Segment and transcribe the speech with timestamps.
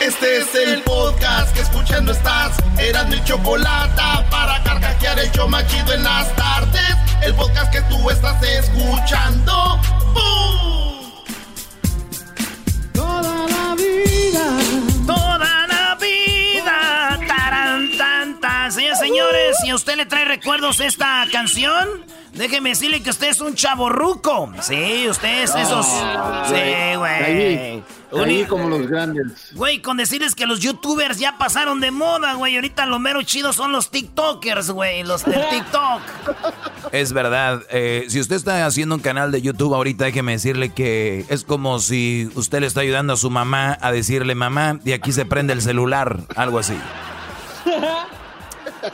[0.00, 2.56] Este es el podcast que escuchando estás.
[2.78, 4.00] Eran mi chocolate
[4.30, 6.94] para carcajear el yo machido en las tardes.
[7.20, 9.80] El podcast que tú estás escuchando.
[10.14, 11.24] ¡Bum!
[12.94, 14.58] Toda la vida.
[15.04, 17.18] Toda la vida.
[17.26, 18.72] Taran, tan, tan.
[18.72, 22.04] Señores, señores, si a usted le trae recuerdos esta canción,
[22.34, 24.52] déjeme decirle que usted es un chaborruco.
[24.62, 25.86] Sí, usted es esos.
[25.86, 27.82] Sí, güey.
[28.10, 29.52] Ahí como los grandes.
[29.54, 32.56] Güey, con decirles que los youtubers ya pasaron de moda, güey.
[32.56, 35.02] Ahorita lo mero chido son los tiktokers, güey.
[35.04, 36.00] Los del tiktok.
[36.92, 37.62] Es verdad.
[37.70, 41.80] eh, si usted está haciendo un canal de YouTube ahorita, déjeme decirle que es como
[41.80, 45.52] si usted le está ayudando a su mamá a decirle, mamá, y aquí se prende
[45.52, 46.20] el celular.
[46.34, 46.74] Algo así.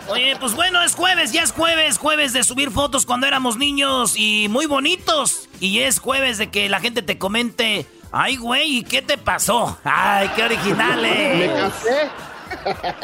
[0.09, 4.15] Oye, pues bueno, es jueves, ya es jueves, jueves de subir fotos cuando éramos niños
[4.17, 5.49] y muy bonitos.
[5.61, 9.79] Y es jueves de que la gente te comente, ay, güey, ¿y qué te pasó?
[9.85, 11.37] Ay, qué originales.
[11.39, 12.11] Me casé.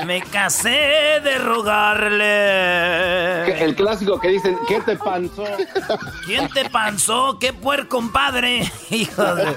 [0.06, 2.30] Me casé de rogarle.
[3.64, 5.44] El clásico que dicen, ¿qué te panzó?
[6.24, 7.38] ¿Quién te panzó?
[7.38, 8.70] ¿Qué puer compadre?
[8.90, 9.56] Hijo de...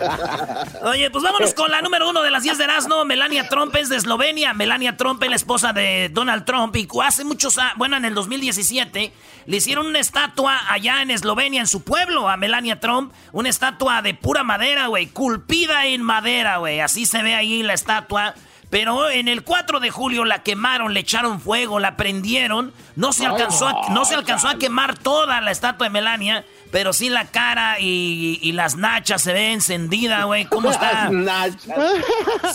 [0.84, 3.06] Oye, pues vámonos con la número uno de las 10 de Erasmo.
[3.06, 4.54] Melania Trump es de Eslovenia.
[4.54, 6.76] Melania Trump es la esposa de Donald Trump.
[6.76, 9.14] Y hace muchos años, bueno, en el 2017,
[9.46, 13.14] le hicieron una estatua allá en Eslovenia, en su pueblo, a Melania Trump.
[13.32, 15.08] Una estatua de pura madera, güey.
[15.08, 16.80] Culpida en madera, güey.
[16.80, 18.36] Así se ve ahí la estatua.
[18.74, 22.74] Pero en el 4 de julio la quemaron, le echaron fuego, la prendieron.
[22.96, 26.92] No se alcanzó a, no se alcanzó a quemar toda la estatua de Melania, pero
[26.92, 30.46] sí la cara y, y las nachas se ve encendida, güey.
[30.46, 31.12] ¿Cómo está?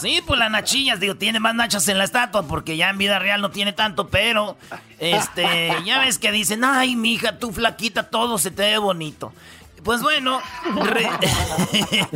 [0.01, 3.21] Sí, pues las nachillas, digo, tiene más nachas en la estatua porque ya en vida
[3.21, 4.57] real no tiene tanto, pero
[4.99, 9.33] este, ya ves que dicen, ay, mija, tú flaquita, todo se te ve bonito.
[9.89, 10.43] Pues bueno,
[10.85, 11.09] re-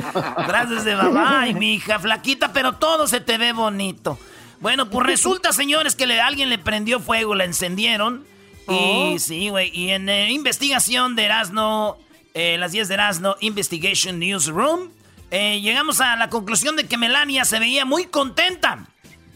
[0.46, 4.18] gracias de mamá, ay, mi hija, flaquita, pero todo se te ve bonito.
[4.60, 8.26] Bueno, pues resulta, señores, que le, alguien le prendió fuego, la encendieron.
[8.68, 11.96] Y sí, güey, y en eh, investigación de Erasno,
[12.34, 14.90] eh, las 10 de Erasno, Investigation Newsroom,
[15.30, 18.84] eh, llegamos a la conclusión de que Melania se veía muy contenta.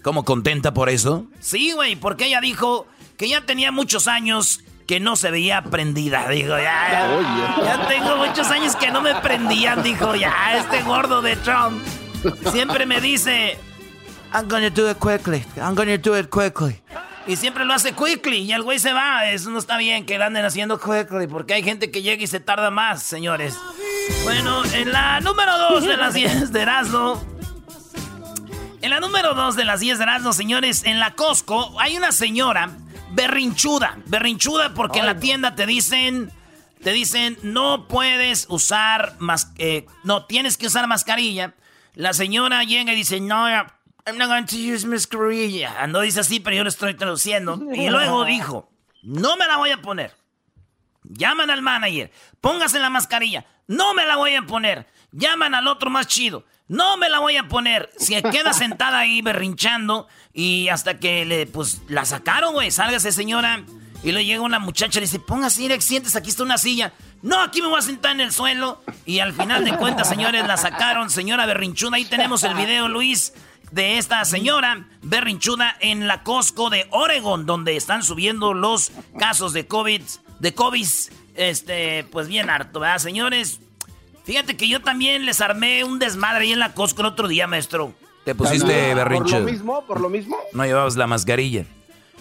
[0.02, 1.24] ¿Cómo contenta por eso?
[1.40, 6.28] Sí, güey, porque ella dijo que ya tenía muchos años que no se veía prendida.
[6.28, 7.08] Dijo, ya,
[7.64, 9.82] ya tengo muchos años que no me prendían.
[9.82, 11.82] Dijo, ya, este gordo de Trump
[12.52, 13.58] siempre me dice,
[14.32, 16.80] I'm gonna do it quickly, I'm gonna do it quickly.
[17.26, 19.28] Y siempre lo hace quickly y el güey se va.
[19.30, 22.26] Eso no está bien que lo anden haciendo quickly porque hay gente que llega y
[22.28, 23.58] se tarda más, señores.
[24.22, 27.22] Bueno, en la número 2 de las 10 de Erasmo.
[28.80, 32.12] En la número 2 de las 10 de Erasmo, señores, en la Costco hay una
[32.12, 32.70] señora
[33.16, 33.98] berrinchuda.
[34.06, 36.30] Berrinchuda porque en la tienda te dicen.
[36.82, 39.16] Te dicen, no puedes usar
[39.56, 41.54] eh, no, tienes que usar mascarilla.
[41.94, 45.86] La señora llega y dice, no, I'm not going to use mascarilla.
[45.88, 47.58] No dice así, pero yo lo estoy traduciendo.
[47.74, 48.70] Y luego dijo,
[49.02, 50.14] no me la voy a poner.
[51.02, 53.46] Llaman al manager, póngase la mascarilla.
[53.66, 54.86] No me la voy a poner.
[55.16, 56.44] Llaman al otro más chido.
[56.68, 57.90] No me la voy a poner.
[57.96, 62.70] Se queda sentada ahí berrinchando y hasta que le, pues, la sacaron, güey.
[62.70, 63.64] Sálgase, señora.
[64.02, 66.92] Y le llega una muchacha y le dice, póngase, Irex, siéntese, aquí está una silla.
[67.22, 68.82] No, aquí me voy a sentar en el suelo.
[69.06, 71.08] Y al final de cuentas, señores, la sacaron.
[71.08, 73.32] Señora berrinchuda, ahí tenemos el video, Luis,
[73.70, 79.66] de esta señora berrinchuda en la Costco de Oregon, donde están subiendo los casos de
[79.66, 80.02] COVID,
[80.40, 80.86] de COVID,
[81.34, 83.60] este, pues bien harto, ¿verdad, señores?
[84.26, 87.46] Fíjate que yo también les armé un desmadre ahí en la Costco el otro día,
[87.46, 87.94] maestro.
[88.24, 89.40] Te pusiste ¿Por lo berrinche.
[89.40, 89.84] mismo?
[89.86, 90.36] ¿Por lo mismo?
[90.52, 91.64] No llevabas la mascarilla.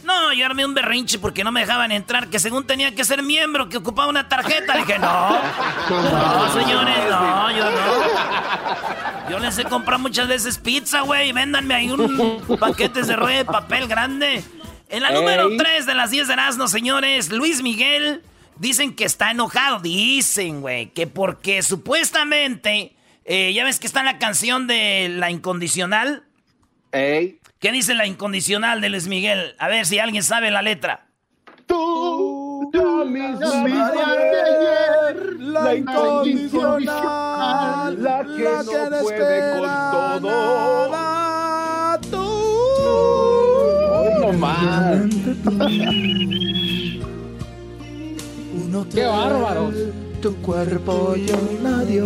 [0.03, 3.23] No, yo armé un berrinche porque no me dejaban entrar, que según tenía que ser
[3.23, 4.77] miembro, que ocupaba una tarjeta.
[4.77, 5.29] Dije, no,
[5.89, 9.29] no, señores, no, yo no.
[9.31, 11.31] Yo les he comprado muchas veces pizza, güey.
[11.31, 14.44] Véndanme ahí un paquetes de rollo de papel grande.
[14.89, 15.57] En la número Ey.
[15.57, 18.21] 3 de las 10 de Erasmo, señores, Luis Miguel,
[18.57, 19.79] dicen que está enojado.
[19.79, 25.31] Dicen, güey, que porque supuestamente, eh, ya ves que está en la canción de La
[25.31, 26.25] Incondicional.
[26.91, 27.39] Ey.
[27.59, 29.56] ¿Qué dice la incondicional de Luis Miguel?
[29.57, 31.07] A ver si alguien sabe la letra.
[31.65, 33.06] Tú, la
[33.63, 40.91] de ayer, la incondicional, la que no puede con todo.
[43.91, 45.00] Hoy no más.
[48.83, 49.74] ¡Qué bárbaros!
[50.22, 52.06] Tu cuerpo y un adiós.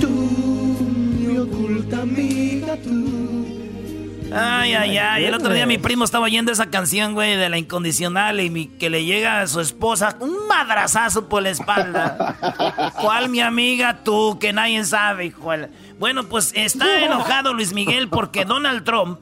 [0.00, 3.08] Tú, mi oculta amiga, tú.
[4.32, 5.24] Ay, ay, ay.
[5.24, 8.90] El otro día mi primo estaba oyendo esa canción, güey, de la incondicional y que
[8.90, 12.92] le llega a su esposa un madrazazo por la espalda.
[13.00, 14.38] ¿Cuál mi amiga tú?
[14.38, 15.50] Que nadie sabe, hijo.
[15.98, 19.18] Bueno, pues está enojado Luis Miguel porque Donald Trump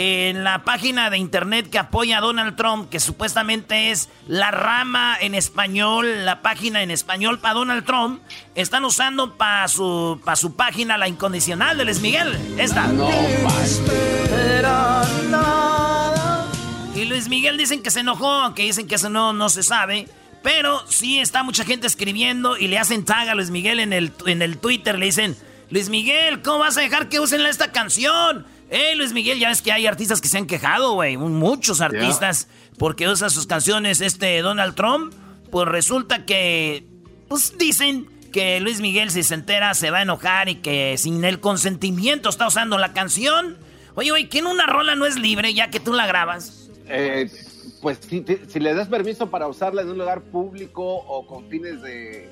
[0.00, 5.16] en la página de internet que apoya a Donald Trump, que supuestamente es la rama
[5.20, 8.22] en español, la página en español para Donald Trump,
[8.54, 12.38] están usando para su, su página la incondicional de Luis Miguel.
[12.56, 12.86] Esta.
[12.86, 13.10] No,
[16.94, 20.06] y Luis Miguel dicen que se enojó, aunque dicen que eso no, no se sabe.
[20.44, 24.12] Pero sí está mucha gente escribiendo y le hacen tag a Luis Miguel en el,
[24.26, 24.96] en el Twitter.
[24.96, 25.36] Le dicen,
[25.70, 28.46] Luis Miguel, ¿cómo vas a dejar que usen esta canción?
[28.70, 31.16] Eh, Luis Miguel, ya ves que hay artistas que se han quejado, güey.
[31.16, 32.48] Muchos artistas
[32.78, 35.14] porque usan sus canciones este Donald Trump.
[35.50, 36.86] Pues resulta que,
[37.28, 41.24] pues dicen que Luis Miguel si se entera se va a enojar y que sin
[41.24, 43.56] el consentimiento está usando la canción.
[43.94, 46.68] Oye, güey, ¿quién una rola no es libre ya que tú la grabas?
[46.86, 47.30] Eh,
[47.80, 51.80] pues si, si le das permiso para usarla en un lugar público o con fines
[51.80, 52.30] de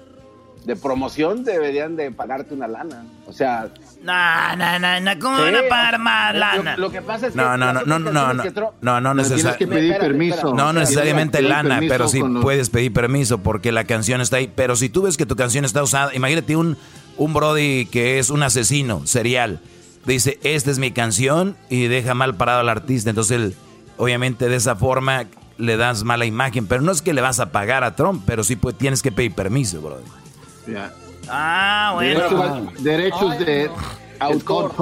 [0.66, 3.04] de promoción deberían de pagarte una lana.
[3.28, 3.68] O sea...
[4.02, 6.76] Nah, nah, nah, nah ¿cómo van a pagar más lana?
[6.76, 7.38] Lo, que pasa es que...
[7.38, 9.66] No, no, no, no, no, no, no, no necesariamente...
[9.68, 14.52] pedir no necesariamente lana, pero sí puedes pedir permiso porque la canción está ahí.
[14.52, 16.76] Pero si tú ves que tu canción está usada, imagínate un,
[17.16, 19.60] un brody que es un asesino serial.
[20.04, 23.10] Dice, esta es mi canción y deja mal parado al artista.
[23.10, 23.54] Entonces, él,
[23.98, 25.26] obviamente de esa forma
[25.58, 26.66] le das mala imagen.
[26.66, 29.12] Pero no es que le vas a pagar a Trump, pero sí pues, tienes que
[29.12, 30.02] pedir permiso, brody.
[31.28, 32.72] Ah, bueno.
[32.78, 33.70] Derechos, de
[34.20, 34.72] autor.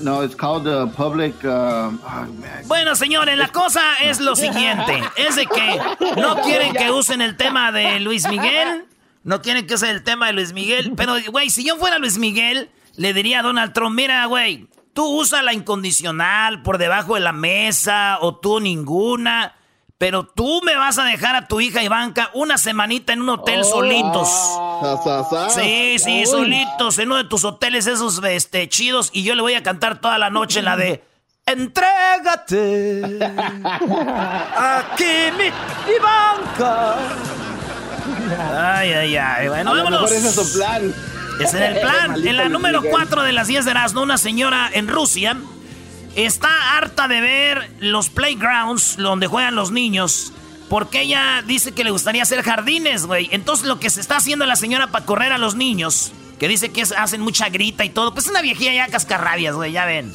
[0.00, 1.34] no, it's called the public.
[1.44, 2.26] Uh, oh,
[2.66, 5.80] bueno, señores, la cosa es lo siguiente: es de que
[6.20, 8.84] no quieren que usen el tema de Luis Miguel.
[9.24, 10.92] No quieren que usen el tema de Luis Miguel.
[10.96, 15.04] Pero, güey, si yo fuera Luis Miguel, le diría a Donald Trump: Mira, güey, tú
[15.20, 19.55] usa la incondicional por debajo de la mesa o tú ninguna.
[19.98, 23.62] Pero tú me vas a dejar a tu hija Ivanka una semanita en un hotel
[23.62, 23.64] oh.
[23.64, 24.28] solitos.
[25.54, 29.08] Sí, sí, solitos, en uno de tus hoteles esos este, chidos.
[29.12, 31.02] Y yo le voy a cantar toda la noche la de
[31.46, 33.18] Entrégate
[34.58, 35.50] aquí mi
[35.94, 36.96] Ivanka.
[38.52, 39.48] Ay, ay, ay.
[39.48, 40.10] Bueno, vámonos.
[40.10, 40.92] ese es su plan.
[41.40, 42.16] Es en el plan.
[42.26, 45.36] En la número 4 de las 10 de Erasmo, una señora en Rusia
[46.16, 50.32] está harta de ver los playgrounds donde juegan los niños.
[50.68, 53.28] Porque ella dice que le gustaría hacer jardines, güey.
[53.30, 56.70] Entonces lo que se está haciendo la señora para correr a los niños, que dice
[56.70, 60.12] que hacen mucha grita y todo, pues es una viejilla ya cascarrabias, güey, ya ven.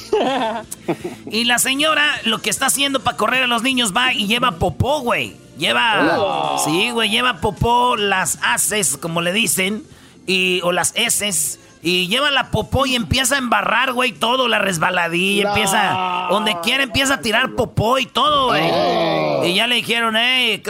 [1.32, 4.60] y la señora lo que está haciendo para correr a los niños va y lleva
[4.60, 5.38] popó, güey.
[5.58, 6.62] Lleva, oh.
[6.66, 9.84] sí, güey, lleva popó, las haces, como le dicen,
[10.26, 14.60] y, o las heces y lleva la popó y empieza a embarrar, güey, todo, la
[14.60, 19.50] resbaladilla, empieza, donde quiera empieza a tirar popó y todo, güey.
[19.50, 20.62] Y ya le dijeron, eh,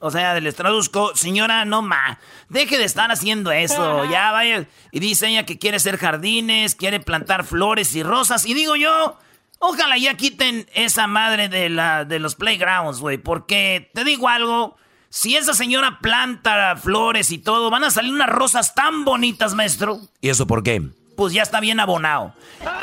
[0.00, 2.18] o sea, les traduzco, señora, no ma,
[2.48, 4.66] deje de estar haciendo eso, ya vaya.
[4.90, 9.16] Y dice ella que quiere hacer jardines, quiere plantar flores y rosas, y digo yo,
[9.58, 14.76] ojalá ya quiten esa madre de, la, de los playgrounds, güey, porque te digo algo
[15.08, 20.00] si esa señora planta flores y todo, van a salir unas rosas tan bonitas, maestro.
[20.20, 20.82] ¿Y eso por qué?
[21.16, 22.34] Pues ya está bien abonado.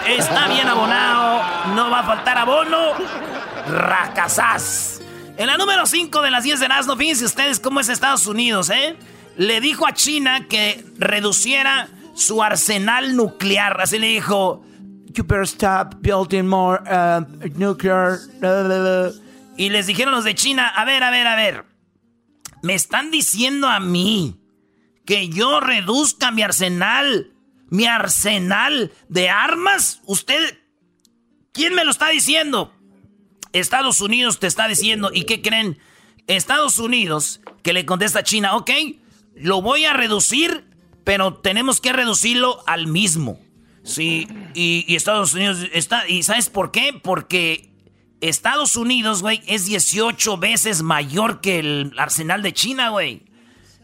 [0.08, 2.94] Está bien abonado, no va a faltar abono.
[3.68, 5.02] Racasás.
[5.38, 8.70] En la número 5 de las 10 de Erasmo, fíjense ustedes cómo es Estados Unidos,
[8.70, 8.96] ¿eh?
[9.38, 13.82] Le dijo a China que reduciera su arsenal nuclear.
[13.82, 14.64] Así le dijo,
[15.14, 17.26] you better stop building more uh,
[17.56, 18.20] nuclear.
[19.58, 21.73] Y les dijeron los de China, a ver, a ver, a ver.
[22.64, 24.40] Me están diciendo a mí
[25.06, 27.34] que yo reduzca mi arsenal,
[27.70, 30.02] mi arsenal de armas.
[30.06, 30.60] ¿Usted?
[31.52, 32.74] ¿Quién me lo está diciendo?
[33.52, 35.12] Estados Unidos te está diciendo.
[35.14, 35.78] ¿Y qué creen?
[36.28, 38.72] Estados Unidos, que le contesta a China, ok,
[39.36, 40.64] lo voy a reducir,
[41.04, 43.42] pero tenemos que reducirlo al mismo.
[43.84, 46.08] Sí, y, y Estados Unidos está.
[46.08, 46.98] ¿Y sabes por qué?
[47.04, 47.73] Porque
[48.30, 53.24] Estados Unidos, güey, es 18 veces mayor que el arsenal de China, güey.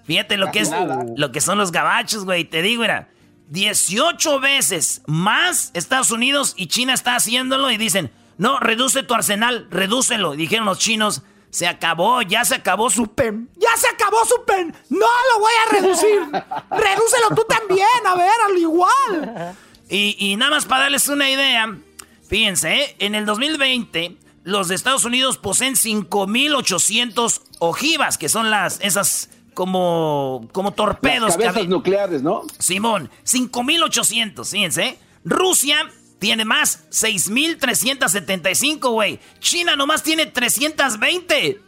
[0.05, 0.72] Fíjate lo que es
[1.17, 2.46] lo que son los gabachos, güey.
[2.46, 3.10] Te digo, era
[3.50, 9.67] 18 veces más Estados Unidos y China está haciéndolo y dicen, no, reduce tu arsenal,
[9.69, 10.34] redúcelo.
[10.34, 13.50] Y dijeron los chinos, se acabó, ya se acabó su pen.
[13.58, 14.74] ¡Ya se acabó su pen!
[14.89, 16.22] ¡No lo voy a reducir!
[16.72, 17.88] ¡Redúcelo tú también!
[18.05, 19.55] A ver, al igual.
[19.91, 21.75] Y, y nada más para darles una idea,
[22.27, 22.96] fíjense, ¿eh?
[23.00, 24.19] en el 2020
[24.50, 31.38] los de Estados Unidos poseen 5800 ojivas, que son las esas como como torpedos Las
[31.38, 32.44] cabezas nucleares, ¿no?
[32.58, 35.00] Simón, 5800, fíjense.
[35.24, 35.89] Rusia
[36.20, 39.20] tiene más, 6.375, güey.
[39.39, 41.62] China nomás tiene 320.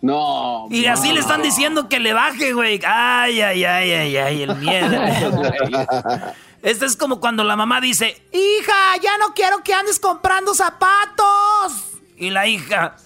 [0.00, 0.68] No.
[0.70, 2.80] Y así le están diciendo que le baje, güey.
[2.86, 4.88] Ay, ay, ay, ay, ay, el miedo.
[6.60, 11.97] Este es como cuando la mamá dice, hija, ya no quiero que andes comprando zapatos.
[12.20, 12.96] Y la hija,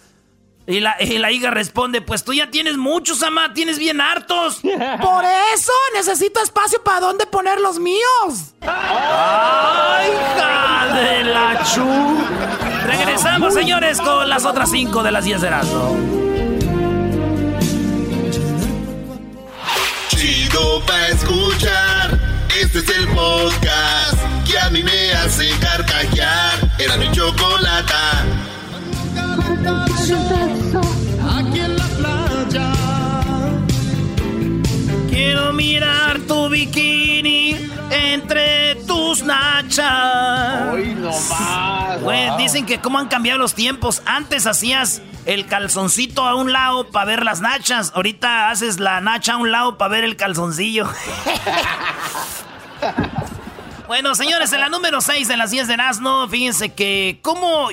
[0.66, 4.60] y la, hija responde, pues tú ya tienes muchos, mamá, tienes bien hartos.
[5.02, 8.54] Por eso necesito espacio para dónde poner los míos.
[8.62, 12.16] ¡Ay, hija de la chu!
[12.86, 15.96] Regresamos, señores, con las otras cinco de las 10 de Erasmo.
[20.08, 22.18] Chido pa' escuchar.
[22.58, 24.18] Este es el podcast
[24.50, 26.70] que a mí me hace carcajear.
[26.78, 28.24] Era mi chocolata.
[31.36, 32.72] Aquí en la playa.
[35.08, 37.56] Quiero mirar tu bikini
[37.90, 40.72] entre tus nachas.
[40.72, 42.38] Hoy no más.
[42.38, 44.02] dicen que cómo han cambiado los tiempos.
[44.06, 47.92] Antes hacías el calzoncito a un lado para ver las nachas.
[47.94, 50.86] Ahorita haces la nacha a un lado para ver el calzoncillo.
[53.86, 57.68] bueno, señores, en la número 6 de las 10 de Nazno, fíjense que como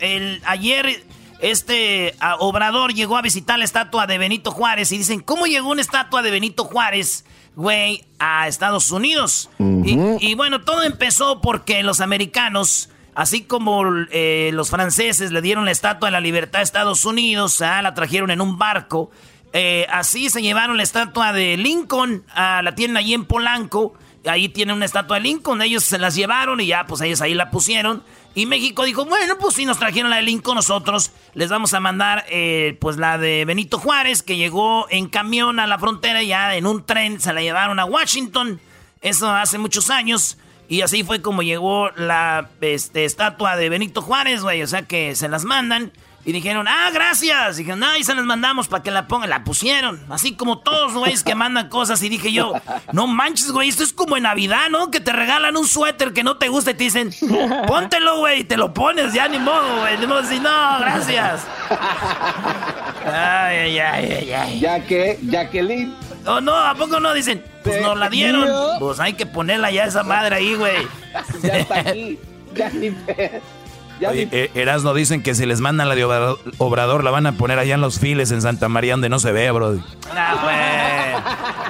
[0.00, 1.04] el, ayer
[1.40, 5.82] este Obrador llegó a visitar la estatua de Benito Juárez y dicen, ¿cómo llegó una
[5.82, 7.24] estatua de Benito Juárez,
[7.54, 9.50] güey, a Estados Unidos?
[9.58, 15.70] y, bueno, todo empezó porque los americanos, así como eh, los franceses le dieron la
[15.72, 19.10] estatua de la libertad a Estados Unidos, ah, la trajeron en un barco,
[19.52, 23.94] eh, así se llevaron la estatua de Lincoln, a la tienen allí en Polanco,
[24.26, 27.34] ahí tienen una estatua de Lincoln, ellos se las llevaron y ya, pues ellos ahí
[27.34, 28.02] la pusieron.
[28.36, 31.80] Y México dijo, bueno, pues si nos trajeron la de Lincoln nosotros, les vamos a
[31.80, 36.54] mandar eh, pues la de Benito Juárez, que llegó en camión a la frontera, ya
[36.54, 38.60] en un tren se la llevaron a Washington.
[39.00, 40.36] Eso hace muchos años.
[40.68, 44.62] Y así fue como llegó la este, estatua de Benito Juárez, güey.
[44.62, 45.90] O sea que se las mandan.
[46.26, 47.54] Y dijeron, ah, gracias.
[47.54, 49.30] Y dijeron, ah, y se las mandamos para que la pongan.
[49.30, 50.04] La pusieron.
[50.10, 52.02] Así como todos, güeyes, que mandan cosas.
[52.02, 52.52] Y dije yo,
[52.90, 54.90] no manches, güey, esto es como en Navidad, ¿no?
[54.90, 57.14] Que te regalan un suéter que no te gusta y te dicen,
[57.68, 59.98] póntelo, güey, y te lo pones, ya ni modo, güey.
[59.98, 61.46] Ni modo decir, no, gracias.
[63.04, 65.94] Ay, ay, ay, ay, Ya que, Jacqueline.
[66.26, 67.14] Oh, no, ¿a poco no?
[67.14, 68.48] Dicen, pues nos la dieron.
[68.80, 70.88] Pues hay que ponerla ya esa madre ahí, güey.
[71.40, 72.18] Ya está aquí.
[72.52, 72.90] Ya ni
[73.98, 76.04] Oye, eh, Erasno dicen que si les mandan la de
[76.58, 79.32] Obrador, la van a poner allá en los files en Santa María donde no se
[79.32, 79.78] ve, bro.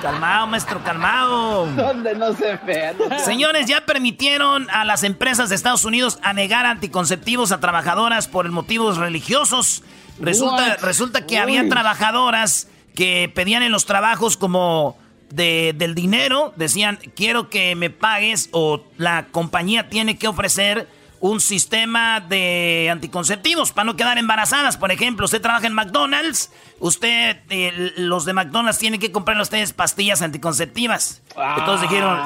[0.03, 1.67] calmado, maestro, calmado.
[1.67, 2.95] Donde no se ve.
[3.25, 8.51] Señores, ya permitieron a las empresas de Estados Unidos a negar anticonceptivos a trabajadoras por
[8.51, 9.85] motivos religiosos.
[10.19, 14.97] Resulta, resulta que había trabajadoras que pedían en los trabajos como
[15.31, 20.89] de, del dinero, decían, quiero que me pagues o la compañía tiene que ofrecer
[21.31, 24.77] un sistema de anticonceptivos para no quedar embarazadas.
[24.77, 29.43] Por ejemplo, usted trabaja en McDonald's, usted, eh, los de McDonald's tienen que comprar a
[29.43, 31.23] ustedes pastillas anticonceptivas.
[31.59, 32.19] Entonces dijeron,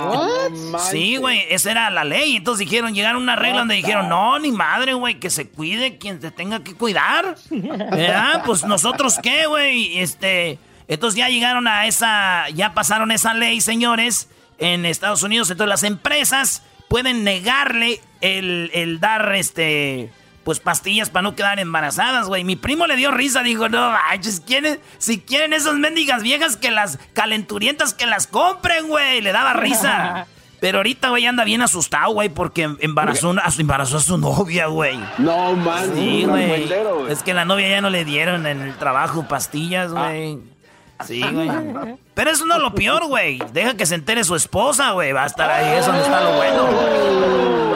[0.91, 2.37] sí, güey, esa era la ley.
[2.37, 5.97] Entonces dijeron, llegaron a una regla donde dijeron, no, ni madre, güey, que se cuide
[5.97, 7.37] quien te tenga que cuidar.
[8.45, 10.59] Pues nosotros qué, güey, este...
[10.89, 14.29] Entonces ya llegaron a esa, ya pasaron esa ley, señores,
[14.59, 15.49] en Estados Unidos.
[15.49, 20.11] Entonces las empresas pueden negarle el, dar este
[20.45, 22.45] pues pastillas para no quedar embarazadas, güey.
[22.45, 23.93] Mi primo le dio risa, dijo, no,
[24.47, 29.21] ¿quieren, si quieren esas mendigas viejas que las calenturientas que las compren, güey.
[29.21, 30.27] Le daba risa.
[30.61, 34.99] Pero ahorita, güey, anda bien asustado, güey, porque embarazó, a, embarazó a su novia, güey.
[35.19, 35.91] No, man.
[35.95, 36.71] Sí, güey.
[37.09, 40.39] Es que la novia ya no le dieron en el trabajo pastillas, güey.
[41.07, 41.49] Sí, güey.
[42.13, 43.41] Pero eso no es lo peor, güey.
[43.55, 45.13] Deja que se entere su esposa, güey.
[45.13, 47.61] Va a estar ahí, eso no está lo bueno.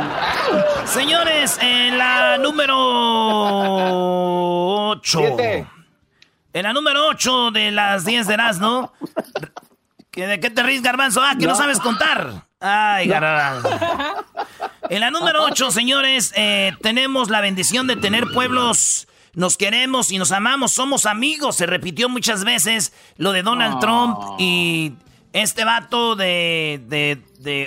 [0.86, 2.76] Señores, en la número
[4.90, 5.20] 8.
[6.52, 8.92] En la número 8 de las 10 de ¿no?
[10.12, 11.22] ¿De qué te ríes, garbanzo?
[11.22, 12.46] Ah, que no, sabes contar.
[12.60, 13.68] Ay, garbanzo.
[14.88, 20.18] En la número 8, señores, eh, tenemos la bendición de tener pueblos nos queremos y
[20.18, 21.56] nos amamos, somos amigos.
[21.56, 24.94] Se repitió muchas veces lo de Donald Trump y
[25.32, 27.20] este vato de, de,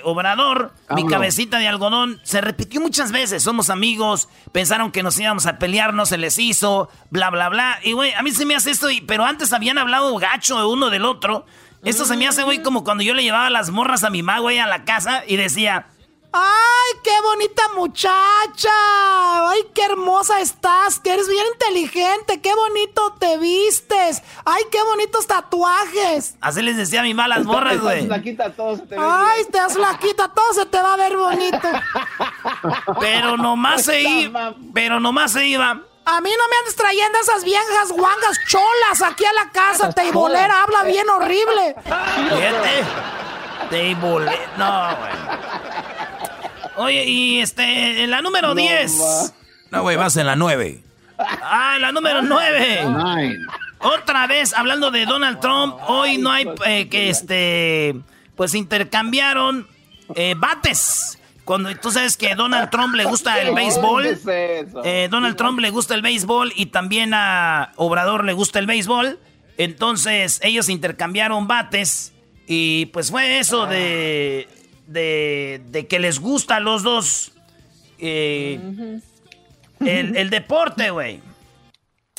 [0.03, 3.43] Obrador, mi cabecita de algodón, se repitió muchas veces.
[3.43, 7.79] Somos amigos, pensaron que nos íbamos a pelear, no se les hizo, bla, bla, bla.
[7.83, 10.89] Y, güey, a mí se me hace esto, pero antes habían hablado gacho de uno
[10.89, 11.45] del otro.
[11.83, 14.39] Esto se me hace, güey, como cuando yo le llevaba las morras a mi mamá,
[14.39, 15.87] güey, a la casa y decía,
[16.31, 19.49] ¡Ay, qué bonita muchacha!
[19.49, 20.99] ¡Ay, qué hermosa estás!
[20.99, 22.41] Que eres bien inteligente.
[22.41, 24.21] ¡Qué bonito te vistes!
[24.45, 26.35] ¡Ay, qué bonitos tatuajes!
[26.41, 28.07] Así les decía a mi malas morras, güey.
[28.97, 31.69] ¡Ay, te das la quita, todo se te va a ver bonito!
[32.99, 34.53] Pero nomás se iba.
[34.73, 35.81] Pero nomás se iba.
[36.05, 39.91] A mí no me andes trayendo esas viejas guangas cholas aquí a la casa.
[39.91, 41.75] Teibolera habla bien horrible.
[41.83, 42.85] Fíjate.
[43.69, 44.53] Teibolera.
[44.57, 45.46] No, güey.
[46.77, 49.33] Oye, y este, en la número 10.
[49.71, 50.81] No, güey, vas en la 9.
[51.17, 52.85] Ah, la número 9.
[53.79, 57.95] Otra vez, hablando de Donald Trump, hoy no hay eh, que, este,
[58.35, 59.67] pues intercambiaron
[60.15, 61.19] eh, bates.
[61.45, 64.19] Cuando tú sabes que Donald Trump le gusta el béisbol,
[64.83, 69.17] eh, Donald Trump le gusta el béisbol y también a Obrador le gusta el béisbol.
[69.57, 72.13] Entonces ellos intercambiaron bates
[72.47, 74.47] y pues fue eso de
[74.87, 77.33] de, que les gusta a los dos
[77.99, 78.59] eh,
[79.79, 81.21] el, deporte, güey.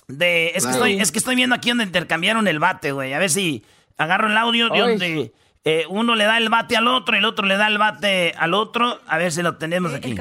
[0.06, 3.12] De, es, que estoy, es que estoy viendo aquí donde intercambiaron el bate, güey.
[3.12, 3.64] A ver si
[3.96, 5.32] agarro el audio de donde
[5.64, 8.32] eh, uno le da el bate al otro y el otro le da el bate
[8.38, 9.00] al otro.
[9.06, 10.14] A ver si lo tenemos aquí.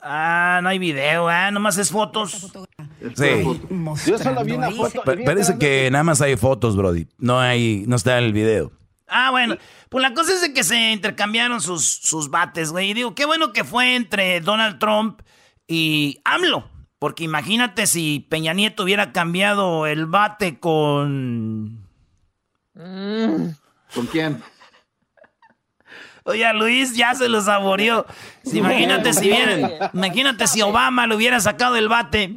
[0.00, 1.50] Ah, no hay video, ¿eh?
[1.52, 2.52] Nomás es fotos.
[3.14, 3.44] Sí.
[4.06, 5.02] Yo solo vi una foto.
[5.04, 7.06] Parece que nada más hay fotos, Brody.
[7.18, 8.72] No hay, no está el video.
[9.08, 9.56] Ah, bueno.
[9.88, 12.90] Pues la cosa es de que se intercambiaron sus, sus bates, güey.
[12.90, 15.22] Y digo, qué bueno que fue entre Donald Trump
[15.66, 16.70] y AMLO.
[16.98, 21.86] Porque imagínate si Peña Nieto hubiera cambiado el bate con.
[22.74, 24.42] ¿Con quién?
[26.24, 28.04] Oye, Luis ya se lo saboreó.
[28.44, 32.34] imagínate si vienen, imagínate si Obama le hubiera sacado el bate.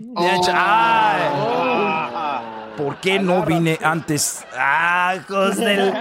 [2.78, 4.46] ¿Por qué no vine antes?
[4.56, 5.16] Ah,
[5.58, 5.94] del...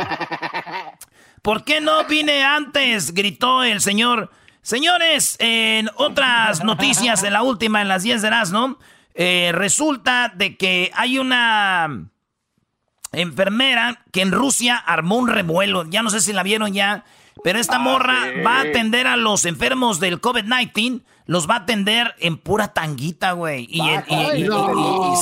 [1.49, 3.15] ¿Por qué no vine antes?
[3.15, 4.31] Gritó el señor.
[4.61, 8.79] Señores, en otras noticias, en la última, en las 10 de las, ¿no?
[9.15, 12.11] Eh, resulta de que hay una
[13.13, 15.89] enfermera que en Rusia armó un revuelo.
[15.89, 17.07] Ya no sé si la vieron ya.
[17.43, 21.01] Pero esta ah, morra va a atender a los enfermos del COVID-19.
[21.25, 23.67] Los va a atender en pura tanguita, güey.
[23.71, 23.81] Y,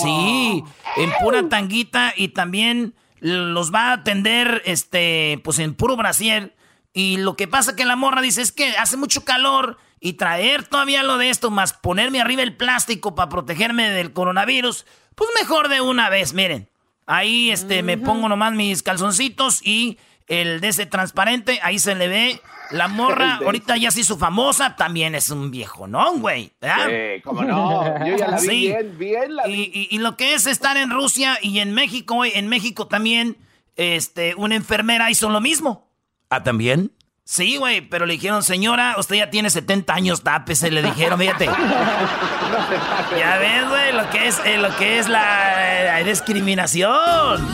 [0.02, 0.64] sí,
[0.97, 6.54] en pura tanguita y también los va a atender este pues en puro brasier
[6.92, 10.64] y lo que pasa que la morra dice es que hace mucho calor y traer
[10.64, 15.68] todavía lo de esto más ponerme arriba el plástico para protegerme del coronavirus, pues mejor
[15.68, 16.70] de una vez, miren.
[17.07, 22.09] Ahí este me pongo nomás mis calzoncitos y el de ese transparente, ahí se le
[22.09, 26.52] ve la morra, ahorita ya se hizo famosa, también es un viejo, ¿no, güey?
[26.61, 27.85] Sí, cómo no.
[28.07, 29.88] Yo ya la vi bien, bien la vi.
[29.90, 33.37] Y, lo que es estar en Rusia y en México, en México también,
[33.76, 35.88] este, una enfermera hizo lo mismo.
[36.31, 36.92] ¿Ah, también?
[37.29, 41.46] Sí, güey, pero le dijeron, señora, usted ya tiene 70 años, tápese, le dijeron, fíjate.
[43.18, 47.44] ya ves, güey, lo que es, eh, lo que es la, discriminación.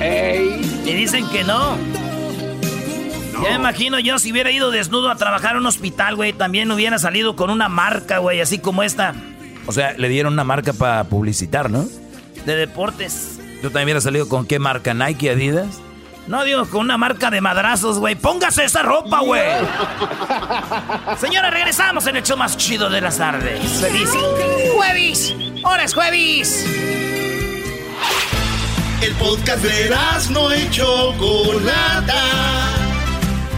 [0.00, 1.76] Y dicen que no.
[3.42, 6.70] Ya me imagino yo si hubiera ido desnudo a trabajar en un hospital, güey, también
[6.70, 9.14] hubiera salido con una marca, güey, así como esta.
[9.66, 11.86] O sea, le dieron una marca para publicitar, ¿no?
[12.44, 13.38] De deportes.
[13.60, 14.94] ¿Tú también hubieras salido con qué marca?
[14.94, 15.80] ¿Nike, Adidas?
[16.26, 18.16] No, digo, con una marca de madrazos, güey.
[18.16, 19.42] Póngase esa ropa, güey.
[21.18, 23.60] Señora, regresamos en el show más chido de las tardes.
[23.80, 24.10] Feliz
[24.74, 25.34] jueves.
[25.62, 26.66] Ahora es jueves.
[29.02, 32.85] El podcast de las no hecho Chocolata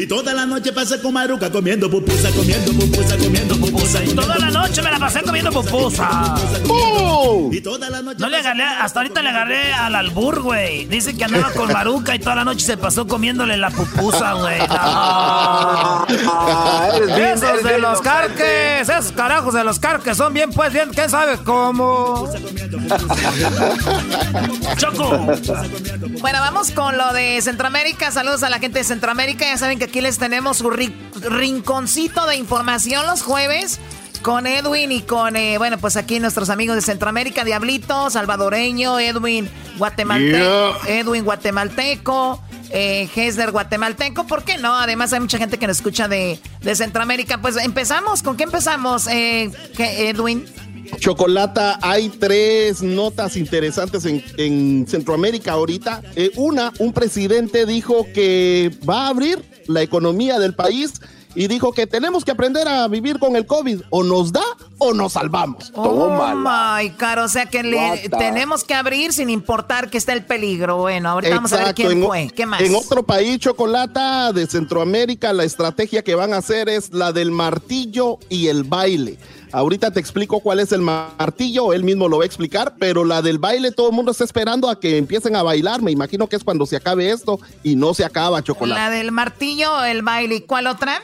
[0.00, 4.04] Y toda la noche pasé con Maruca comiendo pupusa, comiendo pupusa, comiendo pupusa.
[4.04, 6.36] Y toda la noche me la pasé comiendo pupusa.
[7.50, 8.20] Y toda la noche.
[8.20, 10.86] No le agarré, hasta ahorita le agarré al albur, güey.
[10.86, 14.60] Dice que andaba con Maruca y toda la noche se pasó comiéndole la pupusa, güey.
[17.20, 21.38] esos de los carques, esos carajos de los carques son bien, pues bien, ¿quién sabe
[21.38, 22.30] cómo?
[24.76, 25.26] Choco.
[26.20, 28.12] Bueno, vamos con lo de Centroamérica.
[28.12, 29.44] Saludos a la gente de Centroamérica.
[29.44, 30.76] Ya saben que aquí les tenemos un
[31.14, 33.80] rinconcito de información los jueves
[34.20, 39.48] con Edwin y con, eh, bueno, pues aquí nuestros amigos de Centroamérica, Diablito, salvadoreño, Edwin
[39.78, 43.08] guatemalteco, Edwin guatemalteco, eh,
[43.50, 44.74] guatemalteco, ¿por qué no?
[44.74, 46.38] Además hay mucha gente que nos escucha de,
[46.74, 47.40] Centroamérica.
[47.40, 50.44] Pues empezamos, ¿con qué empezamos, eh, Edwin?
[50.96, 56.02] Chocolata, hay tres notas interesantes en, Centroamérica ahorita.
[56.16, 61.00] Eh, una, un presidente dijo que va a abrir la economía del país
[61.34, 63.82] y dijo que tenemos que aprender a vivir con el COVID.
[63.90, 64.42] O nos da
[64.78, 65.72] o nos salvamos.
[65.74, 70.76] Oh my God, o sea que tenemos que abrir sin importar que esté el peligro.
[70.78, 72.30] Bueno, ahorita vamos a ver quién fue.
[72.34, 72.60] ¿Qué más?
[72.60, 77.30] En otro país, Chocolata, de Centroamérica, la estrategia que van a hacer es la del
[77.30, 79.18] martillo y el baile.
[79.50, 83.22] Ahorita te explico cuál es el martillo, él mismo lo va a explicar, pero la
[83.22, 85.80] del baile todo el mundo está esperando a que empiecen a bailar.
[85.80, 88.78] Me imagino que es cuando se acabe esto y no se acaba, Chocolate.
[88.78, 91.02] La del martillo, el baile, ¿y cuál otra?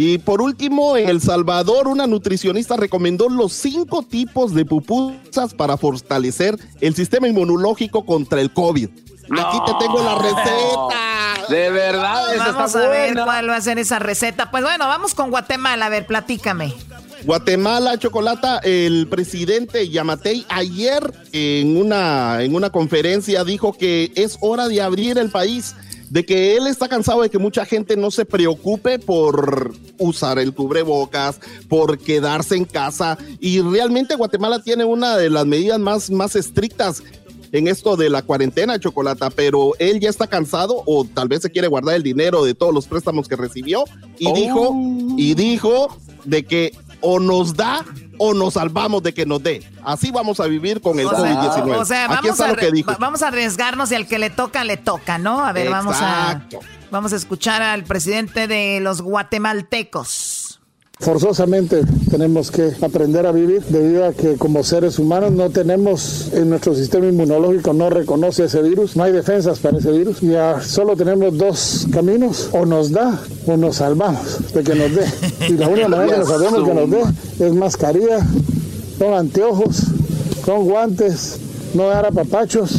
[0.00, 5.76] Y por último, en El Salvador, una nutricionista recomendó los cinco tipos de pupusas para
[5.76, 8.88] fortalecer el sistema inmunológico contra el COVID.
[8.88, 11.48] Aquí te tengo la receta.
[11.48, 14.52] De verdad, vamos a ver cuál va a ser esa receta.
[14.52, 15.86] Pues bueno, vamos con Guatemala.
[15.86, 16.72] A ver, platícame.
[17.24, 24.68] Guatemala, Chocolata, el presidente Yamatei ayer en una, en una conferencia dijo que es hora
[24.68, 25.74] de abrir el país
[26.10, 30.54] de que él está cansado de que mucha gente no se preocupe por usar el
[30.54, 36.36] cubrebocas, por quedarse en casa y realmente Guatemala tiene una de las medidas más, más
[36.36, 37.02] estrictas
[37.52, 41.50] en esto de la cuarentena, Chocolata, pero él ya está cansado o tal vez se
[41.50, 43.84] quiere guardar el dinero de todos los préstamos que recibió
[44.18, 44.74] y dijo
[45.16, 47.84] y dijo de que o nos da
[48.18, 49.62] o nos salvamos de que nos dé.
[49.84, 51.76] Así vamos a vivir con el COVID-19.
[51.76, 55.44] O sea, vamos, a, vamos a arriesgarnos y al que le toca, le toca, ¿no?
[55.44, 56.42] A ver, vamos a,
[56.90, 60.37] vamos a escuchar al presidente de los guatemaltecos.
[61.00, 66.50] Forzosamente tenemos que aprender a vivir debido a que como seres humanos no tenemos, en
[66.50, 70.20] nuestro sistema inmunológico no reconoce ese virus, no hay defensas para ese virus.
[70.20, 75.06] Ya solo tenemos dos caminos, o nos da o nos salvamos de que nos dé.
[75.48, 78.26] Y la única manera que nos sabemos que nos dé es mascarilla,
[78.98, 79.84] con anteojos,
[80.44, 81.38] con guantes,
[81.74, 82.70] no dar a papachos,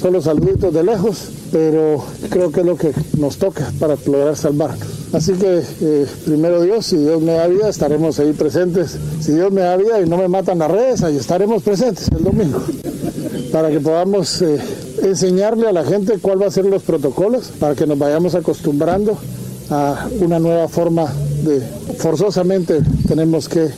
[0.00, 5.05] solo saluditos de lejos, pero creo que es lo que nos toca para lograr salvarnos.
[5.16, 8.98] Así que eh, primero Dios, si Dios me da vida, estaremos ahí presentes.
[9.20, 12.22] Si Dios me da vida y no me matan las redes, ahí estaremos presentes el
[12.22, 12.62] domingo.
[13.50, 14.60] Para que podamos eh,
[15.02, 19.18] enseñarle a la gente cuál va a ser los protocolos, para que nos vayamos acostumbrando
[19.70, 21.10] a una nueva forma
[21.42, 21.62] de
[21.96, 23.70] forzosamente tenemos que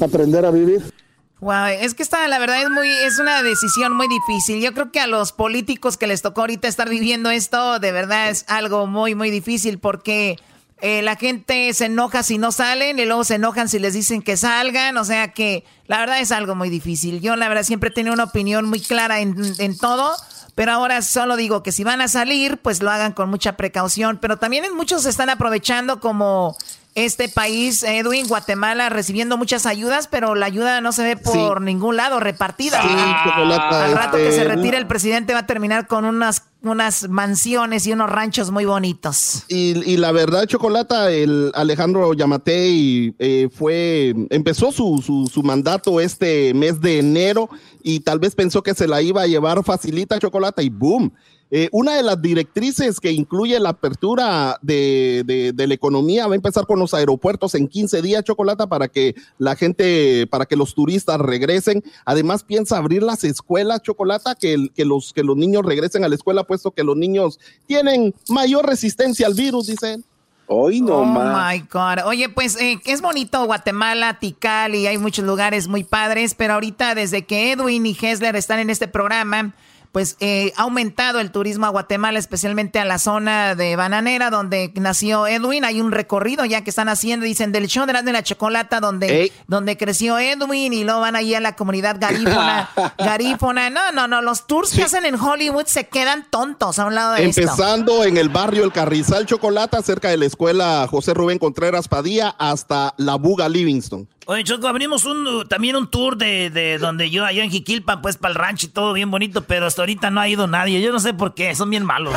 [0.00, 0.94] aprender a vivir.
[1.40, 4.62] Wow, es que esta, la verdad, es muy, es una decisión muy difícil.
[4.62, 8.30] Yo creo que a los políticos que les tocó ahorita estar viviendo esto, de verdad
[8.30, 10.36] es algo muy, muy difícil porque
[10.80, 14.22] eh, la gente se enoja si no salen y luego se enojan si les dicen
[14.22, 14.96] que salgan.
[14.96, 17.20] O sea que la verdad es algo muy difícil.
[17.20, 20.14] Yo la verdad siempre he tenido una opinión muy clara en, en todo.
[20.54, 24.18] Pero ahora solo digo que si van a salir, pues lo hagan con mucha precaución.
[24.20, 26.56] Pero también muchos están aprovechando como
[26.94, 31.96] este país, Edwin, Guatemala, recibiendo muchas ayudas, pero la ayuda no se ve por ningún
[31.96, 32.80] lado repartida.
[32.80, 37.92] Al rato que se retire el presidente va a terminar con unas, unas mansiones y
[37.92, 39.42] unos ranchos muy bonitos.
[39.48, 46.54] Y, la verdad, Chocolata, el Alejandro Yamatei eh, fue, empezó su, su, su mandato este
[46.54, 47.50] mes de enero
[47.82, 51.12] y tal vez pensó que se la iba a llevar facilita Chocolata y boom
[51.50, 56.36] eh, una de las directrices que incluye la apertura de, de, la economía va a
[56.36, 60.74] empezar con los aeropuertos en 15 días, Chocolata, para que la gente, para que los
[60.74, 61.84] turistas regresen.
[62.04, 66.14] Además, piensa abrir las escuelas, Chocolata, que, que, los, que los niños regresen a la
[66.14, 70.04] escuela, puesto que los niños tienen mayor resistencia al virus, dicen.
[70.46, 72.04] Hoy no oh my God.
[72.04, 76.94] Oye, pues eh, es bonito Guatemala, Tikal y hay muchos lugares muy padres, pero ahorita
[76.94, 79.54] desde que Edwin y Hessler están en este programa,
[79.94, 84.72] pues eh, ha aumentado el turismo a Guatemala, especialmente a la zona de Bananera, donde
[84.74, 85.64] nació Edwin.
[85.64, 88.80] Hay un recorrido ya que están haciendo, dicen, del show de la, de la chocolata,
[88.80, 92.70] donde, donde creció Edwin, y luego van ahí a la comunidad garífona.
[92.98, 93.70] garífona.
[93.70, 97.12] No, no, no, los tours que hacen en Hollywood se quedan tontos a un lado
[97.12, 101.86] de Empezando en el barrio El Carrizal Chocolata, cerca de la escuela José Rubén Contreras
[101.86, 104.08] Padilla, hasta la Buga Livingston.
[104.26, 108.16] Oye, Choco, abrimos un, también un tour de, de donde yo, allá en Jiquilpan, pues
[108.16, 110.80] para el rancho y todo bien bonito, pero hasta ahorita no ha ido nadie.
[110.80, 112.14] Yo no sé por qué, son bien malos.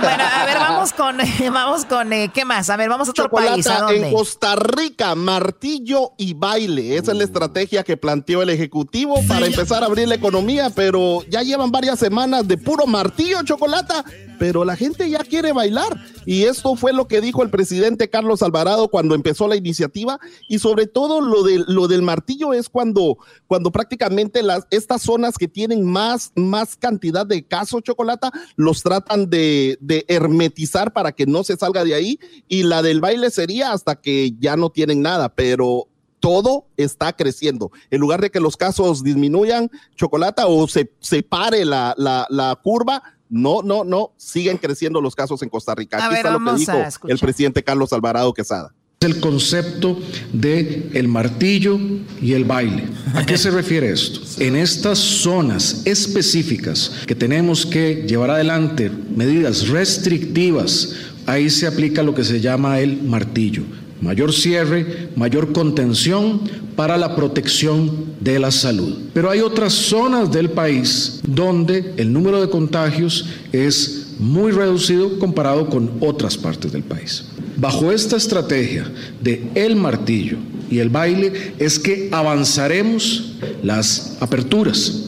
[0.00, 1.18] Bueno, a ver, vamos con,
[1.52, 2.70] vamos con, eh, ¿qué más?
[2.70, 3.66] A ver, vamos a otro país.
[3.66, 6.96] ¿a En Costa Rica, martillo y baile.
[6.96, 11.22] Esa es la estrategia que planteó el Ejecutivo para empezar a abrir la economía, pero
[11.28, 14.04] ya llevan varias semanas de puro martillo, chocolata
[14.38, 15.96] pero la gente ya quiere bailar.
[16.24, 20.18] Y esto fue lo que dijo el presidente Carlos Alvarado cuando empezó la iniciativa.
[20.48, 25.38] Y sobre todo lo, de, lo del martillo es cuando, cuando prácticamente las, estas zonas
[25.38, 31.26] que tienen más, más cantidad de casos, chocolate los tratan de, de hermetizar para que
[31.26, 32.18] no se salga de ahí.
[32.48, 35.88] Y la del baile sería hasta que ya no tienen nada, pero
[36.20, 37.70] todo está creciendo.
[37.90, 43.02] En lugar de que los casos disminuyan, chocolata, o se, se pare la, la curva,
[43.28, 46.04] no, no, no, siguen creciendo los casos en Costa Rica.
[46.04, 46.72] Aquí está lo que dijo
[47.08, 48.72] el presidente Carlos Alvarado Quesada.
[49.00, 49.98] el concepto
[50.32, 51.78] de el martillo
[52.20, 52.84] y el baile.
[53.14, 54.20] ¿A qué se refiere esto?
[54.42, 60.94] En estas zonas específicas que tenemos que llevar adelante medidas restrictivas,
[61.26, 63.64] ahí se aplica lo que se llama el martillo.
[64.00, 66.40] Mayor cierre, mayor contención
[66.76, 69.08] para la protección de la salud.
[69.14, 75.68] Pero hay otras zonas del país donde el número de contagios es muy reducido comparado
[75.68, 77.26] con otras partes del país.
[77.56, 80.36] Bajo esta estrategia de el martillo
[80.70, 85.02] y el baile es que avanzaremos las aperturas.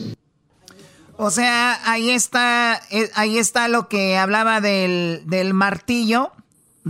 [1.16, 6.30] O sea, ahí está, eh, ahí está lo que hablaba del, del martillo,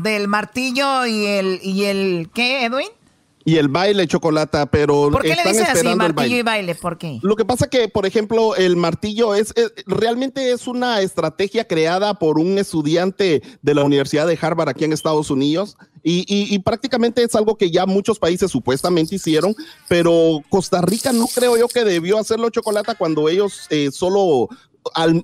[0.03, 2.89] del martillo y el, y el, ¿qué, Edwin?
[3.49, 6.75] y el baile chocolata, pero ¿Por qué le dices así, martillo y baile?
[6.75, 7.19] ¿Por qué?
[7.23, 9.55] Lo que pasa que, por ejemplo, el martillo es,
[9.87, 14.93] realmente es una estrategia creada por un estudiante de la Universidad de Harvard aquí en
[14.93, 19.55] Estados Unidos y, prácticamente es algo que ya muchos países supuestamente hicieron,
[19.89, 24.51] pero Costa Rica no creo yo que debió hacerlo chocolata cuando ellos eh, solo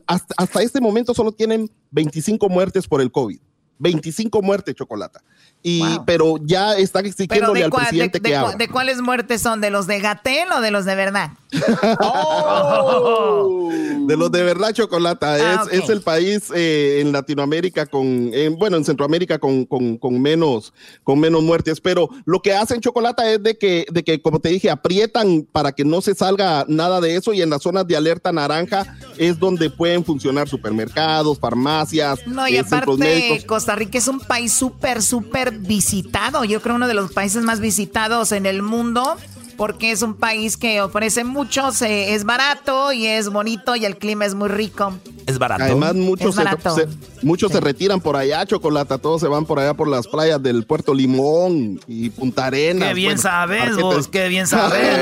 [0.07, 3.39] hasta, hasta este momento solo tienen 25 muertes por el COVID.
[3.85, 5.23] 25 muertes, Chocolata.
[5.67, 9.63] Y, Pero ya está exigiéndole al presidente de, que de, ¿De cuáles muertes son?
[9.63, 11.31] ¿De los de Gatel o de los de verdad?
[12.01, 13.71] Oh.
[14.07, 15.35] De los de verdad, Chocolata.
[15.35, 21.19] Ah, es, el país eh, en Latinoamérica con, bueno, en Centroamérica con, con, menos, con
[21.19, 21.81] menos muertes.
[21.81, 25.73] Pero lo que hacen Chocolata es de que, de que, como te dije, aprietan para
[25.73, 29.39] que no se salga nada de eso y en las zonas de alerta naranja es
[29.39, 35.03] donde pueden funcionar supermercados, farmacias, no, y eh, aparte, Costa Rica es un país súper,
[35.03, 36.45] súper visitado.
[36.45, 39.17] Yo creo uno de los países más visitados en el mundo
[39.57, 44.25] porque es un país que ofrece mucho, es barato y es bonito y el clima
[44.25, 44.95] es muy rico.
[45.27, 45.65] Es barato.
[45.65, 46.89] Además, muchos, Se,
[47.23, 50.65] muchos se retiran por allá, Chocolata, todos se van por allá por las playas del
[50.65, 52.89] Puerto Limón y Punta Arenas.
[52.89, 54.99] Qué bien sabes vos, qué bien sabes.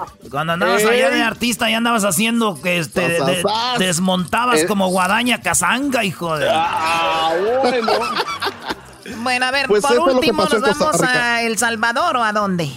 [0.30, 3.18] Cuando andabas allá de artista y andabas haciendo que este,
[3.78, 6.48] desmontabas como guadaña cazanga, hijo de...
[6.50, 7.92] Ah, bueno.
[9.22, 12.70] bueno, a ver, pues por último nos vamos a El Salvador o a dónde?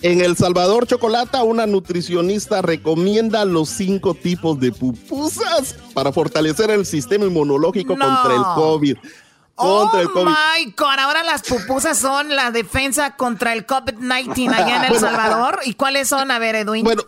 [0.00, 6.86] En El Salvador, Chocolata, una nutricionista recomienda los cinco tipos de pupusas para fortalecer el
[6.86, 8.96] sistema inmunológico contra el COVID
[9.58, 9.90] oh
[10.24, 15.60] my God, ahora las pupusas son la defensa contra el COVID-19 allá en El Salvador.
[15.64, 16.30] ¿Y cuáles son?
[16.30, 16.84] A ver, Edwin.
[16.84, 17.02] Bueno,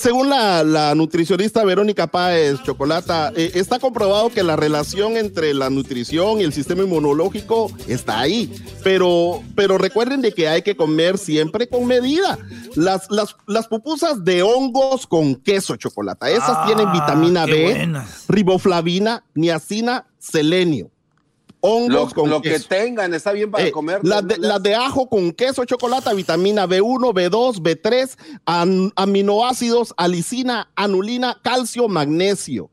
[0.00, 6.40] según la, nutricionista Verónica Páez Chocolata, eh, está comprobado que la relación entre la nutrición
[6.40, 8.52] y el sistema inmunológico está ahí.
[8.82, 12.38] Pero, pero recuerden de que hay que comer siempre con medida.
[12.74, 17.88] Las, las, las pupusas de hongos con queso chocolate, esas tienen ah, vitamina B,
[18.28, 20.93] riboflavina, niacina, selenio
[21.64, 24.00] hongos lo, con lo que tengan está bien para eh, comer.
[24.02, 31.88] Las de, de, ajo con queso, chocolate, vitamina B1, B2, B3, aminoácidos, alicina, anulina, calcio,
[31.88, 32.70] magnesio.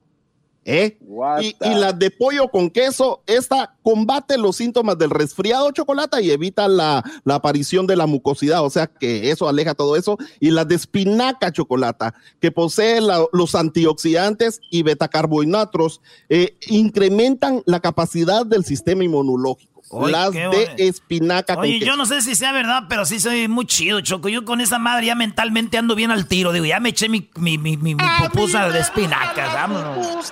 [0.63, 0.99] ¿Eh?
[1.41, 6.29] Y, y, las de pollo con queso, esta combate los síntomas del resfriado chocolate y
[6.29, 10.17] evita la, aparición de la mucosidad, o sea que eso aleja todo eso.
[10.39, 18.45] Y las de espinaca chocolate, que posee los antioxidantes y betacarbohidratos, eh, incrementan la capacidad
[18.45, 19.70] del sistema inmunológico
[20.07, 21.55] las de espinaca.
[21.57, 24.29] Oye, yo no sé si sea verdad, pero sí soy muy chido, Choco.
[24.29, 26.51] Yo con esa madre ya mentalmente ando bien al tiro.
[26.51, 29.53] Digo, ya me eché mi, mi, mi, mi, pupusa de espinacas.
[29.53, 30.31] Vámonos.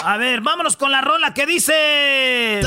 [0.00, 2.60] A ver, vámonos con la rola que dice.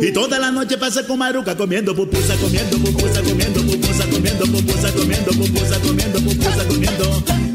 [0.00, 4.67] Y toda la noche pasa con Maruca comiendo pupusa, comiendo pupusa, comiendo pupusa, comiendo pupusa,
[5.28, 7.04] comiendo pupusa, comiendo pupusa, comiendo.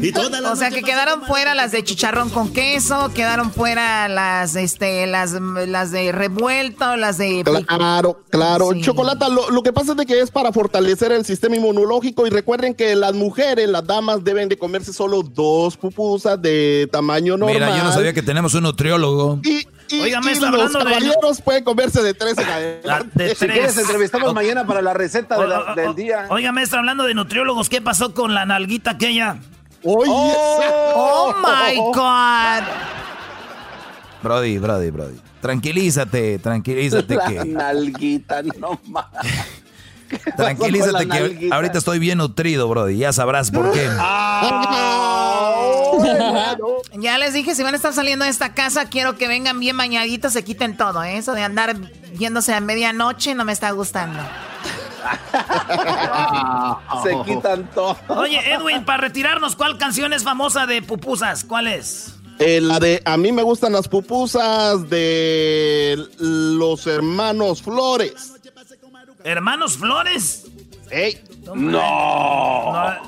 [0.00, 4.06] Y toda la o sea que quedaron fuera las de chicharrón con queso, quedaron fuera
[4.08, 7.42] las, este, las, las de revuelto, las de.
[7.66, 8.74] Claro, claro.
[8.80, 12.74] Chocolata, lo, que pasa es de que es para fortalecer el sistema inmunológico y recuerden
[12.74, 17.54] que las mujeres, las damas deben de comerse solo dos pupusas de tamaño normal.
[17.54, 19.40] Mira, yo no sabía que tenemos uno nutriólogo.
[19.42, 24.94] Y, Oiga, los caballeros pueden comerse de tres de Si quieres, entrevistamos mañana para la
[24.94, 25.36] receta
[25.74, 26.26] del día.
[26.30, 29.38] Oiga, maestro, hablando de nutriólogos, ¿qué pasó con la nalguita aquella?
[29.82, 30.64] Oye, oh,
[30.96, 32.64] oh, my God.
[34.22, 35.20] Brody, Brody, Brody.
[35.42, 37.16] Tranquilízate, tranquilízate.
[37.16, 37.44] La que...
[37.44, 39.06] nalguita, no más.
[40.36, 42.98] Tranquilízate que ahorita estoy bien nutrido, Brody.
[42.98, 43.88] Ya sabrás por qué.
[45.96, 46.56] Ah,
[46.98, 49.76] ya les dije, si van a estar saliendo de esta casa, quiero que vengan bien
[49.76, 51.02] bañaditos, se quiten todo.
[51.04, 51.18] ¿eh?
[51.18, 51.76] Eso de andar
[52.18, 54.20] yéndose a medianoche no me está gustando.
[57.02, 57.96] se quitan todo.
[58.08, 61.44] Oye, Edwin, para retirarnos, ¿cuál canción es famosa de pupusas?
[61.44, 62.14] ¿Cuál es?
[62.38, 68.33] Eh, la de A mí me gustan las pupusas de los hermanos Flores.
[69.24, 70.44] ¿Hermanos Flores?
[70.90, 71.18] ¡Ey!
[71.46, 71.54] No,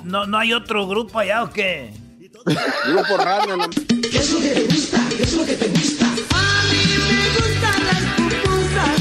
[0.03, 0.27] no.
[0.27, 0.39] no.
[0.39, 1.93] hay otro grupo allá o qué?
[2.87, 3.55] grupo radio.
[3.59, 3.69] No.
[3.69, 4.99] ¿Qué es lo que te gusta?
[5.15, 6.07] ¿Qué es lo que te gusta?
[6.07, 8.97] A mí me gustan las pupusas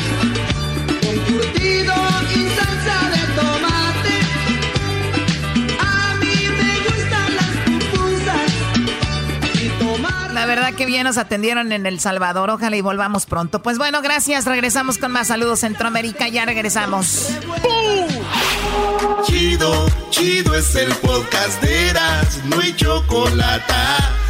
[1.06, 1.94] con curtido
[2.36, 3.15] y salsa
[10.66, 12.50] verdad que bien nos atendieron en El Salvador.
[12.50, 13.62] Ojalá y volvamos pronto.
[13.62, 14.46] Pues bueno, gracias.
[14.46, 16.28] Regresamos con más saludos Centroamérica.
[16.28, 17.30] Ya regresamos.
[19.24, 23.74] Chido, chido es el podcast de Eras, no hay chocolate.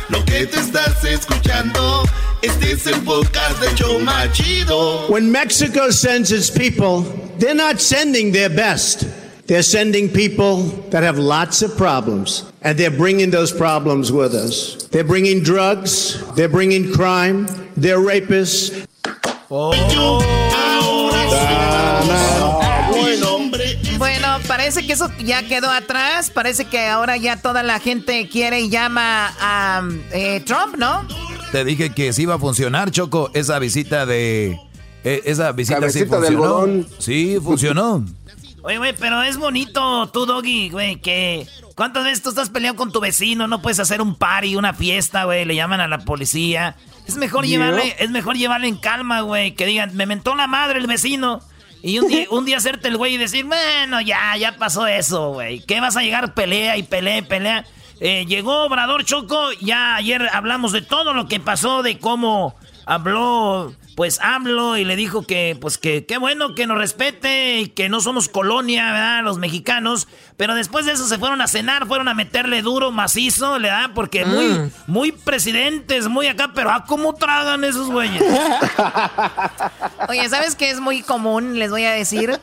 [0.09, 2.03] Lo que te estás escuchando,
[2.41, 5.07] este es el podcast de Choma Chido.
[5.07, 7.05] When Mexico sends its people,
[7.39, 9.24] they're not sending their best.
[9.47, 14.87] They're sending people that have lots of problems, and they're bringing those problems with us.
[14.89, 17.45] They're bringing drugs, they're bringing crime,
[17.77, 18.87] they're rapists.
[19.51, 19.71] Oh.
[23.99, 26.31] Bueno, parece que eso ya quedó atrás.
[26.31, 31.07] Parece que ahora ya toda la gente quiere y llama a eh, Trump, ¿no?
[31.51, 34.59] Te dije que sí iba a funcionar, Choco, esa visita de...
[35.03, 36.65] Eh, esa visita sí funcionó.
[36.97, 38.03] Sí, funcionó.
[38.65, 41.45] Oye, güey, pero es bonito tú, Doggy, güey, que...
[41.75, 43.47] ¿Cuántas veces tú estás peleando con tu vecino?
[43.47, 46.75] No puedes hacer un party, una fiesta, güey, le llaman a la policía.
[47.05, 50.79] Es mejor llevarle, es mejor llevarle en calma, güey, que digan, me mentó la madre
[50.79, 51.41] el vecino.
[51.83, 55.33] Y un día, un día hacerte el güey y decir, bueno, ya, ya pasó eso,
[55.33, 55.59] güey.
[55.59, 56.33] ¿Qué vas a llegar?
[56.33, 57.65] Pelea y pelea y pelea.
[57.99, 63.73] Eh, llegó Obrador Choco, ya ayer hablamos de todo lo que pasó, de cómo habló
[63.95, 67.87] pues hablo y le dijo que pues que qué bueno que nos respete y que
[67.87, 69.23] no somos colonia, ¿verdad?
[69.23, 73.53] Los mexicanos, pero después de eso se fueron a cenar, fueron a meterle duro, macizo,
[73.53, 73.91] ¿verdad?
[73.95, 74.71] Porque muy mm.
[74.87, 78.21] muy presidentes, muy acá, pero ¿a cómo tragan esos güeyes?
[80.09, 81.57] Oye, ¿sabes qué es muy común?
[81.57, 82.39] Les voy a decir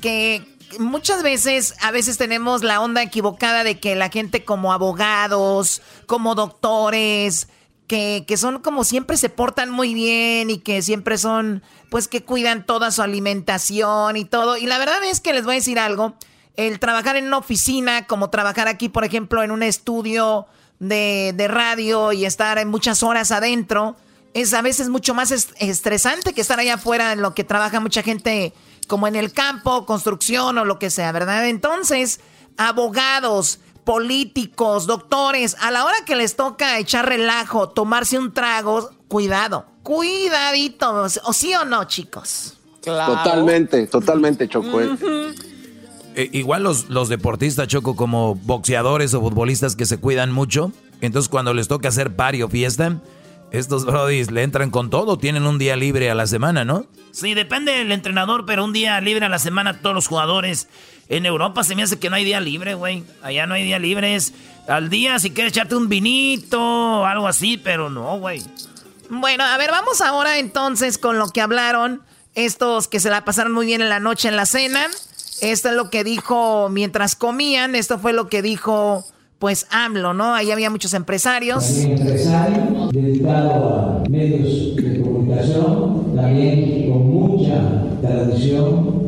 [0.00, 0.42] que
[0.78, 6.34] muchas veces, a veces tenemos la onda equivocada de que la gente como abogados, como
[6.34, 7.48] doctores,
[7.86, 12.24] que, que, son como siempre se portan muy bien y que siempre son, pues que
[12.24, 14.56] cuidan toda su alimentación y todo.
[14.56, 16.14] Y la verdad es que les voy a decir algo,
[16.56, 20.46] el trabajar en una oficina, como trabajar aquí, por ejemplo, en un estudio
[20.78, 23.96] de, de radio y estar en muchas horas adentro,
[24.34, 28.02] es a veces mucho más estresante que estar allá afuera en lo que trabaja mucha
[28.02, 28.52] gente
[28.88, 31.48] como en el campo, construcción o lo que sea, ¿verdad?
[31.48, 32.20] Entonces,
[32.56, 39.66] abogados, políticos, doctores, a la hora que les toca echar relajo, tomarse un trago, cuidado,
[39.82, 42.54] cuidadito, o sí o no, chicos.
[42.80, 44.80] Totalmente, totalmente, Choco.
[44.80, 44.88] ¿eh?
[46.16, 51.28] Eh, igual los, los deportistas, Choco, como boxeadores o futbolistas que se cuidan mucho, entonces
[51.28, 53.00] cuando les toca hacer party o fiesta,
[53.50, 56.86] estos brodis le entran con todo, tienen un día libre a la semana, ¿no?
[57.12, 60.68] Sí, depende del entrenador, pero un día libre a la semana todos los jugadores.
[61.08, 63.04] En Europa se me hace que no hay día libre, güey.
[63.22, 64.14] Allá no hay día libre.
[64.14, 64.32] Es
[64.66, 68.42] al día si quieres echarte un vinito o algo así, pero no, güey.
[69.10, 72.02] Bueno, a ver, vamos ahora entonces con lo que hablaron
[72.34, 74.86] estos que se la pasaron muy bien en la noche en la cena.
[75.40, 77.74] Esto es lo que dijo mientras comían.
[77.74, 79.04] Esto fue lo que dijo
[79.38, 80.34] pues AMLO, ¿no?
[80.34, 81.66] Ahí había muchos empresarios.
[81.66, 89.03] También empresario, dedicado a medios de comunicación, también con mucha tradición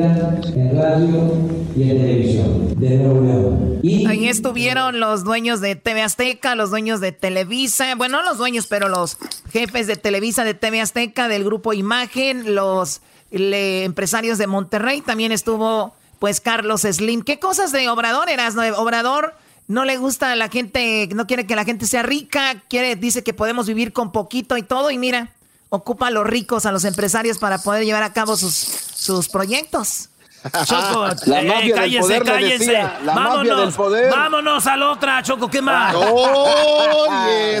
[0.00, 1.32] en en radio
[1.76, 3.78] y en televisión de Nuevo.
[4.08, 8.66] Ahí estuvieron los dueños de TV Azteca, los dueños de Televisa, bueno, no los dueños,
[8.66, 9.18] pero los
[9.52, 15.94] jefes de Televisa, de TV Azteca, del grupo Imagen, los empresarios de Monterrey, también estuvo
[16.18, 17.22] pues Carlos Slim.
[17.22, 18.54] ¿Qué cosas de Obrador eras?
[18.54, 18.62] No?
[18.76, 19.34] Obrador
[19.68, 23.22] no le gusta a la gente, no quiere que la gente sea rica, quiere, dice
[23.22, 25.32] que podemos vivir con poquito y todo, y mira,
[25.70, 30.10] ocupa a los ricos, a los empresarios para poder llevar a cabo sus, sus proyectos.
[30.64, 32.72] Choco, la eh, cállese, cállese.
[32.72, 34.10] La vámonos, del poder.
[34.10, 35.94] vámonos a la otra, Choco, ¿qué más?
[35.96, 37.06] Oh,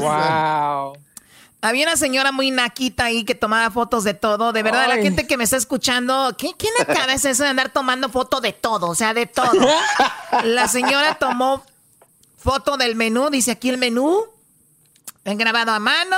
[0.00, 0.96] wow.
[1.62, 4.52] Había una señora muy naquita ahí que tomaba fotos de todo.
[4.52, 7.68] De verdad, la gente que me está escuchando, ¿qué, qué nacada es eso de andar
[7.68, 8.88] tomando foto de todo?
[8.88, 9.68] O sea, de todo.
[10.44, 11.62] La señora tomó
[12.38, 14.24] foto del menú, dice aquí el menú,
[15.24, 16.16] grabado a mano.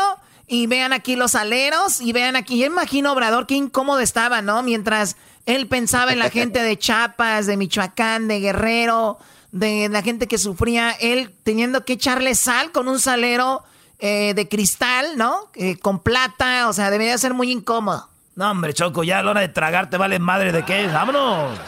[0.53, 2.59] Y vean aquí los aleros y vean aquí.
[2.59, 4.63] Yo imagino, Obrador, qué incómodo estaba, ¿no?
[4.63, 9.19] Mientras él pensaba en la gente de Chiapas, de Michoacán, de Guerrero,
[9.51, 13.65] de la gente que sufría, él teniendo que echarle sal con un salero
[13.99, 15.49] eh, de cristal, ¿no?
[15.55, 18.11] Eh, con plata, o sea, debería ser muy incómodo.
[18.35, 20.87] No, hombre, Choco, ya a la hora de tragarte vale madre de qué.
[20.87, 21.59] ¡Vámonos!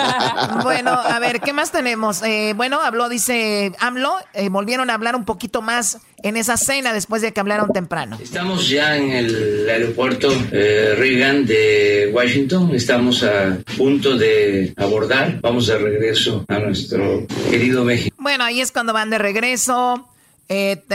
[0.62, 2.22] bueno, a ver, ¿qué más tenemos?
[2.22, 6.92] Eh, bueno, habló, dice AMLO, eh, volvieron a hablar un poquito más en esa cena
[6.92, 8.16] después de que hablaron temprano.
[8.22, 15.66] Estamos ya en el aeropuerto eh, Reagan de Washington, estamos a punto de abordar, vamos
[15.66, 18.16] de regreso a nuestro querido México.
[18.20, 20.08] Bueno, ahí es cuando van de regreso.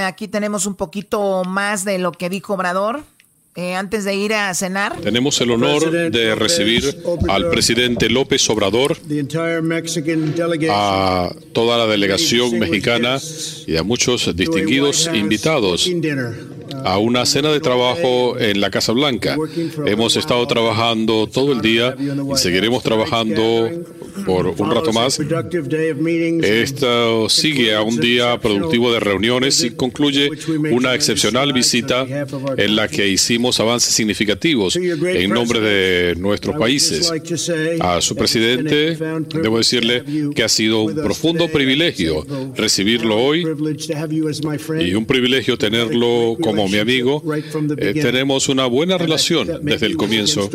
[0.01, 3.03] aquí tenemos un poquito más de lo que dijo Obrador.
[3.55, 5.01] Eh, antes de ir a cenar.
[5.01, 6.83] Tenemos el honor de recibir
[7.27, 8.95] al presidente López Obrador,
[10.69, 13.17] a toda la delegación mexicana
[13.65, 15.89] y a muchos distinguidos invitados
[16.85, 19.35] a una cena de trabajo en la Casa Blanca.
[19.85, 23.69] Hemos estado trabajando todo el día y seguiremos trabajando
[24.25, 25.19] por un rato más.
[26.41, 30.29] Esto sigue a un día productivo de reuniones y concluye
[30.71, 32.05] una excepcional visita
[32.57, 37.11] en la que hicimos avances significativos en nombre de nuestros países.
[37.79, 38.97] A su presidente,
[39.41, 40.03] debo decirle
[40.35, 42.25] que ha sido un profundo privilegio
[42.55, 43.45] recibirlo hoy
[44.79, 47.23] y un privilegio tenerlo como mi amigo.
[47.77, 50.49] Eh, tenemos una buena relación desde el comienzo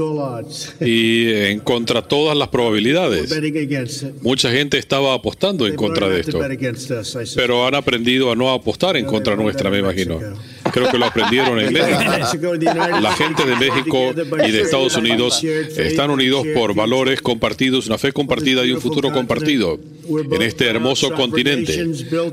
[0.80, 3.35] y en contra todas las probabilidades.
[4.22, 6.41] Mucha gente estaba apostando en contra de esto,
[7.35, 10.20] pero han aprendido a no apostar en contra nuestra, me imagino.
[10.75, 12.55] Creo que lo aprendieron en México.
[13.01, 14.12] La gente de México
[14.45, 19.12] y de Estados Unidos están unidos por valores compartidos, una fe compartida y un futuro
[19.12, 19.79] compartido
[20.09, 21.87] en este hermoso continente.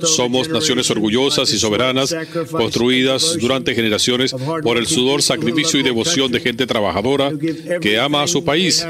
[0.03, 2.15] Somos naciones orgullosas y soberanas,
[2.51, 7.31] construidas durante generaciones por el sudor, sacrificio y devoción de gente trabajadora
[7.81, 8.85] que ama a su país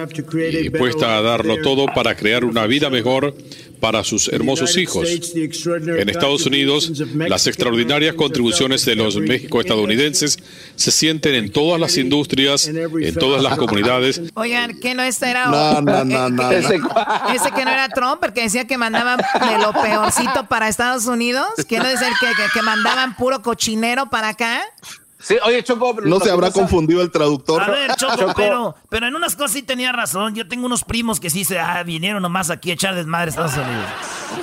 [0.61, 3.35] y puesta a darlo todo para crear una vida mejor
[3.81, 5.09] para sus hermosos hijos.
[5.09, 10.37] En Estados Unidos, las extraordinarias contribuciones de los México-estadounidenses
[10.75, 14.21] se sienten en todas las industrias, en todas las comunidades.
[14.35, 15.47] Oigan, que no este era...
[15.47, 16.51] No, no, no, no.
[16.51, 16.79] Ese,
[17.55, 21.79] que no era Trump, porque decía que mandaban de lo peorcito para Estados Unidos, que
[21.79, 24.61] no decir que, que, que mandaban puro cochinero para acá.
[25.21, 25.95] Sí, oye, Choco.
[26.03, 27.61] No se habrá confundido el traductor.
[27.61, 30.33] A ver, Choco, Pero, pero en unas cosas sí tenía razón.
[30.33, 33.29] Yo tengo unos primos que sí se ah, vinieron nomás aquí a echar desmadre a
[33.29, 33.85] Estados Unidos.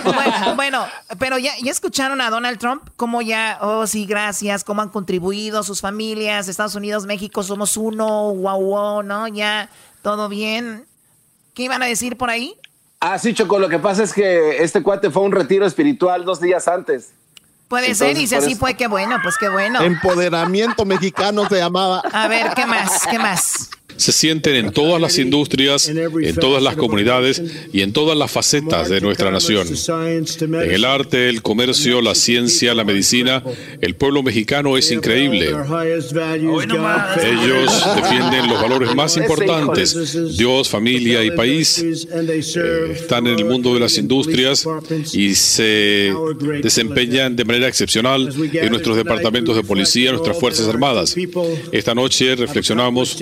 [0.05, 0.87] Bueno, bueno
[1.19, 5.63] pero ya, ya escucharon a Donald Trump, cómo ya, oh sí, gracias, cómo han contribuido
[5.63, 9.27] sus familias, Estados Unidos, México, somos uno, wow, wow, ¿no?
[9.29, 9.71] Ya,
[10.03, 10.87] todo bien.
[11.55, 12.55] ¿Qué iban a decir por ahí?
[13.01, 16.25] Ah, sí, Choco, lo que pasa es que este cuate fue a un retiro espiritual
[16.25, 17.13] dos días antes.
[17.69, 19.83] Puede ser, y si así fue, qué bueno, pues qué bueno.
[19.83, 22.03] Empoderamiento mexicano se llamaba.
[22.13, 23.07] A ver, ¿qué más?
[23.07, 23.71] ¿Qué más?
[23.97, 28.89] Se sienten en todas las industrias, en todas las comunidades y en todas las facetas
[28.89, 29.67] de nuestra nación.
[29.67, 33.43] En el arte, el comercio, la ciencia, la medicina,
[33.81, 35.49] el pueblo mexicano es increíble.
[37.25, 41.79] Ellos defienden los valores más importantes, Dios, familia y país.
[41.83, 44.67] Eh, están en el mundo de las industrias
[45.13, 46.13] y se
[46.63, 51.17] desempeñan de manera excepcional en nuestros departamentos de policía, nuestras Fuerzas Armadas.
[51.73, 53.17] Esta noche reflexionamos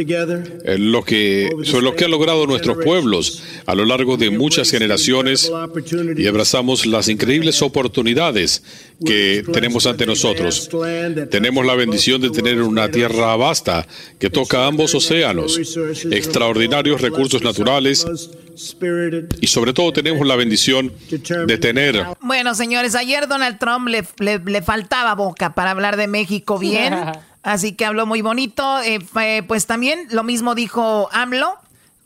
[0.67, 5.51] lo que, sobre lo que han logrado nuestros pueblos a lo largo de muchas generaciones
[6.17, 8.63] y abrazamos las increíbles oportunidades
[9.05, 10.69] que tenemos ante nosotros.
[11.31, 13.87] Tenemos la bendición de tener una tierra vasta
[14.19, 15.59] que toca ambos océanos,
[16.11, 18.07] extraordinarios recursos naturales
[19.41, 20.93] y sobre todo tenemos la bendición
[21.47, 22.05] de tener...
[22.21, 26.95] Bueno, señores, ayer Donald Trump le, le faltaba boca para hablar de México bien.
[27.47, 28.81] Así que habló muy bonito.
[28.83, 28.99] Eh,
[29.47, 31.57] pues también lo mismo dijo AMLO.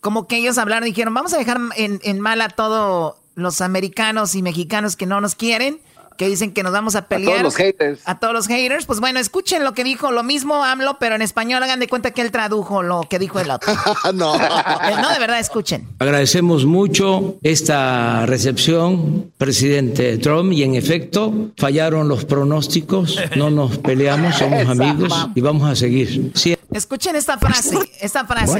[0.03, 4.35] Como que ellos hablaron, dijeron, vamos a dejar en, en mal a todos los americanos
[4.35, 5.81] y mexicanos que no nos quieren
[6.21, 7.31] que dicen que nos vamos a pelear.
[7.31, 8.01] A todos los haters.
[8.05, 8.85] A todos los haters.
[8.85, 12.11] Pues bueno, escuchen lo que dijo, lo mismo AMLO, pero en español hagan de cuenta
[12.11, 13.73] que él tradujo lo que dijo el otro.
[14.15, 14.37] no.
[14.37, 15.89] Eh, no, de verdad, escuchen.
[15.99, 24.37] Agradecemos mucho esta recepción, presidente Trump, y en efecto fallaron los pronósticos, no nos peleamos,
[24.37, 26.33] somos amigos y vamos a seguir.
[26.73, 28.59] Escuchen esta frase, esta frase.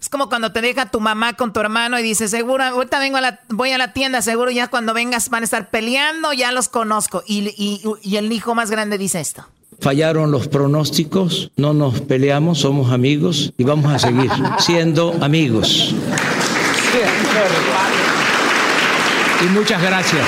[0.00, 3.16] Es como cuando te deja tu mamá con tu hermano y dice, seguro, ahorita vengo
[3.16, 6.52] a la, voy a la tienda, seguro ya cuando vengas van a estar peleando, ya
[6.52, 7.24] los conozco.
[7.26, 7.52] Y,
[8.02, 9.44] y, el hijo más grande dice esto.
[9.80, 15.92] Fallaron los pronósticos, no nos peleamos, somos amigos y vamos a seguir siendo amigos.
[19.44, 20.24] Y muchas gracias.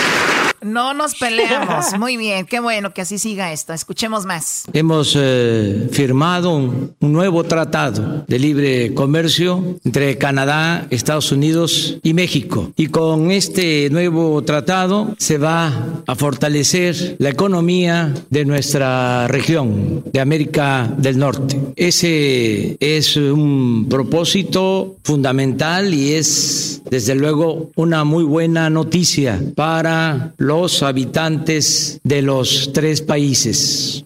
[0.63, 1.99] No nos peleamos.
[1.99, 3.73] Muy bien, qué bueno que así siga esto.
[3.73, 4.65] Escuchemos más.
[4.73, 12.73] Hemos eh, firmado un, nuevo tratado de libre comercio entre Canadá, Estados Unidos y México.
[12.77, 20.21] Y con este nuevo tratado se va a fortalecer la economía de nuestra región, de
[20.21, 21.59] América del Norte.
[21.77, 30.46] Ese es un propósito fundamental y es, desde luego, una muy buena noticia para los
[30.83, 34.05] habitantes de los tres países.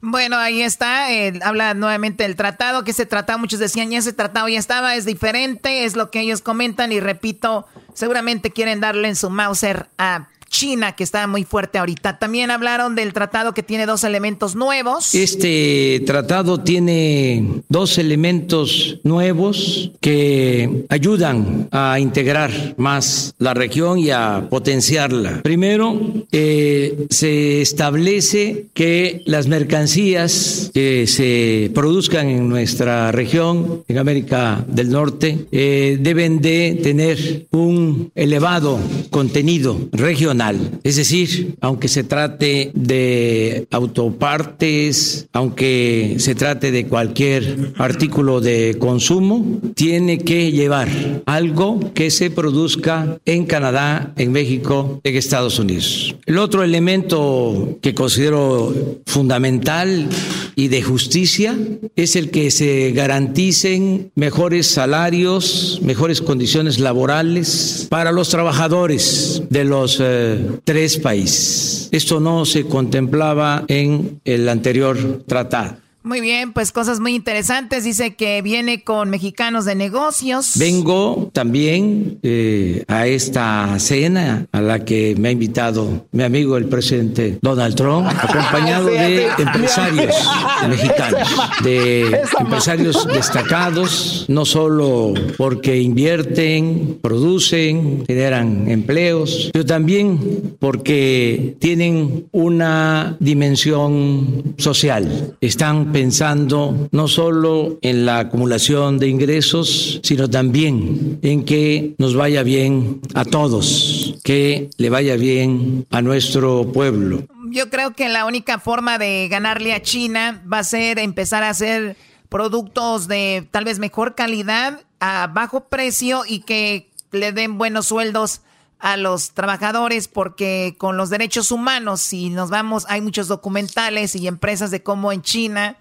[0.00, 1.08] Bueno, ahí está.
[1.42, 5.04] habla nuevamente del tratado, que ese tratado, muchos decían, ya ese tratado ya estaba, es
[5.04, 10.28] diferente, es lo que ellos comentan y repito, seguramente quieren darle en su Mauser a
[10.48, 12.18] China, que está muy fuerte ahorita.
[12.18, 15.14] También hablaron del tratado que tiene dos elementos nuevos.
[15.14, 24.46] Este tratado tiene dos elementos nuevos que ayudan a integrar más la región y a
[24.48, 25.42] potenciarla.
[25.42, 26.00] Primero,
[26.32, 34.90] eh, se establece que las mercancías que se produzcan en nuestra región, en América del
[34.90, 38.78] Norte, eh, deben de tener un elevado
[39.10, 40.37] contenido regional
[40.84, 49.60] es decir, aunque se trate de autopartes, aunque se trate de cualquier artículo de consumo,
[49.74, 50.88] tiene que llevar
[51.26, 56.14] algo que se produzca en Canadá, en México, en Estados Unidos.
[56.26, 58.72] El otro elemento que considero
[59.06, 60.08] fundamental
[60.54, 61.56] y de justicia
[61.96, 69.98] es el que se garanticen mejores salarios, mejores condiciones laborales para los trabajadores de los
[70.00, 70.27] eh,
[70.64, 71.88] tres países.
[71.92, 75.76] Esto no se contemplaba en el anterior tratado.
[76.08, 77.84] Muy bien, pues cosas muy interesantes.
[77.84, 80.52] Dice que viene con mexicanos de negocios.
[80.54, 86.64] Vengo también eh, a esta cena a la que me ha invitado mi amigo el
[86.64, 90.14] presidente Donald Trump, acompañado de empresarios
[90.70, 91.28] mexicanos,
[91.62, 103.14] de empresarios destacados, no solo porque invierten, producen, generan empleos, pero también porque tienen una
[103.20, 105.36] dimensión social.
[105.42, 112.44] Están pensando no solo en la acumulación de ingresos, sino también en que nos vaya
[112.44, 117.24] bien a todos, que le vaya bien a nuestro pueblo.
[117.50, 121.50] Yo creo que la única forma de ganarle a China va a ser empezar a
[121.50, 121.96] hacer
[122.28, 128.42] productos de tal vez mejor calidad a bajo precio y que le den buenos sueldos
[128.78, 134.28] a los trabajadores porque con los derechos humanos, si nos vamos, hay muchos documentales y
[134.28, 135.76] empresas de cómo en China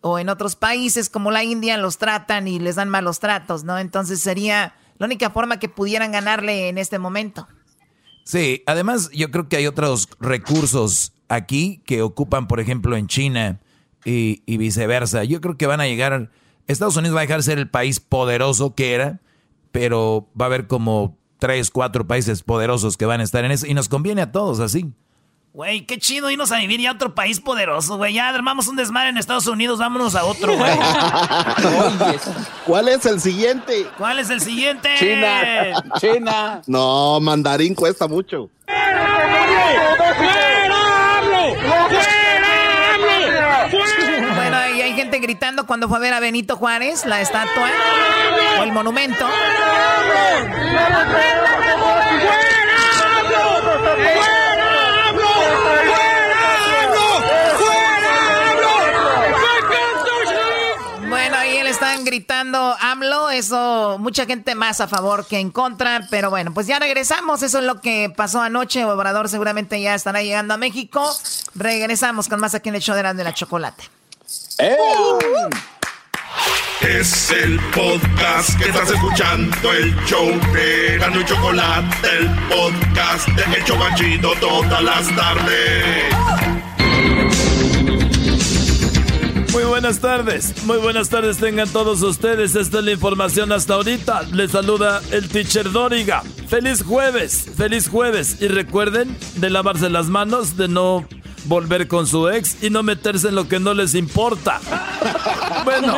[0.00, 3.78] o en otros países como la India los tratan y les dan malos tratos, ¿no?
[3.78, 7.48] Entonces sería la única forma que pudieran ganarle en este momento.
[8.24, 13.60] Sí, además yo creo que hay otros recursos aquí que ocupan, por ejemplo, en China
[14.04, 15.24] y, viceversa.
[15.24, 16.30] Yo creo que van a llegar,
[16.66, 19.20] Estados Unidos va a dejar de ser el país poderoso que era,
[19.72, 23.66] pero va a haber como tres, cuatro países poderosos que van a estar en eso
[23.66, 24.92] y nos conviene a todos así.
[25.58, 28.14] Güey, qué chido irnos a vivir ya a otro país poderoso, güey.
[28.14, 30.70] Ya armamos un desmadre en Estados Unidos, vámonos a otro, güey.
[32.64, 33.88] ¿Cuál es el siguiente?
[33.98, 34.88] ¿Cuál es el siguiente?
[35.00, 35.82] China.
[35.98, 36.62] China.
[36.68, 38.50] No, mandarín cuesta mucho.
[44.36, 47.68] Bueno, y hay gente gritando cuando fue a ver a Benito Juárez, la estatua
[48.60, 49.26] o el monumento.
[61.08, 66.06] Bueno, ahí le están gritando AMLO, eso mucha gente más a favor que en contra,
[66.10, 70.22] pero bueno, pues ya regresamos, eso es lo que pasó anoche, Obrador seguramente ya estará
[70.22, 71.06] llegando a México,
[71.54, 73.84] regresamos con más aquí en el show de la Chocolate.
[76.80, 83.56] Es el podcast que estás escuchando, el show de Gano y Chocolate, el podcast de
[83.56, 86.47] El Chocachito todas las tardes.
[89.80, 92.56] Buenas tardes, muy buenas tardes tengan todos ustedes.
[92.56, 94.22] Esta es la información hasta ahorita.
[94.32, 96.24] Les saluda el teacher Doriga.
[96.48, 98.38] Feliz jueves, feliz jueves.
[98.42, 101.06] Y recuerden de lavarse las manos, de no
[101.44, 104.60] volver con su ex y no meterse en lo que no les importa.
[105.64, 105.94] Bueno,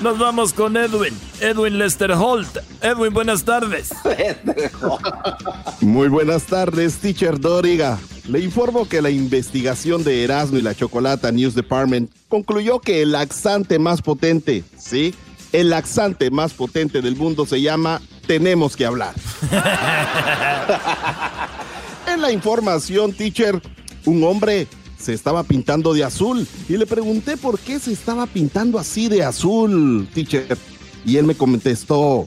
[0.00, 2.58] nos vamos con Edwin, Edwin Lester Holt.
[2.82, 3.90] Edwin, buenas tardes.
[5.80, 7.98] Muy buenas tardes, teacher Doriga.
[8.28, 13.12] Le informo que la investigación de Erasmo y la Chocolata News Department concluyó que el
[13.12, 15.14] laxante más potente, ¿sí?
[15.52, 19.14] El laxante más potente del mundo se llama Tenemos que hablar.
[22.12, 23.62] en la información, teacher,
[24.04, 24.66] un hombre
[24.98, 29.22] se estaba pintando de azul y le pregunté por qué se estaba pintando así de
[29.22, 30.58] azul, teacher.
[31.04, 32.26] Y él me contestó,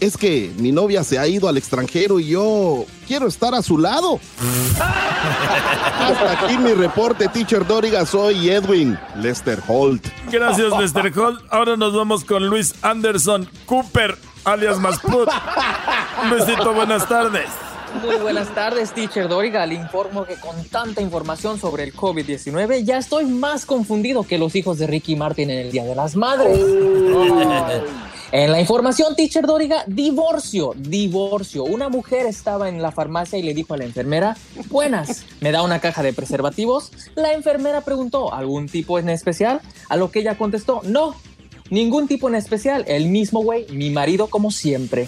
[0.00, 3.78] es que mi novia se ha ido al extranjero y yo quiero estar a su
[3.78, 4.20] lado.
[4.78, 8.06] Hasta aquí mi reporte, teacher Doriga.
[8.06, 10.06] Soy Edwin Lester Holt.
[10.30, 11.42] Gracias, Lester Holt.
[11.50, 15.28] Ahora nos vamos con Luis Anderson Cooper, alias Masput.
[16.30, 17.48] Luisito, buenas tardes.
[18.04, 19.64] Muy buenas tardes, teacher Doriga.
[19.66, 24.54] Le informo que con tanta información sobre el COVID-19 ya estoy más confundido que los
[24.54, 26.58] hijos de Ricky Martin en el Día de las Madres.
[28.30, 31.64] En la información, teacher Doriga, divorcio, divorcio.
[31.64, 34.36] Una mujer estaba en la farmacia y le dijo a la enfermera,
[34.68, 36.92] buenas, ¿me da una caja de preservativos?
[37.14, 39.62] La enfermera preguntó, ¿algún tipo en especial?
[39.88, 41.14] A lo que ella contestó, no,
[41.70, 42.84] ningún tipo en especial.
[42.86, 45.06] El mismo güey, mi marido como siempre.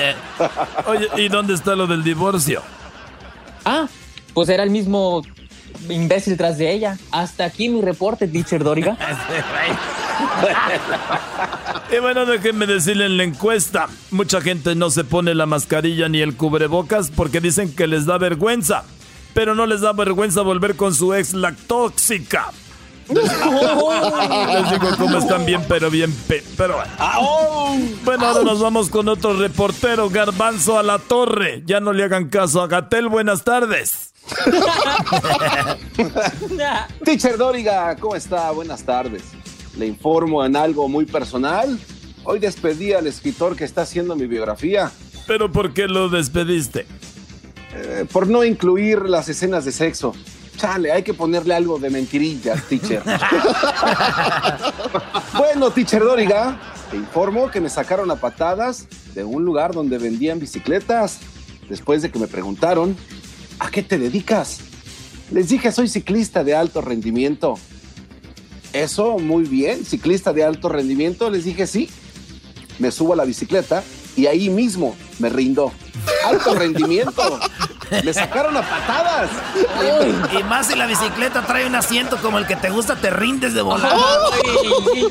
[0.86, 2.62] Oye, ¿y dónde está lo del divorcio?
[3.66, 3.86] Ah,
[4.32, 5.22] pues era el mismo
[5.88, 6.98] imbécil tras de ella.
[7.10, 8.96] Hasta aquí mi reporte, teacher Doriga.
[11.92, 16.20] y bueno, déjenme decirle en la encuesta, mucha gente no se pone la mascarilla ni
[16.20, 18.84] el cubrebocas porque dicen que les da vergüenza,
[19.34, 22.46] pero no les da vergüenza volver con su ex la tóxica.
[23.10, 26.80] Les digo cómo están bien, pero bien, pe pero
[28.04, 31.64] bueno, ahora nos vamos con otro reportero, Garbanzo a la torre.
[31.66, 34.09] Ya no le hagan caso a Gatel, buenas tardes.
[37.04, 38.50] Teacher Doriga, ¿cómo está?
[38.50, 39.22] Buenas tardes.
[39.76, 41.78] Le informo en algo muy personal.
[42.24, 44.90] Hoy despedí al escritor que está haciendo mi biografía.
[45.26, 46.86] ¿Pero por qué lo despediste?
[47.74, 50.14] Eh, por no incluir las escenas de sexo.
[50.56, 53.02] Chale, hay que ponerle algo de mentirillas, teacher.
[55.38, 56.60] bueno, teacher Doriga,
[56.90, 61.20] te informo que me sacaron a patadas de un lugar donde vendían bicicletas.
[61.68, 62.96] Después de que me preguntaron,
[63.60, 64.58] ¿a qué te dedicas?
[65.30, 67.56] Les dije, soy ciclista de alto rendimiento.
[68.72, 71.30] Eso, muy bien, ciclista de alto rendimiento.
[71.30, 71.88] Les dije, sí.
[72.78, 73.84] Me subo a la bicicleta
[74.16, 75.72] y ahí mismo me rindo.
[76.24, 77.38] Alto rendimiento.
[78.04, 79.30] Me sacaron a patadas.
[80.38, 83.52] Y más si la bicicleta trae un asiento como el que te gusta, te rindes
[83.52, 83.96] de volar.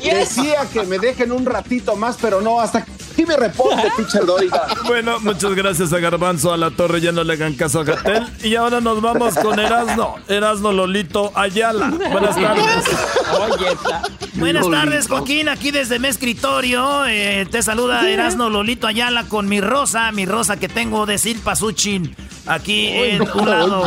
[0.02, 2.84] Decía que me dejen un ratito más, pero no, hasta
[3.20, 4.66] aquí me reporte, teacher Doriga.
[4.86, 8.26] Bueno, muchas gracias a Garbanzo, a la torre, ya no le hagan caso a Gatel.
[8.42, 11.88] Y ahora nos vamos con Erasno, Erasno Lolito Ayala.
[11.88, 12.84] Buenas tardes.
[14.34, 17.04] Buenas tardes, Joaquín, aquí desde mi escritorio.
[17.06, 21.56] Eh, te saluda Erasno Lolito Ayala con mi rosa, mi rosa que tengo de Silpa
[21.56, 22.14] Suchin.
[22.46, 23.84] Aquí en un lado.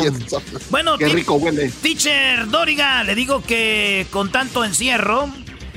[0.69, 1.71] Bueno, Qué rico huele.
[1.81, 5.27] Teacher Doriga, le digo que con tanto encierro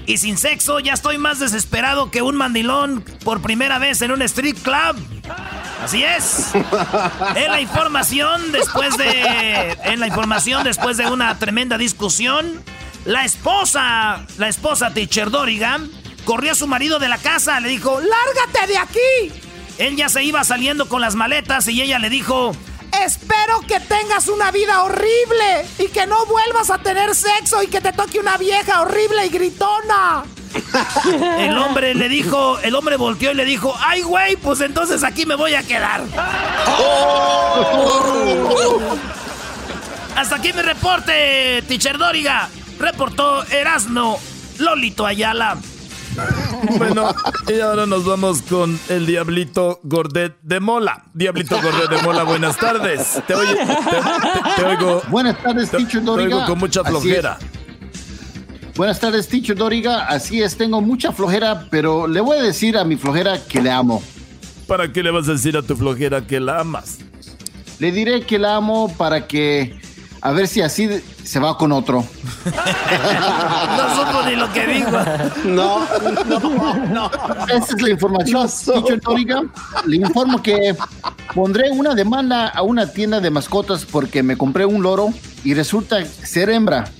[0.06, 4.22] y sin sexo ya estoy más desesperado que un mandilón por primera vez en un
[4.22, 4.96] street club.
[5.82, 6.52] Así es.
[7.34, 12.62] En la información después de en la información después de una tremenda discusión,
[13.04, 15.78] la esposa, la esposa Teacher Doriga
[16.24, 19.42] corrió a su marido de la casa, le dijo, "Lárgate de aquí."
[19.78, 22.52] Él ya se iba saliendo con las maletas y ella le dijo,
[23.04, 27.80] Espero que tengas una vida horrible y que no vuelvas a tener sexo y que
[27.80, 30.24] te toque una vieja horrible y gritona.
[31.38, 35.26] El hombre le dijo, el hombre volteó y le dijo, ay güey, pues entonces aquí
[35.26, 36.02] me voy a quedar.
[40.16, 42.48] Hasta aquí mi reporte, Teacher Doriga.
[42.78, 44.18] Reportó Erasno
[44.58, 45.58] Lolito Ayala.
[46.78, 47.14] Bueno,
[47.48, 51.04] y ahora nos vamos con el Diablito Gordet de Mola.
[51.14, 53.22] Diablito Gordet de Mola, buenas tardes.
[53.26, 55.02] Te, oye, te, te- te oigo.
[55.08, 56.36] Buenas tardes, te- Teacher te Doriga.
[56.36, 57.38] oigo con mucha flojera.
[58.76, 60.06] Buenas tardes, Teacher Doriga.
[60.06, 63.70] Así es, tengo mucha flojera, pero le voy a decir a mi flojera que le
[63.70, 64.02] amo.
[64.66, 66.98] ¿Para qué le vas a decir a tu flojera que la amas?
[67.78, 69.78] Le diré que la amo para que,
[70.20, 70.88] a ver si así
[71.22, 72.04] se va con otro.
[73.76, 74.90] No supo ni lo que dijo.
[75.44, 75.86] No,
[76.24, 77.10] no, no.
[77.48, 78.48] Esa es la información,
[79.02, 79.42] Doriga.
[79.86, 80.74] Le informo que
[81.34, 85.10] pondré una demanda a una tienda de mascotas porque me compré un loro
[85.44, 86.90] y resulta ser hembra.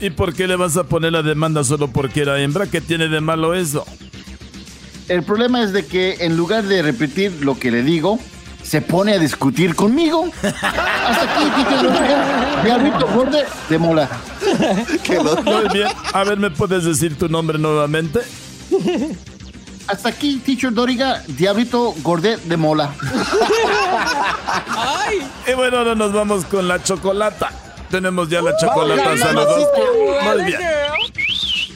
[0.00, 2.66] ¿Y por qué le vas a poner la demanda solo porque era hembra?
[2.66, 3.84] ¿Qué tiene de malo eso?
[5.08, 8.18] El problema es de que en lugar de repetir lo que le digo,
[8.62, 10.30] se pone a discutir conmigo.
[10.42, 12.62] Hasta aquí, Teacher Doriga.
[12.64, 14.08] Diablito Gordet de Mola.
[15.44, 15.88] Muy bien.
[16.12, 18.20] A ver, ¿me puedes decir tu nombre nuevamente?
[19.88, 22.92] Hasta aquí, Teacher Doriga, Diablito Gordet de Mola.
[25.48, 27.50] Y bueno, ahora nos vamos con la chocolata.
[27.90, 29.02] Tenemos ya la chocolata.
[29.04, 29.68] Vamos, Saludos.
[30.36, 30.60] Muy bien.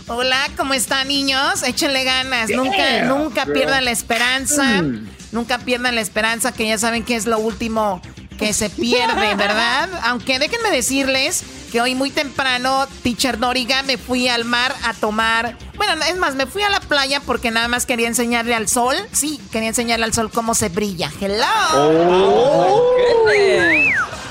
[0.07, 1.63] Hola, ¿cómo están niños?
[1.63, 3.55] Échenle ganas, Yeah, nunca, nunca girl.
[3.55, 5.09] pierdan la esperanza, Mm.
[5.35, 8.01] Nunca pierdan la esperanza que ya saben que es lo último
[8.39, 9.89] que se pierde, ¿verdad?
[10.05, 15.59] Aunque déjenme decirles que hoy muy temprano, teacher Doriga, me fui al mar a tomar.
[15.77, 18.97] Bueno, es más, me fui a la playa porque nada más quería enseñarle al sol.
[19.13, 21.11] Sí, quería enseñarle al sol cómo se brilla.
[21.21, 21.45] Hello.
[21.75, 22.95] Oh,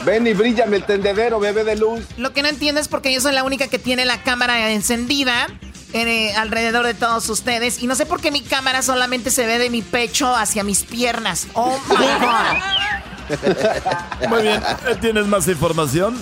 [0.05, 2.01] Ven y brillame el tendedero, bebé de luz.
[2.17, 5.47] Lo que no entiendo es porque yo soy la única que tiene la cámara encendida
[5.93, 7.81] eh, alrededor de todos ustedes.
[7.81, 10.83] Y no sé por qué mi cámara solamente se ve de mi pecho hacia mis
[10.83, 11.47] piernas.
[11.53, 11.95] Oh my
[14.25, 14.29] God.
[14.29, 14.61] Muy bien,
[15.01, 16.17] ¿tienes más información?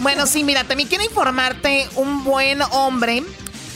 [0.00, 3.22] Bueno, sí, mira, también quiero informarte, un buen hombre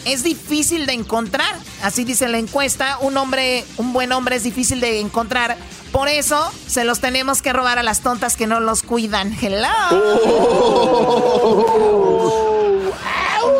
[0.06, 1.54] es difícil de encontrar.
[1.82, 5.58] Así dice la encuesta, un hombre, un buen hombre es difícil de encontrar.
[5.92, 9.36] Por eso se los tenemos que robar a las tontas que no los cuidan.
[9.40, 9.66] Hello.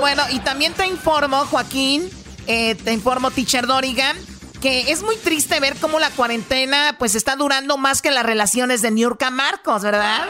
[0.00, 2.10] Bueno, y también te informo, Joaquín,
[2.46, 4.16] eh, te informo, Teacher Dorigan,
[4.60, 8.82] que es muy triste ver cómo la cuarentena pues está durando más que las relaciones
[8.82, 10.24] de Niurka Marcos, ¿verdad?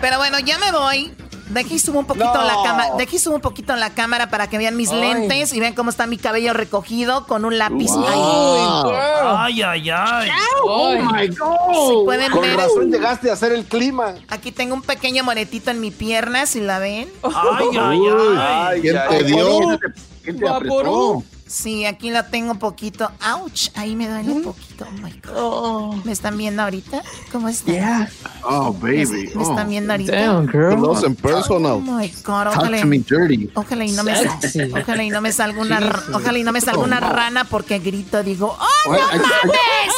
[0.00, 1.14] Pero bueno, ya me voy.
[1.48, 2.94] Deje subo un poquito la cámara.
[2.96, 5.90] Deje subo un poquito en la cámara para que vean mis lentes y vean cómo
[5.90, 7.90] está mi cabello recogido con un lápiz.
[7.96, 10.30] Ay, ay, ay.
[10.64, 12.04] Oh my God.
[12.04, 12.56] pueden Con ver.
[12.56, 14.14] razón llegaste a hacer el clima.
[14.28, 17.08] Aquí tengo un pequeño moretito en mi pierna, si la ven.
[17.22, 18.00] Ay, ay,
[18.38, 18.80] ay.
[18.80, 19.58] ¿Quién te dio?
[20.22, 21.22] ¿Quién te apretó?
[21.48, 23.08] Sí, aquí la tengo un poquito.
[23.34, 24.84] Ouch, ahí me duele un poquito.
[24.88, 26.04] Oh my God.
[26.04, 27.02] ¿Me están viendo ahorita?
[27.30, 28.08] ¿Cómo están?
[28.42, 29.30] Oh, baby.
[29.34, 30.12] ¿Me están viendo ahorita?
[30.16, 30.76] Damn, girl.
[30.76, 31.80] Close and Oh personal.
[31.80, 33.48] my God, Talk ojalá, to me dirty.
[33.54, 34.72] ojalá y no me Sexy.
[34.72, 38.22] ojalá y no me salga una ojalá y no me salga una rana porque grito
[38.24, 39.94] digo, ¡Oh, no I- I- mames!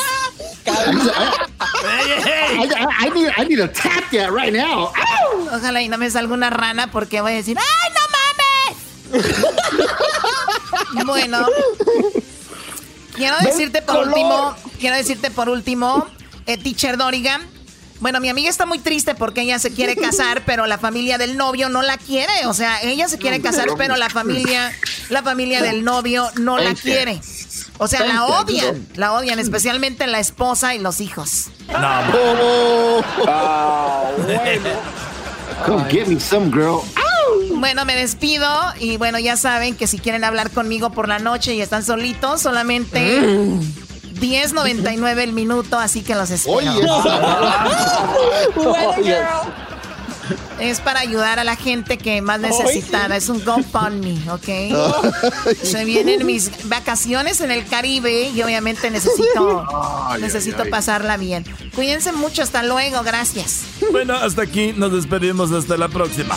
[0.67, 4.91] I, I, I need, I need to tap that right now.
[5.55, 9.25] Ojalá y no me salga una rana porque voy a decir, ¡Ay, no mames!
[11.07, 11.47] bueno,
[13.15, 16.07] quiero decirte por último, quiero decirte por último,
[16.47, 17.43] eh, Teacher Dorigan.
[18.01, 21.37] Bueno, mi amiga está muy triste porque ella se quiere casar, pero la familia del
[21.37, 22.47] novio no la quiere.
[22.47, 24.73] O sea, ella se quiere casar, pero la familia,
[25.09, 27.21] la familia del novio no la quiere.
[27.79, 31.47] O sea, la odian, la odian, especialmente la esposa y los hijos.
[31.71, 33.03] Oh.
[33.27, 34.71] Ah, bueno.
[35.67, 36.85] Come get me some, girl.
[37.55, 38.49] Bueno, me despido
[38.81, 42.43] y bueno, ya saben que si quieren hablar conmigo por la noche y están solitos,
[42.43, 46.57] solamente 10.99 el minuto, así que los espero.
[46.57, 46.83] Oye.
[50.61, 53.17] Es para ayudar a la gente que más necesitada.
[53.17, 55.57] Es un GoFundMe, ¿ok?
[55.63, 59.65] Se vienen mis vacaciones en el Caribe y obviamente necesito,
[60.21, 61.45] necesito pasarla bien.
[61.75, 63.63] Cuídense mucho, hasta luego, gracias.
[63.93, 66.37] Bueno, hasta aquí nos despedimos hasta la próxima.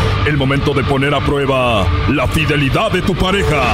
[0.25, 3.73] El momento de poner a prueba la fidelidad de tu pareja.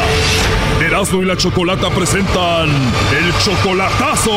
[0.81, 4.31] Erasmo y la Chocolata presentan el chocolatazo.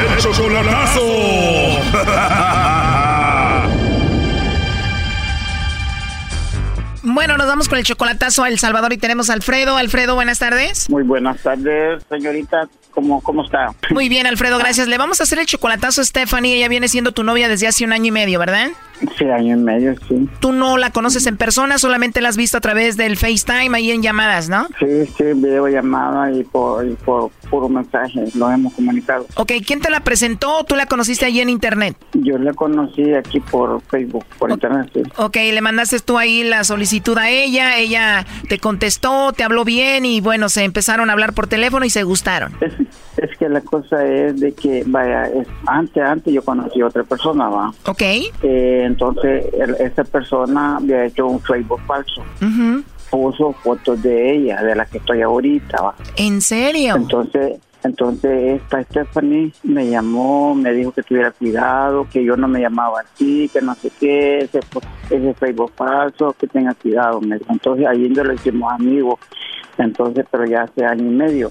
[0.00, 1.02] El chocolatazo.
[7.10, 9.76] Bueno, nos vamos con el chocolatazo a El Salvador y tenemos a Alfredo.
[9.76, 10.90] Alfredo, buenas tardes.
[10.90, 12.68] Muy buenas tardes, señorita.
[12.90, 13.72] ¿Cómo, cómo está?
[13.90, 14.88] Muy bien, Alfredo, gracias.
[14.88, 16.56] Le vamos a hacer el chocolatazo a Stephanie.
[16.56, 18.68] Ella viene siendo tu novia desde hace un año y medio, ¿verdad?
[19.16, 20.28] Sí, año y medio, sí.
[20.40, 23.90] Tú no la conoces en persona, solamente la has visto a través del FaceTime ahí
[23.90, 24.66] en llamadas, ¿no?
[24.78, 29.26] Sí, sí, videollamada y por, y por puro mensaje lo hemos comunicado.
[29.36, 31.96] Ok, ¿quién te la presentó o tú la conociste allí en internet?
[32.14, 35.02] Yo la conocí aquí por Facebook, por internet, sí.
[35.16, 40.04] Ok, le mandaste tú ahí la solicitud a ella, ella te contestó, te habló bien
[40.06, 42.52] y bueno, se empezaron a hablar por teléfono y se gustaron.
[42.60, 42.72] Es,
[43.16, 47.04] es que la cosa es de que, vaya, es- antes, antes yo conocí a otra
[47.04, 47.72] persona, va.
[47.86, 48.02] Ok.
[48.42, 52.22] Eh, entonces, el- esa persona había hecho un Facebook falso.
[53.10, 55.94] Puso fotos de ella, de la que estoy ahorita, va.
[56.16, 56.96] ¿En serio?
[56.96, 62.60] Entonces, entonces esta Stephanie me llamó, me dijo que tuviera cuidado, que yo no me
[62.60, 64.60] llamaba así, que no sé qué, ese,
[65.10, 67.20] ese Facebook falso, que tenga cuidado.
[67.20, 67.50] Me dijo.
[67.52, 69.18] Entonces ahí nos lo hicimos amigos,
[69.78, 71.50] entonces, pero ya hace año y medio.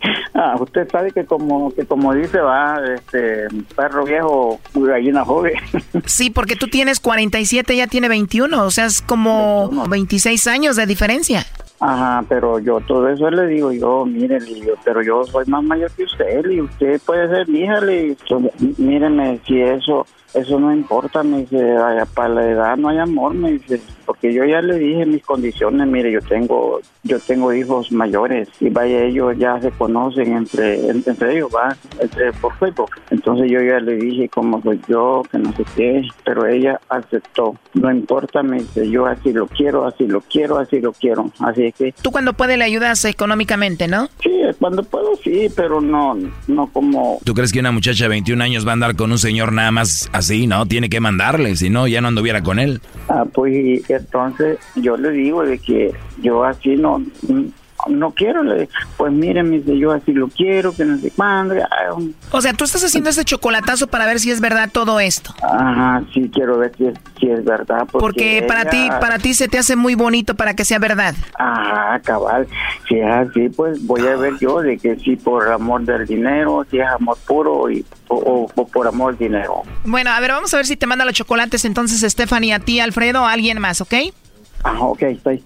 [0.41, 5.53] Ah, usted sabe que como que como dice va, este perro viejo, gallina joven.
[6.05, 10.85] Sí, porque tú tienes 47, ella tiene 21, o sea, es como 26 años de
[10.85, 11.45] diferencia.
[11.79, 15.91] Ajá, pero yo todo eso le digo yo, mire, digo, pero yo soy más mayor
[15.91, 21.23] que usted, y usted puede ser mi hija, Entonces, míreme, si eso, eso no importa,
[21.23, 24.77] me dice, "Ay, para la edad no hay amor, me dice, porque yo ya le
[24.77, 29.71] dije mis condiciones, mire, yo tengo, yo tengo hijos mayores, y vaya, ellos ya se
[29.71, 34.79] conocen entre, entre ellos, va, entre, por Facebook, entonces yo ya le dije cómo soy
[34.87, 39.47] yo, que no sé qué, pero ella aceptó, no importa, me dice, yo así lo
[39.47, 43.05] quiero, así lo quiero, así lo quiero, así es que Tú cuando puedes le ayudas
[43.05, 44.07] económicamente, ¿no?
[44.21, 46.17] Sí, cuando puedo sí, pero no,
[46.47, 47.19] no como...
[47.23, 49.71] ¿Tú crees que una muchacha de 21 años va a andar con un señor nada
[49.71, 50.47] más así?
[50.47, 52.81] No, tiene que mandarle, si no, ya no anduviera con él.
[53.09, 55.91] Ah, pues entonces yo le digo de que
[56.21, 57.03] yo así no
[57.87, 61.55] no quiero, le pues miren, me dice, yo así lo quiero, que no sé cuándo.
[62.31, 65.33] O sea, tú estás haciendo este chocolatazo para ver si es verdad todo esto.
[65.41, 67.87] Ajá, sí quiero ver si es, si es verdad.
[67.91, 70.79] Porque, Porque para ti, ella- para ti se te hace muy bonito para que sea
[70.79, 71.15] verdad.
[71.37, 72.47] Ajá, cabal.
[72.87, 76.65] Si es así, pues voy a ver yo de que si por amor del dinero,
[76.69, 79.63] si es amor puro y, o, o- o por amor del dinero.
[79.85, 82.79] Bueno, a ver, vamos a ver si te manda los chocolates entonces Stephanie a ti,
[82.79, 83.93] Alfredo, o a alguien más, ¿ok?
[84.63, 85.43] Ajá, ok, estoy.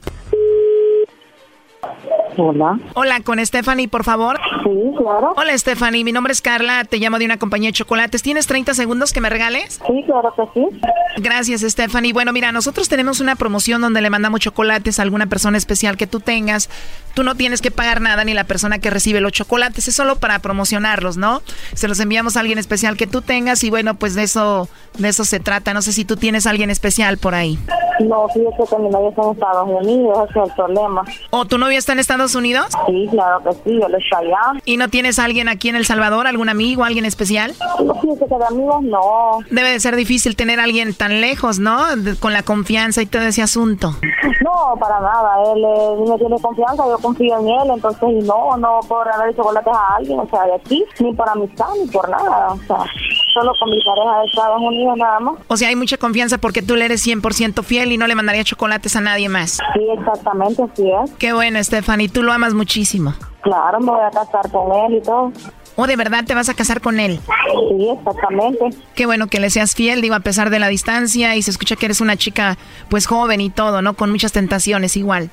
[2.38, 2.80] Hola.
[2.94, 4.40] Hola, con Stephanie, por favor.
[4.64, 5.34] Sí, claro.
[5.36, 6.04] Hola, Stephanie.
[6.04, 6.84] Mi nombre es Carla.
[6.86, 8.22] Te llamo de una compañía de chocolates.
[8.24, 9.80] ¿Tienes 30 segundos que me regales?
[9.86, 10.68] Sí, claro que sí.
[11.18, 12.14] Gracias, Stephanie.
[12.14, 16.08] Bueno, mira, nosotros tenemos una promoción donde le mandamos chocolates a alguna persona especial que
[16.08, 16.70] tú tengas.
[17.14, 19.88] Tú no tienes que pagar nada ni la persona que recibe los chocolates.
[19.88, 21.42] Es solo para promocionarlos, ¿no?
[21.74, 25.10] Se los enviamos a alguien especial que tú tengas y bueno, pues de eso, de
[25.10, 25.74] eso se trata.
[25.74, 27.58] No sé si tú tienes a alguien especial por ahí.
[28.00, 31.04] No, fíjate que mi novio está en Estados Unidos, ese es el problema.
[31.30, 32.68] ¿O tu novio está en Estados Unidos?
[32.88, 34.45] Sí, claro que sí, él está allá.
[34.66, 37.54] ¿Y no tienes a alguien aquí en El Salvador, algún amigo, alguien especial?
[37.56, 39.40] Que de amigos no.
[39.52, 41.96] Debe de ser difícil tener a alguien tan lejos, ¿no?
[41.96, 43.96] De- con la confianza y todo ese asunto.
[44.44, 45.32] No, para nada.
[45.54, 45.64] Él
[46.10, 50.20] me tiene confianza, yo confío en él, entonces no, no por darle chocolates a alguien,
[50.20, 52.48] o sea, de aquí, ni por amistad, ni por nada.
[52.54, 52.78] O sea,
[53.34, 55.36] solo con mi pareja de Estados Unidos nada más.
[55.48, 58.44] O sea, hay mucha confianza porque tú le eres 100% fiel y no le mandaría
[58.44, 59.60] chocolates a nadie más.
[59.74, 61.12] Sí, exactamente, así es.
[61.18, 62.10] Qué bueno, Stephanie.
[62.10, 63.14] Tú lo amas muchísimo.
[63.46, 65.32] Claro, me voy a casar con él y todo.
[65.76, 67.20] ¿O de verdad te vas a casar con él?
[67.70, 68.70] Sí, exactamente.
[68.96, 71.76] Qué bueno que le seas fiel, digo, a pesar de la distancia y se escucha
[71.76, 72.58] que eres una chica
[72.90, 73.94] pues joven y todo, ¿no?
[73.94, 75.30] Con muchas tentaciones igual.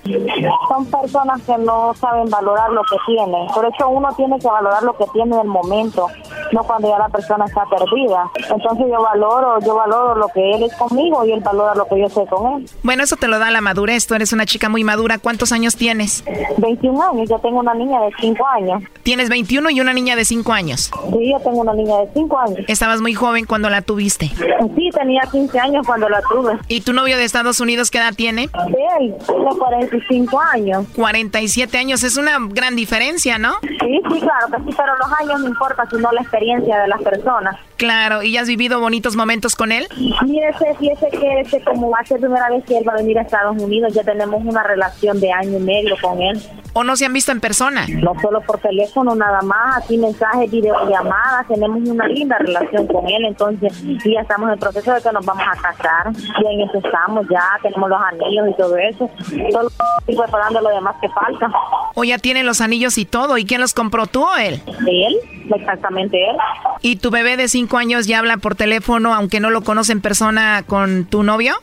[0.69, 3.47] Son personas que no saben valorar lo que tienen.
[3.55, 6.09] Por eso uno tiene que valorar lo que tiene en el momento,
[6.53, 8.31] no cuando ya la persona está perdida.
[8.51, 12.01] Entonces yo valoro, yo valoro lo que él es conmigo y él valora lo que
[12.01, 12.71] yo soy con él.
[12.83, 14.07] Bueno, eso te lo da la madurez.
[14.07, 15.19] Tú eres una chica muy madura.
[15.19, 16.25] ¿Cuántos años tienes?
[16.59, 18.83] 21 años, yo tengo una niña de 5 años.
[19.03, 20.91] Tienes 21 y una niña de 5 años.
[21.11, 22.59] Sí, yo tengo una niña de 5 años.
[22.69, 24.29] Estabas muy joven cuando la tuviste.
[24.29, 26.59] Sí, tenía 15 años cuando la tuve.
[26.69, 28.45] ¿Y tu novio de Estados Unidos qué edad tiene?
[28.45, 30.87] Él tiene 45 años.
[30.97, 33.53] 47 años, es una gran diferencia, ¿no?
[33.61, 37.03] Sí, sí, claro que sí, pero los años no importa, sino la experiencia de las
[37.03, 37.57] personas.
[37.83, 39.89] Claro, ¿y has vivido bonitos momentos con él?
[39.91, 43.19] Fíjese, fíjese que ese, como va a ser primera vez que él va a venir
[43.19, 46.41] a Estados Unidos, ya tenemos una relación de año y medio con él.
[46.75, 47.85] ¿O no se han visto en persona?
[47.89, 53.25] No solo por teléfono, nada más, aquí mensajes, videollamadas, tenemos una linda relación con él,
[53.27, 56.61] entonces y ya estamos en el proceso de que nos vamos a casar, y en
[56.61, 59.11] eso estamos ya, tenemos los anillos y todo eso,
[59.51, 59.69] solo
[59.99, 61.51] estoy preparando lo demás que falta.
[61.95, 63.37] ¿O ya tienen los anillos y todo?
[63.37, 64.63] ¿Y quién los compró, tú o él?
[64.87, 65.17] Él,
[65.55, 66.37] exactamente él.
[66.81, 70.03] ¿Y tu bebé de 5 años ya habla por teléfono, aunque no lo conoce en
[70.03, 71.55] persona, con tu novio?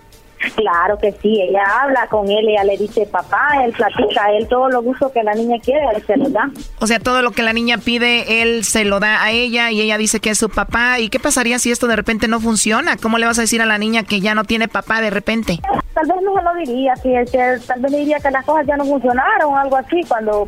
[0.55, 4.70] Claro que sí, ella habla con él, ella le dice papá, él platica, él todo
[4.70, 6.49] lo gusto que la niña quiere, él se lo da.
[6.80, 9.82] O sea, todo lo que la niña pide, él se lo da a ella y
[9.82, 10.99] ella dice que es su papá.
[10.99, 12.97] ¿Y qué pasaría si esto de repente no funciona?
[12.97, 15.60] ¿Cómo le vas a decir a la niña que ya no tiene papá de repente?
[15.93, 17.01] Tal vez no se lo diría, es
[17.32, 20.47] que tal vez le diría que las cosas ya no funcionaron o algo así, cuando.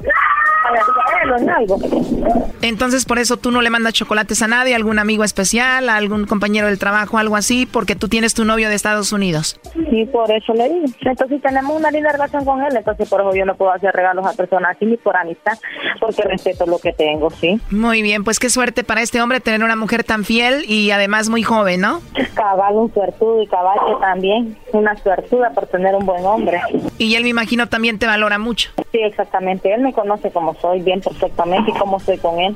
[2.61, 6.25] Entonces, por eso tú no le mandas chocolates a nadie, algún amigo especial, a algún
[6.25, 9.59] compañero del trabajo, algo así, porque tú tienes tu novio de Estados Unidos.
[9.73, 10.85] Sí, por eso le digo.
[11.01, 14.25] Entonces, tenemos una linda relación con él, entonces por eso yo no puedo hacer regalos
[14.25, 15.57] a personas así ni por amistad,
[15.99, 17.59] porque respeto lo que tengo, ¿sí?
[17.69, 21.29] Muy bien, pues qué suerte para este hombre tener una mujer tan fiel y además
[21.29, 22.01] muy joven, ¿no?
[22.35, 26.61] Cabal, un suertudo y caballo también, una suertuda por tener un buen hombre.
[26.97, 28.71] Y él me imagino también te valora mucho.
[28.91, 29.73] Sí, exactamente.
[29.73, 32.55] Él me conoce como soy bien perfectamente y cómo soy con él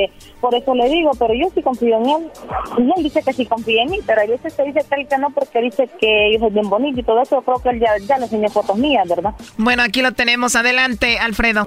[0.41, 2.31] por eso le digo, pero yo sí confío en él.
[2.77, 5.07] Y él dice que sí confía en mí, pero a veces se dice que él
[5.07, 7.37] que no porque dice que yo soy bien bonito y todo eso.
[7.37, 9.33] Yo creo que él ya, ya le enseñó fotos mías, ¿verdad?
[9.57, 10.55] Bueno, aquí lo tenemos.
[10.55, 11.65] Adelante, Alfredo.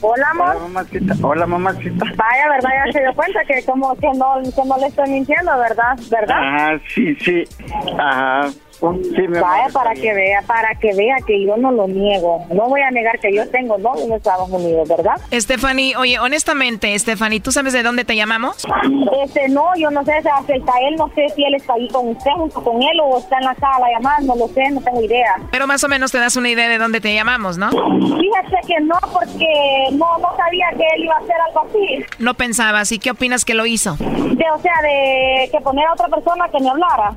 [0.00, 0.56] Hola, amor.
[0.56, 1.14] Hola, mamacita.
[1.22, 2.04] Hola, mamacita.
[2.16, 2.70] Vaya, ¿verdad?
[2.86, 5.98] Ya se dio cuenta que como que no, que no le estoy mintiendo, ¿verdad?
[6.10, 6.36] ¿Verdad?
[6.40, 7.44] Ah, sí, sí.
[7.98, 8.48] Ajá.
[8.80, 12.46] Vaya para que vea, para que vea que yo no lo niego.
[12.52, 15.20] No voy a negar que yo tengo novio en Estados Unidos, ¿verdad?
[15.32, 18.66] Stephanie, oye, honestamente, Stephanie, ¿tú sabes de dónde te llamamos?
[19.24, 22.30] Este, no, yo no sé, está él, no sé si él está ahí con usted,
[22.36, 25.36] junto con él, o está en la sala llamando, no lo sé, no tengo idea.
[25.50, 27.70] Pero más o menos te das una idea de dónde te llamamos, ¿no?
[27.70, 32.04] Fíjate que no, porque no, no sabía que él iba a hacer algo así.
[32.18, 33.96] No pensabas, ¿y qué opinas que lo hizo?
[33.96, 37.14] De, o sea, de que poner a otra persona que me hablara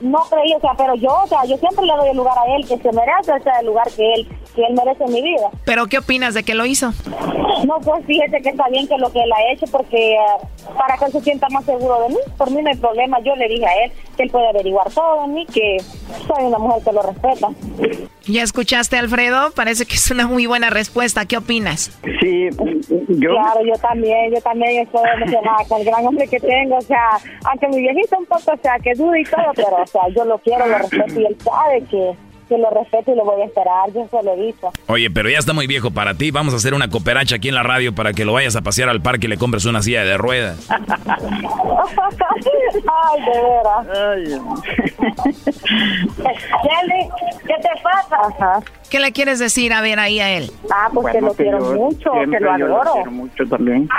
[0.00, 2.56] no creí, o sea, pero yo, o sea, yo siempre le doy el lugar a
[2.56, 5.22] él, que se merece, o sea, el lugar que él, que él merece en mi
[5.22, 5.48] vida.
[5.64, 6.92] ¿Pero qué opinas de que lo hizo?
[7.66, 10.18] No, pues fíjese que está bien que lo que él ha hecho, porque eh,
[10.76, 13.34] para que él se sienta más seguro de mí, por mí no hay problema, yo
[13.36, 15.78] le dije a él que él puede averiguar todo de mí, que
[16.26, 17.48] soy una mujer que lo respeta.
[18.28, 19.52] ¿Ya escuchaste, Alfredo?
[19.52, 21.26] Parece que es una muy buena respuesta.
[21.26, 21.96] ¿Qué opinas?
[22.20, 22.48] Sí,
[23.08, 23.30] yo...
[23.30, 27.18] Claro, yo también, yo también estoy emocionada con el gran hombre que tengo, o sea,
[27.44, 30.24] aunque mi viejito un poco, o sea, que duda y todo, pero, o sea, yo
[30.24, 33.44] lo quiero, lo respeto y él sabe que que lo respeto y lo voy a
[33.46, 34.70] esperar, yo se lo he dicho.
[34.88, 36.30] Oye, pero ya está muy viejo para ti.
[36.30, 38.88] Vamos a hacer una cooperacha aquí en la radio para que lo vayas a pasear
[38.88, 40.68] al parque y le compres una silla de ruedas.
[42.88, 43.86] Ay, de veras.
[43.94, 44.40] Ay.
[47.46, 48.16] ¿qué te pasa?
[48.28, 48.60] Ajá.
[48.90, 50.50] ¿Qué le quieres decir a ver ahí a él?
[50.70, 52.84] Ah, pues que lo quiero mucho, que lo adoro.
[52.84, 53.88] Lo quiero mucho también.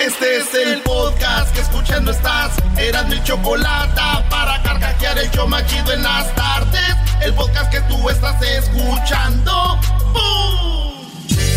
[0.00, 2.52] Este es el podcast que escuchando estás.
[2.78, 6.96] Eran mi chocolate para carcajear el yo machido en las tardes.
[7.20, 9.78] El podcast que tú estás escuchando.
[10.14, 11.06] ¡Bum!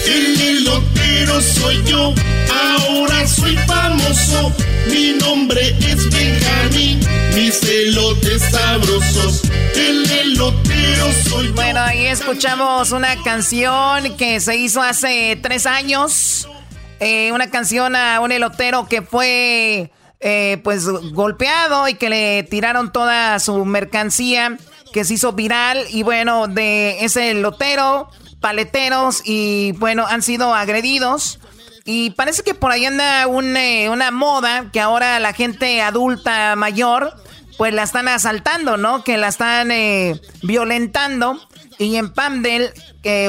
[0.06, 2.14] El elotero soy yo.
[2.52, 4.52] Ahora soy famoso.
[4.88, 7.00] Mi nombre es Benjamín.
[7.34, 9.44] Mis elotes sabrosos.
[9.74, 11.54] El elotero soy yo.
[11.54, 16.50] Bueno, ahí escuchamos una canción que se hizo hace tres años.
[17.06, 19.92] Eh, una canción a un elotero que fue
[20.22, 24.58] eh, pues golpeado y que le tiraron toda su mercancía
[24.94, 31.40] que se hizo viral y bueno, de ese elotero, paleteros y bueno, han sido agredidos.
[31.84, 37.14] Y parece que por ahí anda eh, una moda que ahora la gente adulta mayor
[37.58, 39.04] pues la están asaltando, ¿no?
[39.04, 39.72] Que la están
[40.42, 41.38] violentando.
[41.78, 42.72] Y en Pamdel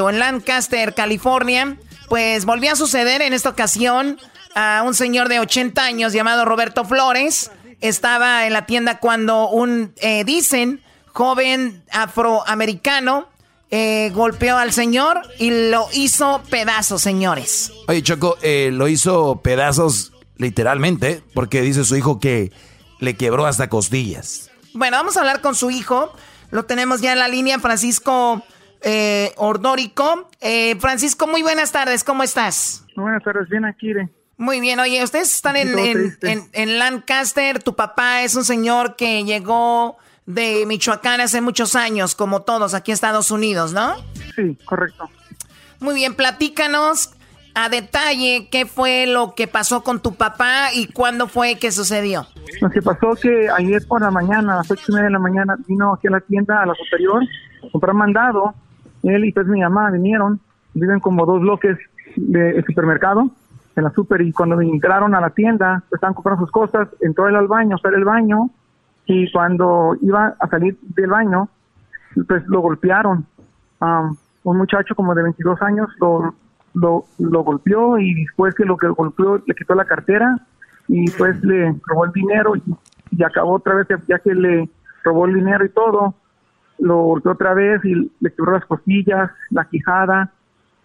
[0.01, 1.77] o en Lancaster, California,
[2.09, 4.19] pues volvió a suceder en esta ocasión
[4.55, 7.51] a un señor de 80 años llamado Roberto Flores.
[7.81, 10.81] Estaba en la tienda cuando un, eh, dicen,
[11.13, 13.27] joven afroamericano
[13.71, 17.71] eh, golpeó al señor y lo hizo pedazos, señores.
[17.87, 22.51] Oye, Choco, eh, lo hizo pedazos literalmente, porque dice su hijo que
[22.99, 24.51] le quebró hasta costillas.
[24.73, 26.13] Bueno, vamos a hablar con su hijo.
[26.51, 28.43] Lo tenemos ya en la línea, Francisco
[28.85, 30.29] eh, Ordórico.
[30.39, 32.85] Eh, Francisco, muy buenas tardes, ¿cómo estás?
[32.95, 33.91] Buenas tardes, bien aquí.
[34.37, 35.69] Muy bien, oye, ustedes están en,
[36.21, 42.41] en, Lancaster, tu papá es un señor que llegó de Michoacán hace muchos años, como
[42.41, 43.95] todos aquí en Estados Unidos, ¿no?
[44.35, 45.09] Sí, correcto.
[45.79, 47.11] Muy bien, platícanos
[47.55, 52.27] a detalle qué fue lo que pasó con tu papá y cuándo fue que sucedió.
[52.61, 55.19] Lo que pasó que ayer por la mañana, a las ocho y media de la
[55.19, 57.23] mañana, vino aquí a la tienda, a la superior,
[57.65, 58.53] a comprar mandado.
[59.09, 60.39] Él y pues mi mamá vinieron,
[60.73, 61.77] viven como dos bloques
[62.15, 63.29] del supermercado,
[63.75, 67.27] en la super, y cuando entraron a la tienda, pues, estaban comprando sus cosas, entró
[67.27, 68.49] él al baño, sale el baño,
[69.05, 71.49] y cuando iba a salir del baño,
[72.27, 73.25] pues lo golpearon.
[73.81, 76.33] Um, un muchacho como de 22 años lo,
[76.73, 80.37] lo, lo golpeó y después que lo que golpeó le quitó la cartera
[80.87, 82.53] y pues le robó el dinero
[83.11, 84.69] y acabó otra vez, ya que le
[85.03, 86.15] robó el dinero y todo,
[86.79, 90.31] lo golpeó otra vez y le quebró las costillas, la quijada.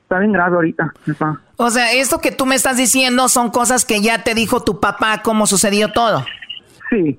[0.02, 1.40] Está bien grave ahorita, papá.
[1.56, 4.80] O sea, esto que tú me estás diciendo son cosas que ya te dijo tu
[4.80, 6.24] papá, cómo sucedió todo.
[6.88, 7.18] Sí,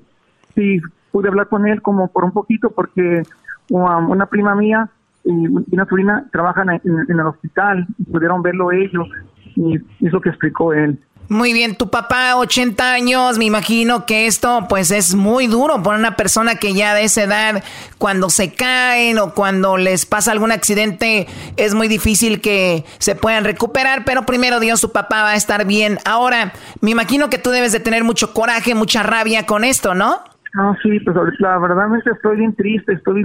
[0.55, 3.23] sí, pude hablar con él como por un poquito porque
[3.69, 4.89] um, una prima mía
[5.23, 9.07] y una sobrina trabajan en, en el hospital y pudieron verlo ellos
[9.55, 10.99] y es lo que explicó él.
[11.31, 15.97] Muy bien, tu papá, 80 años, me imagino que esto pues es muy duro para
[15.97, 17.63] una persona que ya de esa edad,
[17.97, 23.45] cuando se caen o cuando les pasa algún accidente, es muy difícil que se puedan
[23.45, 25.99] recuperar, pero primero Dios, su papá va a estar bien.
[26.03, 26.51] Ahora,
[26.81, 30.17] me imagino que tú debes de tener mucho coraje, mucha rabia con esto, ¿no?
[30.53, 33.23] No, sí, pues la verdad estoy bien triste, estoy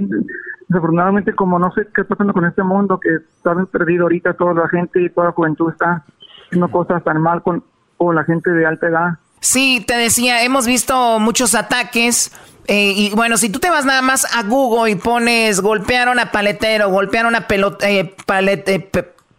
[0.69, 4.35] desafortunadamente como no sé qué está pasando con este mundo, que está bien perdido ahorita
[4.35, 6.05] toda la gente y toda la juventud está
[6.47, 7.65] haciendo cosas tan mal con,
[7.97, 9.19] con la gente de alta edad.
[9.41, 12.33] Sí, te decía, hemos visto muchos ataques.
[12.69, 16.33] Eh, y bueno, si tú te vas nada más a Google y pones golpearon a
[16.33, 18.91] paletero, golpearon a pelota, eh, palet, eh,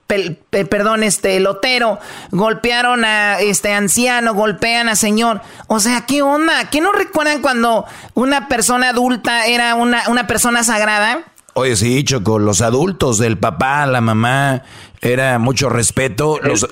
[0.10, 1.99] eh, perdón, este lotero,
[2.32, 5.41] golpearon a este anciano, golpean a señor.
[5.68, 6.70] O sea, ¿qué onda?
[6.70, 11.26] ¿Qué no recuerdan cuando una persona adulta era una, una persona sagrada?
[11.55, 14.64] Oye, sí, Choco, los adultos, del papá, la mamá,
[15.01, 16.39] era mucho respeto.
[16.41, 16.66] Los,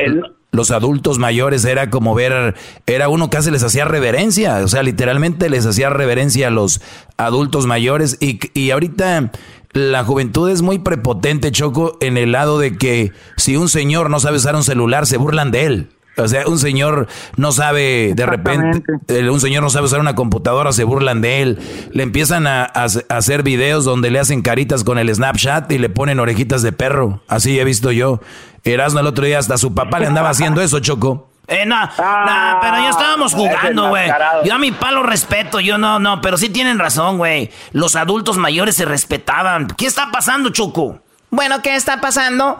[0.56, 2.56] los adultos mayores era como ver,
[2.88, 6.82] era uno casi les hacía reverencia, o sea, literalmente les hacía reverencia a los
[7.18, 9.32] adultos mayores y, y ahorita
[9.74, 14.22] la juventud es muy prepotente, Choco, en el lado de que si un señor no
[14.22, 15.89] sabe usar un celular, se burlan de él.
[16.18, 18.84] O sea, un señor no sabe, de repente,
[19.30, 21.59] un señor no sabe usar una computadora, se burlan de él.
[21.91, 26.20] Le empiezan a, hacer videos donde le hacen caritas con el Snapchat y le ponen
[26.20, 27.22] orejitas de perro.
[27.28, 28.22] Así he visto yo.
[28.63, 31.30] Erasmo el otro día hasta su papá le andaba haciendo eso, Choco.
[31.47, 34.09] Eh, no, no, pero ya estábamos jugando, güey.
[34.45, 37.51] Yo a mi palo respeto, yo no, no, pero sí tienen razón, güey.
[37.72, 39.68] Los adultos mayores se respetaban.
[39.68, 40.99] ¿Qué está pasando, Choco?
[41.30, 42.59] Bueno, ¿qué está pasando?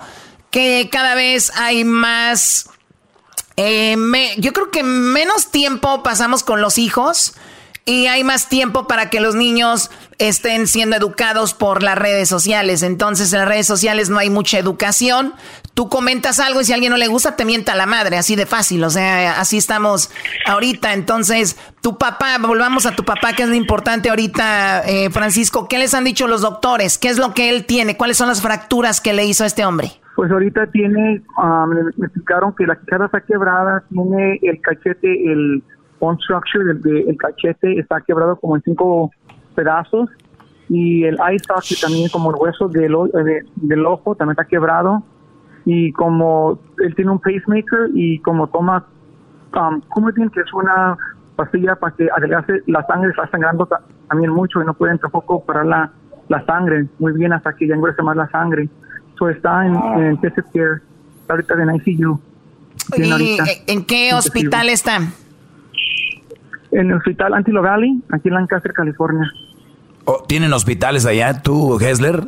[0.51, 2.70] Que cada vez hay más...
[3.58, 3.95] Eh,
[4.38, 7.34] yo creo que menos tiempo pasamos con los hijos
[7.86, 12.82] y hay más tiempo para que los niños estén siendo educados por las redes sociales.
[12.82, 15.36] Entonces en las redes sociales no hay mucha educación.
[15.76, 18.36] Tú comentas algo y si a alguien no le gusta te mienta la madre, así
[18.36, 18.84] de fácil.
[18.84, 20.10] O sea, así estamos
[20.47, 20.93] ahorita.
[20.93, 25.68] Entonces, tu papá, volvamos a tu papá, que es lo importante ahorita, eh, Francisco.
[25.68, 26.97] ¿Qué les han dicho los doctores?
[26.97, 27.97] ¿Qué es lo que él tiene?
[27.97, 29.99] ¿Cuáles son las fracturas que le hizo a este hombre?
[30.16, 35.61] Pues ahorita tiene, um, me explicaron que la quijada está quebrada, tiene el cachete, el
[35.99, 39.11] bone structure del el cachete está quebrado como en cinco
[39.55, 40.09] pedazos
[40.70, 42.95] y el eye socket también como el hueso del,
[43.55, 45.03] del ojo también está quebrado
[45.66, 48.86] y como él tiene un pacemaker y como toma
[49.55, 50.97] um, Coumadin que es una
[51.36, 53.68] pastilla para que adelgace la sangre está sangrando
[54.09, 55.91] también mucho y no pueden tampoco parar la,
[56.30, 58.70] la sangre muy bien hasta que ya engrese más la sangre
[59.18, 60.82] so está en, en intensive care
[61.28, 62.20] ahorita en ICU
[62.97, 63.38] ¿Y
[63.68, 64.99] en qué hospital está?
[66.72, 69.32] en el hospital Antilo Valley, aquí en Lancaster, California.
[70.03, 72.28] Oh, ¿Tienen hospitales allá, tú, Hessler?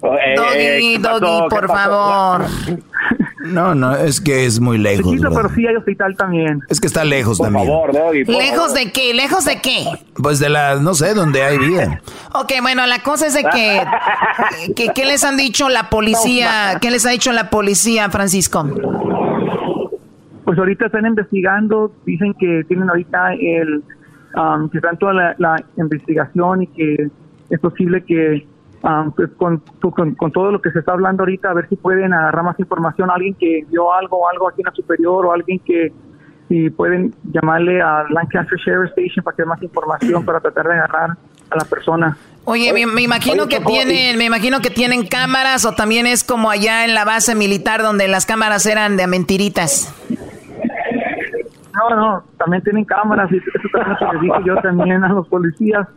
[0.00, 2.46] Oh, eh, doggy, Doggy, por favor.
[3.44, 5.10] No, no, es que es muy lejos.
[5.10, 6.60] Chiquito, pero sí hay hospital también.
[6.68, 7.66] Es que está lejos también.
[7.66, 9.14] Por favor, Doggy, ¿Lejos de qué?
[9.14, 9.84] ¿Lejos de qué?
[10.14, 12.00] Pues de la, no sé, donde hay vida.
[12.34, 13.82] Ok, bueno, la cosa es de que,
[14.76, 16.78] que ¿qué les han dicho la policía?
[16.80, 18.66] ¿Qué les ha dicho la policía, Francisco?
[20.44, 23.82] Pues ahorita están investigando, dicen que tienen ahorita el,
[24.36, 27.10] um, que están toda la, investigación y que
[27.50, 28.46] es posible que
[28.82, 29.62] um, pues con,
[30.16, 33.10] con, todo lo que se está hablando ahorita, a ver si pueden agarrar más información,
[33.10, 35.92] alguien que vio algo, algo aquí en la superior o alguien que
[36.48, 41.10] si pueden llamarle a Lancaster Sheriff Station para que más información para tratar de agarrar
[41.50, 42.16] a la persona.
[42.44, 46.84] Oye, me, imagino que tienen, me imagino que tienen cámaras o también es como allá
[46.84, 49.94] en la base militar donde las cámaras eran de mentiritas.
[51.72, 55.08] No, no, también tienen cámaras y eso también lo que les dije yo también a
[55.08, 55.88] los policías.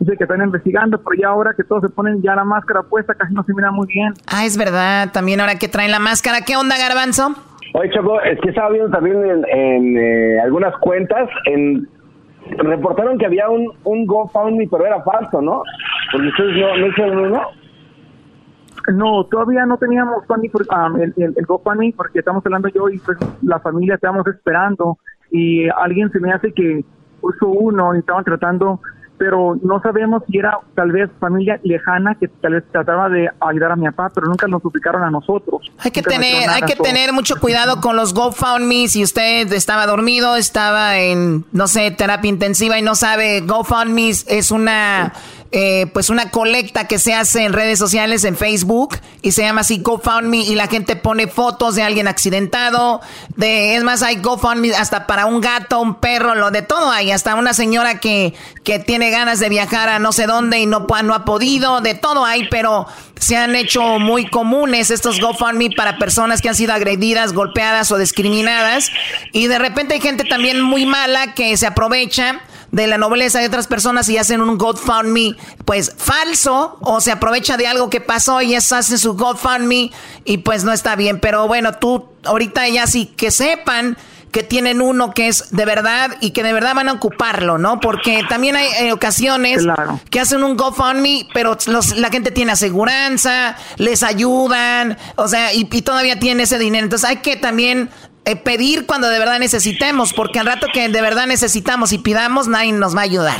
[0.00, 3.14] Dice que están investigando, pero ya ahora que todos se ponen ya la máscara puesta,
[3.14, 4.14] casi no se mira muy bien.
[4.26, 6.40] Ah, es verdad, también ahora que traen la máscara.
[6.40, 7.34] ¿Qué onda, Garbanzo?
[7.74, 11.86] Oye, Choco, es que estaba viendo también en, eh, algunas cuentas, en
[12.56, 15.62] reportaron que había un, un GoFundMe, pero era falso, ¿no?
[16.10, 17.42] Porque ustedes no, no hicieron uno.
[18.94, 23.60] No, todavía no teníamos um, el, el, GoFundMe porque estamos hablando yo y pues la
[23.60, 24.98] familia estábamos esperando
[25.30, 26.84] y alguien se me hace que
[27.20, 28.80] puso uno y estaban tratando
[29.20, 33.72] pero no sabemos si era tal vez familia lejana que tal vez trataba de ayudar
[33.72, 35.70] a mi papá, pero nunca nos suplicaron a nosotros.
[35.76, 38.88] Hay que tener, hay que tener mucho cuidado con los GoFundMe.
[38.88, 44.50] Si usted estaba dormido, estaba en, no sé, terapia intensiva y no sabe, GoFundMe es
[44.50, 45.12] una
[45.52, 49.62] eh, pues una colecta que se hace en redes sociales, en Facebook, y se llama
[49.62, 53.00] así GoFundMe, y la gente pone fotos de alguien accidentado,
[53.34, 57.10] de, es más, hay GoFundMe hasta para un gato, un perro, lo de todo hay,
[57.10, 58.32] hasta una señora que,
[58.62, 61.94] que tiene ganas de viajar a no sé dónde y no, no ha podido, de
[61.94, 62.86] todo hay, pero
[63.18, 67.98] se han hecho muy comunes estos GoFundMe para personas que han sido agredidas, golpeadas o
[67.98, 68.90] discriminadas,
[69.32, 72.40] y de repente hay gente también muy mala que se aprovecha
[72.72, 77.56] de la nobleza de otras personas y hacen un GoFundMe, pues falso, o se aprovecha
[77.56, 79.90] de algo que pasó y es hacen su GoFundMe
[80.24, 81.20] y pues no está bien.
[81.20, 83.96] Pero bueno, tú ahorita ya sí que sepan
[84.30, 87.80] que tienen uno que es de verdad y que de verdad van a ocuparlo, ¿no?
[87.80, 89.64] Porque también hay eh, ocasiones
[90.08, 91.56] que hacen un GoFundMe, pero
[91.96, 96.84] la gente tiene aseguranza, les ayudan, o sea, y, y, todavía tiene ese dinero.
[96.84, 97.90] Entonces hay que también
[98.30, 102.48] eh, pedir cuando de verdad necesitemos, porque al rato que de verdad necesitamos y pidamos,
[102.48, 103.38] nadie nos va a ayudar.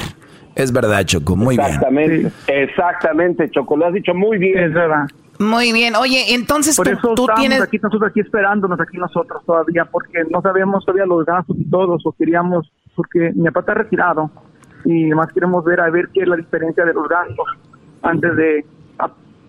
[0.55, 1.69] Es verdad, Choco, muy bien.
[1.69, 4.59] Exactamente, exactamente, Choco, lo has dicho muy bien.
[4.59, 5.07] Es verdad.
[5.39, 5.97] Muy bien.
[5.97, 7.63] Oye, entonces Por tú, eso tú tienes...
[7.63, 12.05] aquí, nosotros aquí esperándonos aquí nosotros todavía, porque no sabemos todavía los gastos y todos,
[12.05, 14.31] o queríamos, porque mi papá está retirado,
[14.85, 17.47] y más queremos ver a ver qué es la diferencia de los gastos
[18.03, 18.65] antes de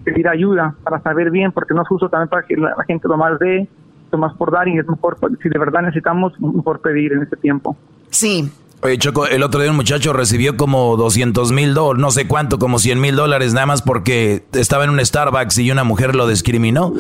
[0.03, 3.17] pedir ayuda, para saber bien, porque no es justo también para que la, gente lo
[3.17, 3.67] más dé
[4.17, 7.75] más por dar y es mejor, si de verdad necesitamos, mejor pedir en este tiempo.
[8.09, 8.51] Sí.
[8.83, 12.57] Oye, Choco, el otro día un muchacho recibió como 200 mil dólares, no sé cuánto,
[12.57, 16.27] como 100 mil dólares nada más porque estaba en un Starbucks y una mujer lo
[16.27, 16.91] discriminó.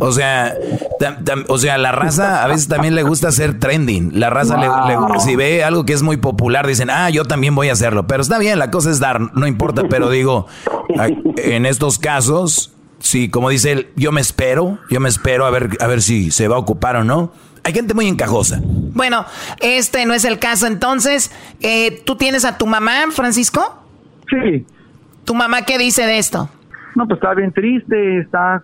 [0.00, 0.54] O sea,
[1.48, 4.18] o sea, la raza a veces también le gusta hacer trending.
[4.18, 7.68] La raza, le, si ve algo que es muy popular, dicen, ah, yo también voy
[7.68, 8.06] a hacerlo.
[8.06, 9.82] Pero está bien, la cosa es dar, no importa.
[9.90, 10.46] Pero digo,
[11.36, 15.70] en estos casos, Sí, como dice él, yo me espero, yo me espero a ver,
[15.80, 17.32] a ver si se va a ocupar o no.
[17.64, 18.60] Hay gente muy encajosa.
[18.62, 19.24] Bueno,
[19.60, 20.66] este no es el caso.
[20.66, 21.30] Entonces,
[21.60, 23.82] eh, ¿tú tienes a tu mamá, Francisco?
[24.30, 24.64] Sí.
[25.24, 26.48] ¿Tu mamá qué dice de esto?
[26.94, 28.62] No, pues está bien triste, está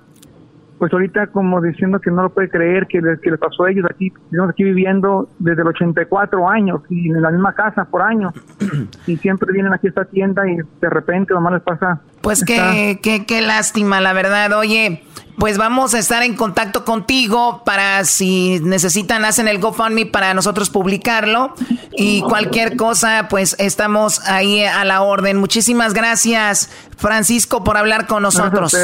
[0.78, 3.70] pues ahorita como diciendo que no lo puede creer que les, que les pasó a
[3.70, 8.02] ellos aquí, estamos aquí viviendo desde los 84 años y en la misma casa por
[8.02, 8.32] años
[9.06, 12.00] y siempre vienen aquí a esta tienda y de repente nomás les pasa.
[12.24, 14.52] Pues qué, qué, qué lástima, la verdad.
[14.54, 15.04] Oye,
[15.38, 20.70] pues vamos a estar en contacto contigo para si necesitan, hacen el GoFundMe para nosotros
[20.70, 21.54] publicarlo.
[21.92, 25.36] Y cualquier cosa, pues estamos ahí a la orden.
[25.36, 28.74] Muchísimas gracias, Francisco, por hablar con nosotros.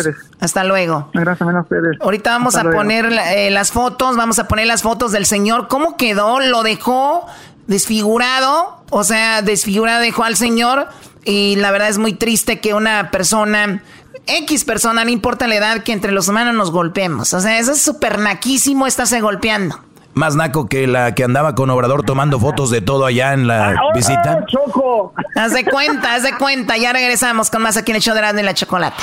[0.41, 1.09] Hasta luego.
[1.15, 1.97] Gracias a ustedes.
[2.01, 5.69] Ahorita vamos a poner eh, las fotos, vamos a poner las fotos del señor.
[5.69, 6.41] ¿Cómo quedó?
[6.41, 7.27] ¿Lo dejó
[7.69, 8.83] desfigurado?
[8.91, 10.89] O sea, desfigurado dejó al señor.
[11.25, 13.83] Y la verdad es muy triste que una persona
[14.27, 17.33] X persona, no importa la edad, que entre los humanos nos golpeemos.
[17.35, 19.79] O sea, eso es súper naquísimo estarse golpeando.
[20.13, 23.77] Más naco que la que andaba con Obrador tomando fotos de todo allá en la
[23.95, 24.45] visita.
[24.47, 25.15] Choco!
[25.37, 26.77] Haz de cuenta, haz de cuenta.
[26.77, 28.97] Ya regresamos con más aquí en el show de Erasmo la Chocolate.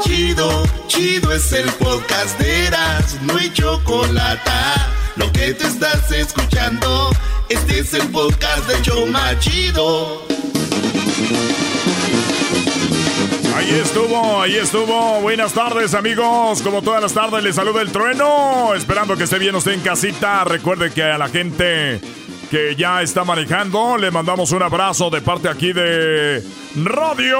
[0.00, 4.88] Chido, chido es el podcast de Erasmo y Chocolata.
[5.16, 7.10] Lo que te estás escuchando,
[7.48, 10.37] este es el podcast de Choma Chido.
[13.54, 15.20] Ahí estuvo, ahí estuvo.
[15.20, 16.62] Buenas tardes, amigos.
[16.62, 18.74] Como todas las tardes, les saluda el trueno.
[18.74, 20.44] Esperando que esté bien usted en casita.
[20.44, 22.00] Recuerde que a la gente
[22.50, 26.42] que ya está manejando, le mandamos un abrazo de parte aquí de
[26.76, 27.38] Radio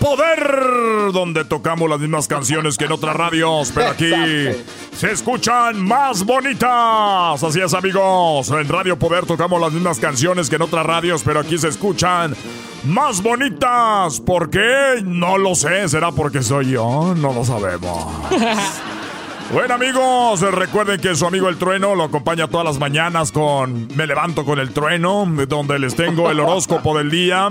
[0.00, 4.10] Poder, donde tocamos las mismas canciones que en otras radios, pero aquí
[4.96, 7.42] se escuchan más bonitas.
[7.42, 8.50] Así es, amigos.
[8.50, 12.34] En Radio Poder tocamos las mismas canciones que en otras radios, pero aquí se escuchan
[12.84, 14.20] más bonitas.
[14.20, 15.02] ¿Por qué?
[15.04, 15.88] No lo sé.
[15.88, 17.14] ¿Será porque soy yo?
[17.16, 18.06] No lo sabemos.
[19.52, 24.06] Bueno amigos, recuerden que su amigo el trueno lo acompaña todas las mañanas con Me
[24.06, 27.48] levanto con el trueno, donde les tengo el horóscopo del día.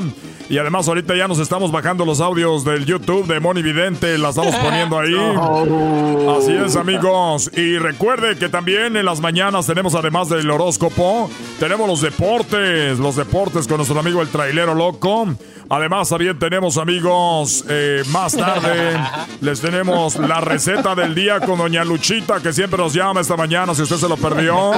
[0.49, 4.29] Y además ahorita ya nos estamos bajando los audios del YouTube de Moni Vidente, la
[4.29, 5.15] estamos poniendo ahí.
[6.37, 7.49] Así es amigos.
[7.55, 11.29] Y recuerde que también en las mañanas tenemos además del horóscopo,
[11.59, 15.27] Tenemos los deportes, los deportes con nuestro amigo el trailero loco.
[15.69, 18.99] Además, también tenemos amigos, eh, más tarde
[19.41, 23.73] les tenemos la receta del día con doña Luchita, que siempre nos llama esta mañana,
[23.73, 24.71] si usted se lo perdió.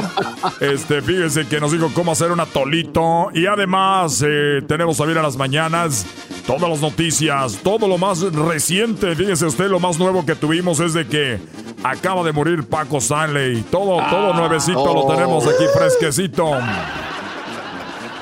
[0.59, 3.29] Este, fíjese que nos dijo cómo hacer un atolito.
[3.33, 6.05] Y además, eh, tenemos también a las mañanas
[6.45, 9.15] todas las noticias, todo lo más reciente.
[9.15, 11.39] Fíjese usted, lo más nuevo que tuvimos es de que
[11.83, 13.63] acaba de morir Paco Stanley.
[13.71, 14.37] Todo, todo ah.
[14.37, 16.51] nuevecito lo tenemos aquí fresquecito.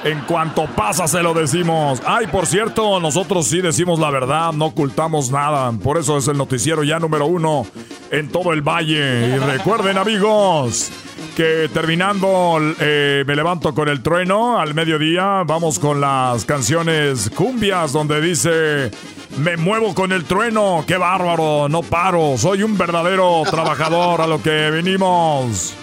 [0.03, 2.01] En cuanto pasa, se lo decimos.
[2.05, 5.71] Ay, por cierto, nosotros sí decimos la verdad, no ocultamos nada.
[5.71, 7.65] Por eso es el noticiero ya número uno
[8.11, 9.30] en todo el valle.
[9.30, 10.91] Y recuerden, amigos,
[11.38, 15.43] que terminando eh, me levanto con el trueno al mediodía.
[15.45, 18.91] Vamos con las canciones cumbias, donde dice.
[19.38, 24.39] Me muevo con el trueno, qué bárbaro, no paro, soy un verdadero trabajador a lo
[24.43, 25.73] que venimos.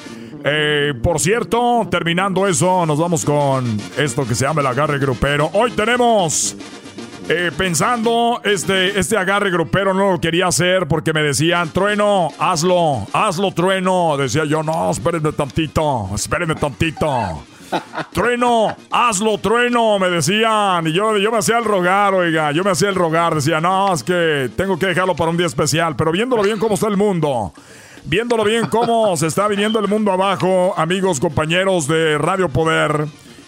[0.45, 5.51] Eh, por cierto, terminando eso, nos vamos con esto que se llama el agarre grupero.
[5.53, 6.57] Hoy tenemos,
[7.29, 13.07] eh, pensando, este, este agarre grupero no lo quería hacer porque me decían, trueno, hazlo,
[13.13, 14.17] hazlo, trueno.
[14.17, 17.45] Decía yo, no, espérenme tantito, espérenme tantito.
[18.13, 20.89] Trueno, hazlo, trueno, me decían.
[20.89, 23.35] Y yo, yo me hacía el rogar, oiga, yo me hacía el rogar.
[23.35, 25.95] Decía, no, es que tengo que dejarlo para un día especial.
[25.95, 27.53] Pero viéndolo bien cómo está el mundo,
[28.05, 33.07] viéndolo bien cómo se está viniendo el mundo abajo, amigos, compañeros de Radio Poder.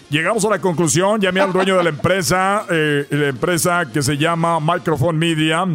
[0.09, 4.17] Llegamos a la conclusión, llamé al dueño de la empresa, eh, la empresa que se
[4.17, 5.65] llama Microphone Media,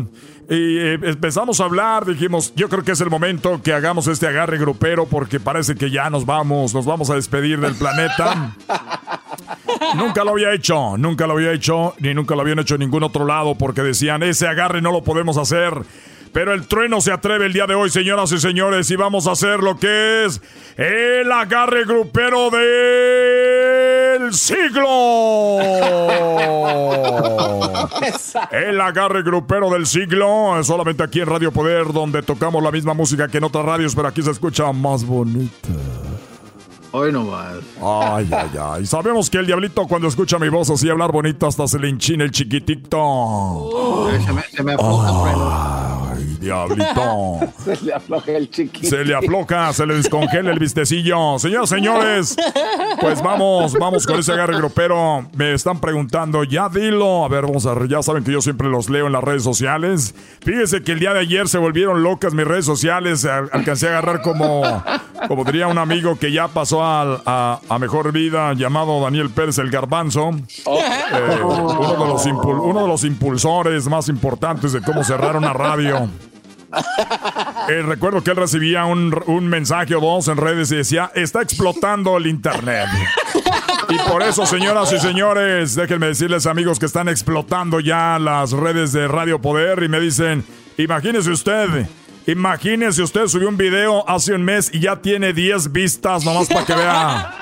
[0.50, 4.26] y eh, empezamos a hablar, dijimos, yo creo que es el momento que hagamos este
[4.26, 8.56] agarre grupero porque parece que ya nos vamos, nos vamos a despedir del planeta.
[9.96, 13.02] nunca lo había hecho, nunca lo había hecho, ni nunca lo habían hecho en ningún
[13.02, 15.74] otro lado porque decían, ese agarre no lo podemos hacer.
[16.32, 19.32] Pero el trueno se atreve el día de hoy, señoras y señores, y vamos a
[19.32, 20.40] hacer lo que es
[20.76, 25.58] el agarre grupero del siglo.
[28.52, 33.28] el agarre grupero del siglo, solamente aquí en Radio Poder, donde tocamos la misma música
[33.28, 35.68] que en otras radios, pero aquí se escucha más bonita.
[36.90, 37.56] Hoy no más.
[37.82, 38.86] Ay, ay, ay.
[38.86, 42.24] Sabemos que el diablito cuando escucha mi voz así hablar bonito hasta se le enchina
[42.24, 44.08] el chiquitito.
[44.24, 44.74] se me, se me
[46.40, 47.40] Diablito.
[47.64, 48.88] se le afloja el chiquitito.
[48.88, 51.38] Se le afloja, se le descongela el vistecillo.
[51.38, 52.36] Señoras, señores,
[53.00, 55.26] pues vamos, vamos con ese agarre grupero.
[55.34, 57.24] Me están preguntando, ya dilo.
[57.24, 59.42] A ver, vamos a ver, ya saben que yo siempre los leo en las redes
[59.42, 60.14] sociales.
[60.40, 63.24] Fíjese que el día de ayer se volvieron locas mis redes sociales.
[63.24, 64.62] Alcancé a agarrar como,
[65.26, 70.30] como diría un amigo que ya pasó a, Mejor Vida llamado Daniel Pérez el Garbanzo,
[70.64, 70.78] oh.
[70.78, 76.08] eh, uno, de los uno de los impulsores más importantes de cómo cerrar una radio.
[77.68, 79.10] Eh, recuerdo que él recibía un,
[79.48, 82.88] mensaje o dos en redes y decía, está explotando el Internet.
[83.90, 88.92] Y por eso, señoras y señores, déjenme decirles amigos que están explotando ya las redes
[88.92, 90.44] de Radio Poder y me dicen,
[90.78, 91.88] imagínese usted
[92.28, 96.66] Imagínese, usted subió un video hace un mes y ya tiene 10 vistas, nomás para
[96.66, 97.34] que vea.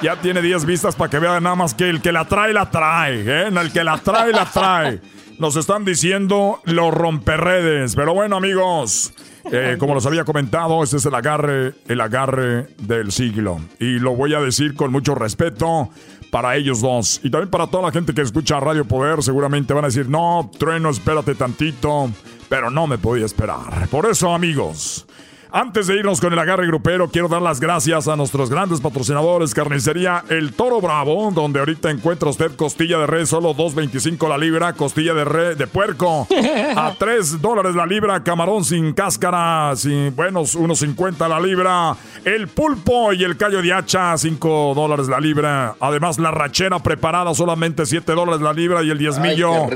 [0.00, 2.70] Ya tiene 10 vistas para que vea nada más que el que la trae, la
[2.70, 3.24] trae.
[3.26, 3.48] ¿eh?
[3.48, 5.00] El que la trae, la trae.
[5.38, 7.94] Nos están diciendo los romperredes.
[7.94, 9.12] Pero bueno, amigos,
[9.52, 13.60] eh, como los había comentado, este es el agarre, el agarre del siglo.
[13.78, 15.90] Y lo voy a decir con mucho respeto
[16.30, 17.20] para ellos dos.
[17.22, 20.50] Y también para toda la gente que escucha Radio Poder, seguramente van a decir, no,
[20.58, 22.10] trueno, espérate tantito
[22.48, 23.88] pero no me podía esperar.
[23.88, 25.06] Por eso, amigos,
[25.50, 29.54] antes de irnos con el agarre grupero, quiero dar las gracias a nuestros grandes patrocinadores,
[29.54, 34.72] Carnicería El Toro Bravo, donde ahorita encuentra usted costilla de res solo 2.25 la libra,
[34.74, 36.26] costilla de re de puerco
[36.76, 43.12] a 3 dólares la libra, camarón sin cáscara, sin buenos 1.50 la libra, el pulpo
[43.12, 48.12] y el callo de hacha 5 dólares la libra, además la rachera preparada solamente 7
[48.12, 49.66] dólares la libra y el diezmillo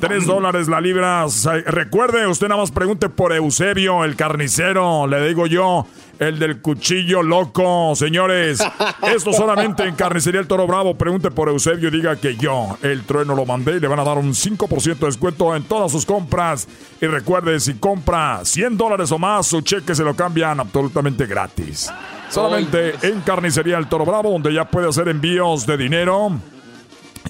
[0.00, 1.24] 3 dólares la libra.
[1.66, 5.86] Recuerde, usted nada más pregunte por Eusebio, el carnicero le digo yo,
[6.18, 7.94] el del cuchillo loco.
[7.94, 8.60] Señores,
[9.14, 10.94] esto solamente en Carnicería El Toro Bravo.
[10.96, 14.04] Pregunte por Eusebio y diga que yo, el trueno, lo mandé y le van a
[14.04, 16.68] dar un 5% de descuento en todas sus compras.
[17.00, 21.90] Y recuerde, si compra 100 dólares o más, su cheque se lo cambian absolutamente gratis.
[22.30, 26.32] Solamente en Carnicería El Toro Bravo, donde ya puede hacer envíos de dinero.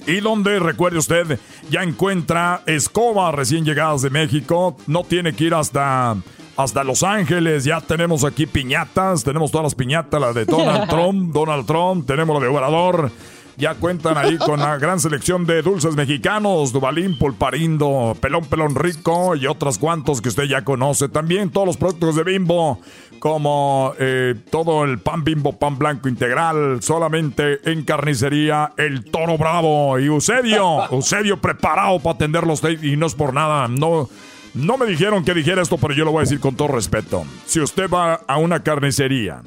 [0.07, 1.39] Y donde, recuerde usted,
[1.69, 4.77] ya encuentra escobas recién llegadas de México.
[4.87, 6.17] No tiene que ir hasta
[6.57, 7.63] hasta Los Ángeles.
[7.63, 9.23] Ya tenemos aquí piñatas.
[9.23, 12.07] Tenemos todas las piñatas, la de Donald Trump, Donald Trump.
[12.07, 13.11] Tenemos la de Obrador.
[13.57, 19.33] Ya cuentan ahí con una gran selección de dulces mexicanos, Dubalín, Pulparindo, Pelón Pelón Rico
[19.33, 21.07] y otros cuantos que usted ya conoce.
[21.07, 22.81] También todos los productos de Bimbo,
[23.19, 29.97] como eh, todo el pan Bimbo, pan blanco integral, solamente en carnicería El Toro Bravo.
[29.99, 34.09] Y Eusebio, Eusebio preparado para atenderlos y no es por nada, no...
[34.55, 37.25] No me dijeron que dijera esto, pero yo lo voy a decir con todo respeto.
[37.45, 39.41] Si usted va a una carnicería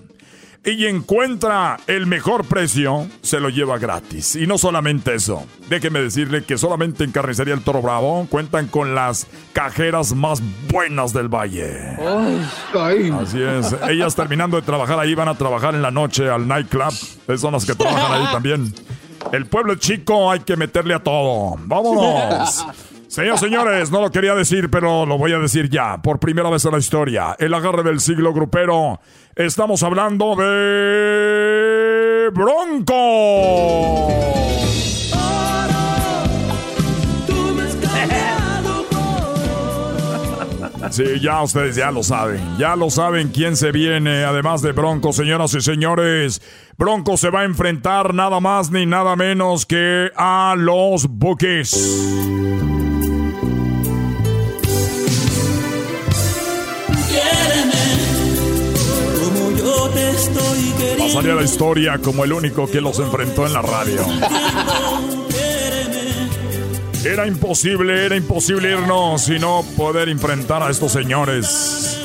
[0.67, 4.37] y encuentra el mejor precio, se lo lleva gratis.
[4.37, 5.47] Y no solamente eso.
[5.71, 11.15] Déjeme decirle que solamente en Carnicería El Toro Bravo cuentan con las cajeras más buenas
[11.15, 11.97] del valle.
[13.15, 13.75] Así es.
[13.89, 16.93] Ellas terminando de trabajar ahí van a trabajar en la noche al nightclub.
[16.93, 18.75] Esas son las que trabajan ahí también.
[19.33, 21.57] El pueblo chico hay que meterle a todo.
[21.65, 22.67] ¡Vámonos!
[23.19, 26.01] Señores, señores, no lo quería decir, pero lo voy a decir ya.
[26.01, 29.01] Por primera vez en la historia, el agarre del siglo grupero.
[29.35, 32.95] Estamos hablando de Bronco.
[40.93, 42.41] Sí, ya ustedes ya lo saben.
[42.57, 46.41] Ya lo saben quién se viene, además de Bronco, señoras y señores.
[46.77, 52.78] Bronco se va a enfrentar nada más ni nada menos que a los Bookies.
[61.09, 64.05] Pasaría la historia como el único que los enfrentó en la radio.
[67.03, 71.99] Era imposible, era imposible irnos y no poder enfrentar a estos señores.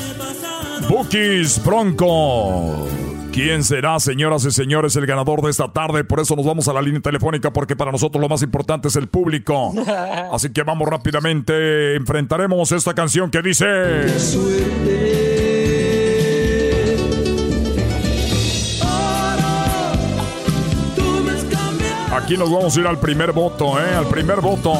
[0.88, 2.88] Bookies Bronco.
[3.30, 6.04] ¿Quién será, señoras y señores, el ganador de esta tarde?
[6.04, 8.96] Por eso nos vamos a la línea telefónica, porque para nosotros lo más importante es
[8.96, 9.74] el público.
[10.32, 13.64] Así que vamos rápidamente, enfrentaremos esta canción que dice...
[22.24, 23.94] Aquí nos vamos a ir al primer voto, ¿eh?
[23.94, 24.72] Al primer voto.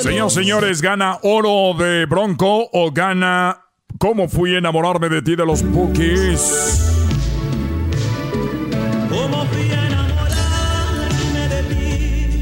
[0.00, 3.66] Señores, señores, ¿gana oro de Bronco o gana
[3.98, 6.90] cómo fui a enamorarme de ti de los Bookies?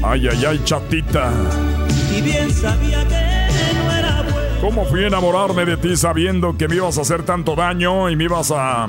[0.01, 1.33] Ay, ay, ay, chatita.
[2.15, 4.61] Y bien sabía que no era bueno.
[4.61, 8.15] ¿Cómo fui a enamorarme de ti sabiendo que me ibas a hacer tanto daño y
[8.15, 8.87] me ibas a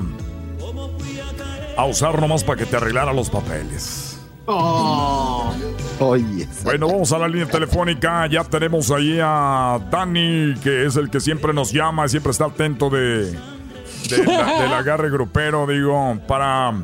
[1.79, 4.21] a usar nomás para que te arreglara los papeles.
[4.47, 5.55] Oh.
[6.01, 6.49] Oye.
[6.65, 8.27] Bueno, vamos a la línea telefónica.
[8.27, 12.47] Ya tenemos ahí a Dani, que es el que siempre nos llama, y siempre está
[12.47, 13.31] atento de,
[14.11, 16.75] del agarre grupero, digo, para,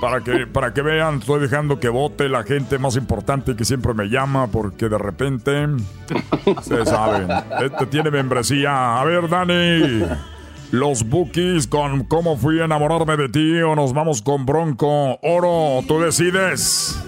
[0.00, 3.92] para, que, para que vean, estoy dejando que vote la gente más importante que siempre
[3.92, 5.66] me llama, porque de repente,
[6.62, 7.26] se saben,
[7.60, 9.00] este tiene membresía.
[9.00, 10.04] A ver, Dani
[10.72, 15.18] los Bookies con cómo fui a enamorarme de ti o nos vamos con Bronco.
[15.22, 16.98] Oro, tú decides.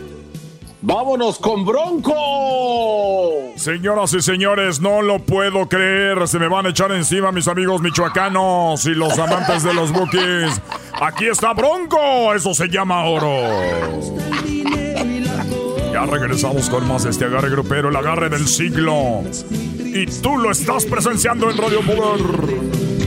[0.82, 2.12] ¡Vámonos con Bronco!
[3.56, 6.28] Señoras y señores, no lo puedo creer.
[6.28, 10.60] Se me van a echar encima mis amigos michoacanos y los amantes de los Bookies.
[11.00, 12.34] Aquí está Bronco.
[12.34, 13.48] Eso se llama oro.
[15.90, 19.22] Ya regresamos con más de este agarre grupero, el agarre del siglo.
[19.78, 23.03] Y tú lo estás presenciando en Radio Poder.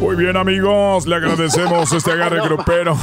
[0.00, 2.98] Muy bien amigos, le agradecemos este agarre grupero.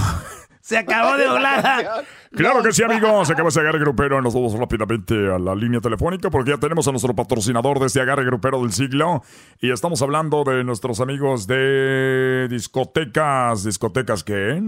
[0.61, 2.05] Se acabó de volar.
[2.35, 3.27] Claro que sí, amigos.
[3.27, 4.21] Se acaba ese agarre grupero.
[4.21, 8.01] Nos vamos rápidamente a la línea telefónica porque ya tenemos a nuestro patrocinador de este
[8.01, 9.23] agarre grupero del siglo.
[9.61, 13.63] Y estamos hablando de nuestros amigos de discotecas.
[13.63, 14.61] ¿Discotecas qué?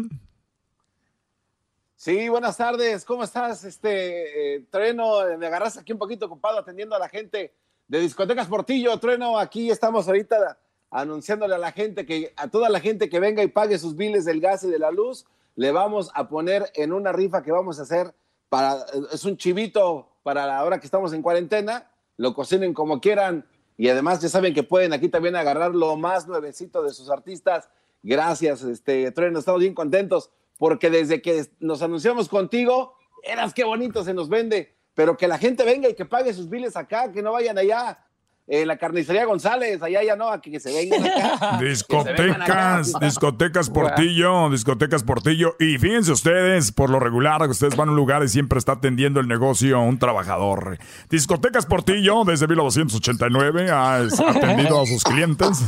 [1.97, 3.03] Sí, buenas tardes.
[3.03, 3.65] ¿Cómo estás?
[3.65, 7.53] Este, eh, Treno, me agarras aquí un poquito ocupado atendiendo a la gente
[7.87, 8.97] de Discotecas Portillo.
[8.97, 10.57] Treno, aquí estamos ahorita
[10.89, 14.23] anunciándole a la gente que, a toda la gente que venga y pague sus biles
[14.23, 15.25] del gas y de la luz
[15.57, 18.13] le vamos a poner en una rifa que vamos a hacer
[18.47, 23.45] para, es un chivito para la hora que estamos en cuarentena, lo cocinen como quieran
[23.75, 27.69] y además ya saben que pueden aquí también agarrar lo más nuevecito de sus artistas.
[28.03, 30.29] Gracias, este Trueno, estamos bien contentos
[30.59, 32.93] porque desde que nos anunciamos contigo,
[33.23, 36.49] eras qué bonito se nos vende, pero que la gente venga y que pague sus
[36.49, 38.05] biles acá, que no vayan allá
[38.49, 41.57] eh, la carnicería González, allá ya no, aquí que se vengan acá.
[41.59, 45.55] Discotecas, discotecas Portillo, discotecas Portillo.
[45.59, 49.19] Y fíjense ustedes, por lo regular, ustedes van a un lugar y siempre está atendiendo
[49.19, 50.77] el negocio un trabajador.
[51.09, 55.63] Discotecas Portillo, desde 1989, ha atendido a sus clientes.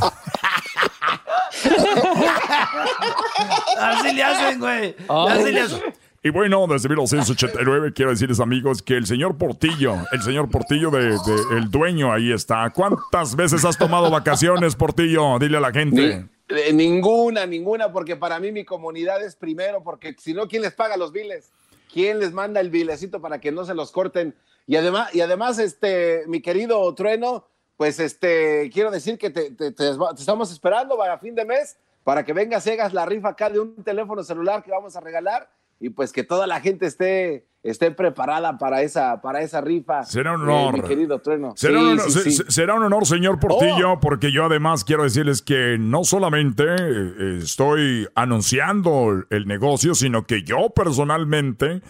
[3.78, 4.96] Así le hacen, güey.
[5.08, 5.99] Así le hacen.
[6.22, 11.16] Y bueno, desde 1989 quiero decirles amigos que el señor Portillo, el señor Portillo de,
[11.56, 12.70] el dueño ahí está.
[12.74, 15.38] ¿Cuántas veces has tomado vacaciones, Portillo?
[15.38, 16.26] Dile a la gente.
[16.74, 20.98] ninguna, ninguna, porque para mí mi comunidad es primero, porque si no, ¿quién les paga
[20.98, 21.52] los biles?
[21.90, 24.34] ¿Quién les manda el bilecito para que no se los corten?
[24.66, 27.46] Y además, y además este, mi querido Trueno,
[27.78, 29.74] pues este, quiero decir que te, te,
[30.18, 33.58] estamos esperando para fin de mes para que vengas y hagas la rifa acá de
[33.58, 35.48] un teléfono celular que vamos a regalar
[35.80, 40.04] y pues que toda la gente esté, esté preparada para esa, para esa rifa.
[40.04, 40.74] Será un honor.
[40.74, 41.54] mi querido Trueno.
[41.56, 44.00] Será, un, honor, será un honor, señor Portillo, oh.
[44.00, 50.42] porque yo además quiero decirles que no solamente eh, estoy anunciando el negocio, sino que
[50.42, 51.80] yo personalmente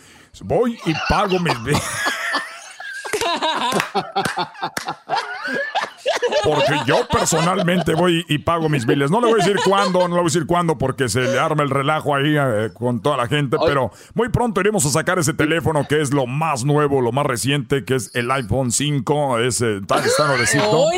[0.42, 1.54] voy y pago mis...
[6.44, 9.10] Porque yo personalmente voy y pago mis biles.
[9.10, 11.38] No le voy a decir cuándo, no le voy a decir cuándo porque se le
[11.38, 15.18] arma el relajo ahí eh, con toda la gente, pero muy pronto iremos a sacar
[15.18, 19.38] ese teléfono que es lo más nuevo, lo más reciente, que es el iPhone 5,
[19.40, 20.88] ese tan nuevecito.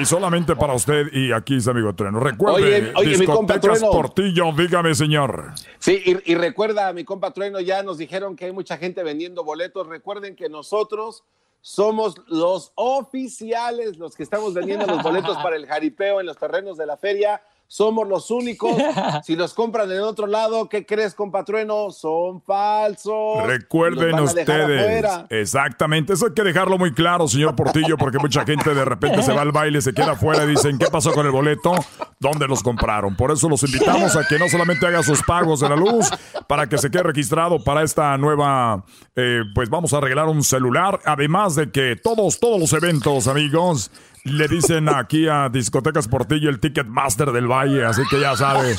[0.00, 2.20] Y solamente para usted y aquí es amigo Trueno.
[2.20, 5.52] Recuerde, oye, mi compa Portillo, dígame señor.
[5.78, 9.44] Sí, y, y recuerda, mi compa Trueno, ya nos dijeron que hay mucha gente vendiendo
[9.44, 9.86] boletos.
[9.86, 11.24] Recuerden que nosotros
[11.68, 16.78] somos los oficiales, los que estamos vendiendo los boletos para el jaripeo en los terrenos
[16.78, 18.76] de la feria somos los únicos.
[19.22, 21.90] Si los compran en otro lado, ¿qué crees, compatrueno?
[21.90, 23.46] Son falsos.
[23.46, 25.04] Recuerden ustedes.
[25.28, 26.14] Exactamente.
[26.14, 29.42] Eso hay que dejarlo muy claro, señor Portillo, porque mucha gente de repente se va
[29.42, 31.72] al baile, se queda afuera y dicen, ¿qué pasó con el boleto?
[32.18, 33.16] ¿Dónde los compraron?
[33.16, 36.10] Por eso los invitamos a que no solamente haga sus pagos de la luz,
[36.46, 38.84] para que se quede registrado para esta nueva,
[39.14, 41.00] eh, pues vamos a regalar un celular.
[41.04, 43.90] Además de que todos, todos los eventos, amigos,
[44.28, 48.74] le dicen aquí a Discotecas Portillo el Ticketmaster del Valle, así que ya sabe.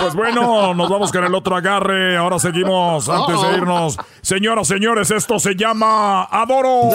[0.00, 2.16] Pues bueno, nos vamos con el otro agarre.
[2.16, 3.96] Ahora seguimos antes de irnos.
[4.22, 6.90] Señoras, señores, esto se llama Adoro.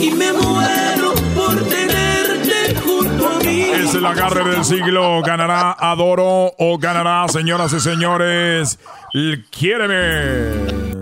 [0.00, 3.60] Y me muero por tenerte junto a mí.
[3.60, 5.22] Es el agarre del siglo.
[5.22, 8.78] ¿Ganará Adoro o ganará, señoras y señores,
[9.50, 10.92] Quiéreme?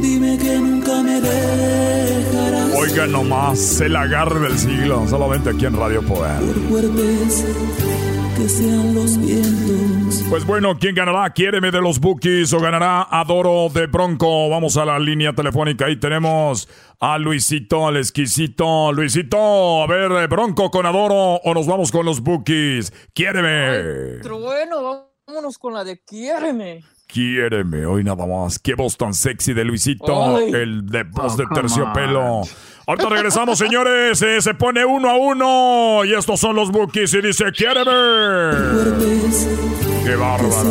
[0.00, 2.74] Dime que nunca me dejarás.
[2.74, 6.40] Oiga nomás, el agarre del siglo, solamente aquí en Radio Poder.
[8.36, 10.24] que sean los vientos.
[10.30, 11.30] Pues bueno, ¿quién ganará?
[11.32, 14.48] Quiéreme de los Bookies o ganará Adoro de Bronco.
[14.48, 15.86] Vamos a la línea telefónica.
[15.86, 16.68] Ahí tenemos
[17.00, 18.92] a Luisito, al exquisito.
[18.92, 22.92] Luisito, a ver, Bronco con Adoro o nos vamos con los Bookies.
[23.12, 24.18] Quiéreme.
[24.22, 26.84] bueno, vámonos con la de Quiéreme.
[27.08, 28.58] Quiéreme, hoy nada más.
[28.58, 32.42] Qué voz tan sexy de Luisito, el de voz de oh, terciopelo.
[32.86, 34.20] Ahorita regresamos, señores.
[34.20, 36.04] Eh, se pone uno a uno.
[36.04, 37.14] Y estos son los bookies.
[37.14, 37.88] Y dice, quiéreme.
[40.04, 40.70] Qué bárbaro.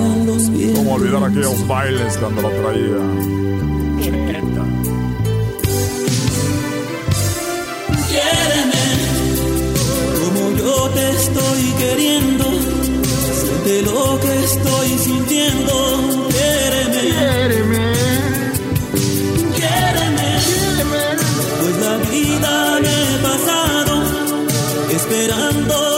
[0.76, 2.98] ¿Cómo olvidar aquellos bailes cuando lo traía?
[8.10, 8.78] Quiéreme.
[10.22, 12.46] Como yo te estoy queriendo.
[13.34, 16.27] Siente lo que estoy sintiendo
[16.99, 17.94] Quiéreme.
[19.56, 20.30] Quiéreme.
[21.60, 23.94] Pues la vida me he pasado
[24.95, 25.97] esperándote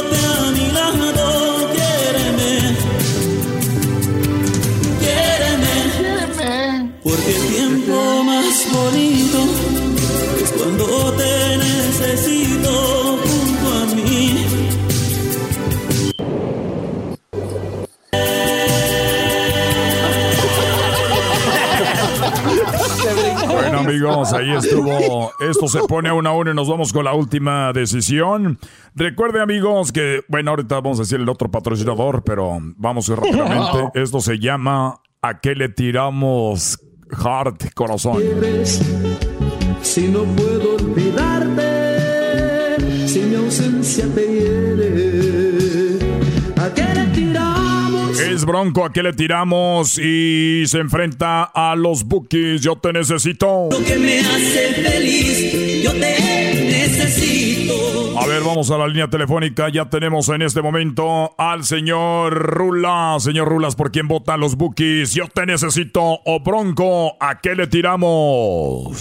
[23.90, 25.32] amigos, ahí estuvo.
[25.40, 28.60] Esto se pone a una a una y nos vamos con la última decisión.
[28.96, 33.92] Recuerde amigos que, bueno, ahorita vamos a decir el otro patrocinador, pero vamos rápidamente.
[33.96, 36.80] Esto se llama ¿A qué le tiramos
[37.12, 38.22] heart corazón?
[39.82, 41.68] Si no puedo olvidarte,
[43.08, 44.29] si mi ausencia te
[48.50, 50.00] Bronco, ¿a qué le tiramos?
[50.00, 52.62] Y se enfrenta a los Bookies.
[52.62, 53.70] Yo te necesito.
[53.70, 58.20] Lo que me hace feliz, yo te necesito.
[58.20, 59.70] A ver, vamos a la línea telefónica.
[59.70, 63.22] Ya tenemos en este momento al señor Rulas.
[63.22, 65.14] Señor Rulas, ¿por quién votan los Bookies?
[65.14, 66.02] Yo te necesito.
[66.26, 68.96] O Bronco, ¿a qué le tiramos?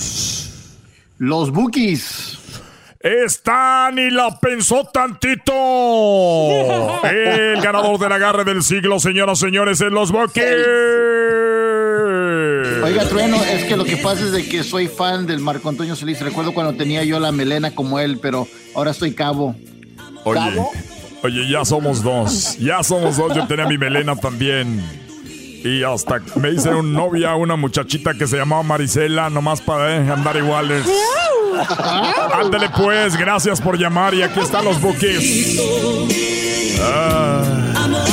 [1.16, 2.37] Los Bookies.
[3.00, 5.52] Está ni la pensó tantito.
[7.04, 10.44] El ganador del agarre del siglo, señoras y señores, en los boques.
[12.82, 15.94] Oiga, Trueno, es que lo que pasa es de que soy fan del Marco Antonio
[15.94, 16.20] Solís.
[16.20, 19.54] Recuerdo cuando tenía yo la melena como él, pero ahora estoy cabo.
[20.24, 20.60] Oye,
[21.22, 22.56] Oye, ya somos dos.
[22.58, 23.34] Ya somos dos.
[23.34, 25.07] Yo tenía mi melena también.
[25.64, 30.10] Y hasta me hice un novia, una muchachita que se llamaba Marisela, nomás para eh,
[30.10, 30.84] andar iguales.
[32.32, 35.58] Ándale pues, gracias por llamar y aquí están los buques.
[36.80, 37.42] Ah.
[37.76, 38.06] Amor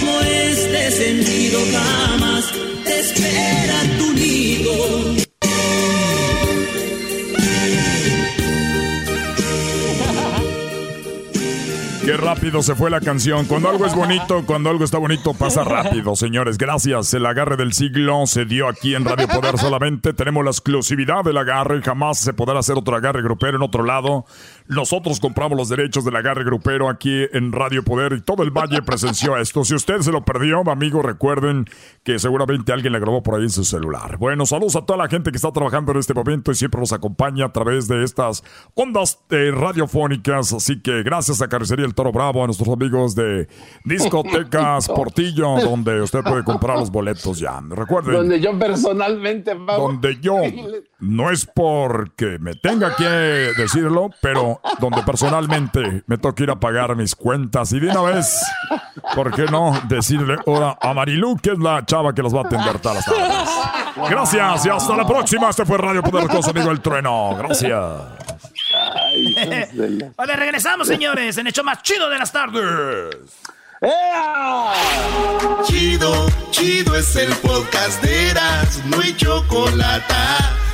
[0.00, 2.52] como este sentido jamás
[2.84, 5.31] te espera tu nido.
[12.12, 13.46] Qué rápido se fue la canción.
[13.46, 16.58] Cuando algo es bonito, cuando algo está bonito, pasa rápido, señores.
[16.58, 17.14] Gracias.
[17.14, 20.12] El agarre del siglo se dio aquí en Radio Poder solamente.
[20.12, 21.80] Tenemos la exclusividad del agarre.
[21.80, 24.26] Jamás se podrá hacer otro agarre grupero en otro lado.
[24.74, 28.80] Nosotros compramos los derechos del agarre grupero aquí en Radio Poder y todo el valle
[28.80, 29.64] presenció esto.
[29.64, 31.66] Si usted se lo perdió, amigo, recuerden
[32.04, 34.16] que seguramente alguien le grabó por ahí en su celular.
[34.16, 36.92] Bueno, saludos a toda la gente que está trabajando en este momento y siempre nos
[36.92, 38.42] acompaña a través de estas
[38.74, 40.54] ondas eh, radiofónicas.
[40.54, 43.48] Así que gracias a Carnicería El Toro Bravo, a nuestros amigos de
[43.84, 47.60] Discotecas Portillo, donde usted puede comprar los boletos ya.
[47.68, 48.14] Recuerden.
[48.14, 50.36] Donde yo personalmente, Donde yo,
[51.00, 56.94] no es porque me tenga que decirlo, pero donde personalmente me toca ir a pagar
[56.96, 58.40] mis cuentas y de una vez,
[59.14, 62.46] ¿por qué no decirle ahora a Marilu, que es la chava que los va a
[62.46, 64.10] atender todas las tardes?
[64.10, 65.50] Gracias y hasta la próxima.
[65.50, 67.34] Este fue Radio Poderoso, amigo El Trueno.
[67.36, 67.78] Gracias.
[70.16, 73.16] vale, regresamos, señores, en hecho más chido de las tardes.
[75.64, 80.14] Chido, chido es el podcast de Eras, no hay chocolate.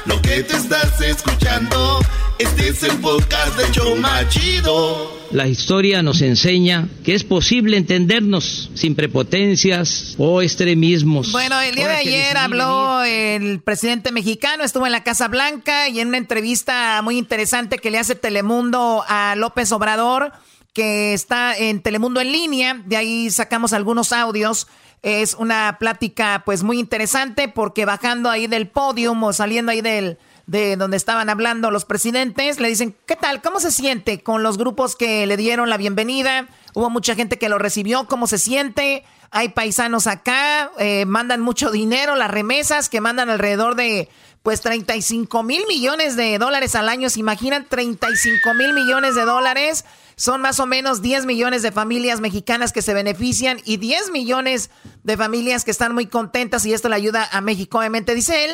[0.08, 2.00] Lo que te estás escuchando,
[2.38, 5.12] este es el podcast de Choma Chido.
[5.30, 11.30] La historia nos enseña que es posible entendernos sin prepotencias o extremismos.
[11.30, 16.00] Bueno, el día de ayer habló el presidente mexicano, estuvo en la Casa Blanca y
[16.00, 20.32] en una entrevista muy interesante que le hace Telemundo a López Obrador
[20.72, 22.80] que está en Telemundo en línea.
[22.86, 24.68] De ahí sacamos algunos audios.
[25.02, 30.18] Es una plática pues muy interesante porque bajando ahí del podio o saliendo ahí del,
[30.46, 33.42] de donde estaban hablando los presidentes, le dicen, ¿qué tal?
[33.42, 36.48] ¿Cómo se siente con los grupos que le dieron la bienvenida?
[36.74, 39.04] Hubo mucha gente que lo recibió, ¿cómo se siente?
[39.30, 44.08] Hay paisanos acá, eh, mandan mucho dinero, las remesas que mandan alrededor de
[44.42, 47.10] pues 35 mil millones de dólares al año.
[47.10, 49.84] ¿Se imaginan 35 mil millones de dólares?
[50.18, 54.68] Son más o menos 10 millones de familias mexicanas que se benefician y 10 millones
[55.04, 57.78] de familias que están muy contentas y esto le ayuda a México.
[57.78, 58.50] Obviamente, dice él,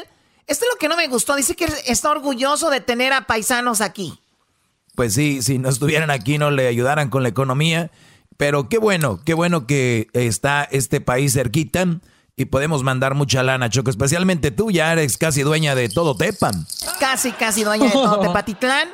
[0.46, 1.34] esto es lo que no me gustó.
[1.36, 4.20] Dice que está orgulloso de tener a paisanos aquí.
[4.94, 7.90] Pues sí, si no estuvieran aquí no le ayudaran con la economía.
[8.36, 11.86] Pero qué bueno, qué bueno que está este país cerquita
[12.36, 13.88] y podemos mandar mucha lana, Choco.
[13.88, 16.66] Especialmente tú, ya eres casi dueña de todo Tepan.
[17.00, 18.90] Casi, casi dueña de todo Tepatitlán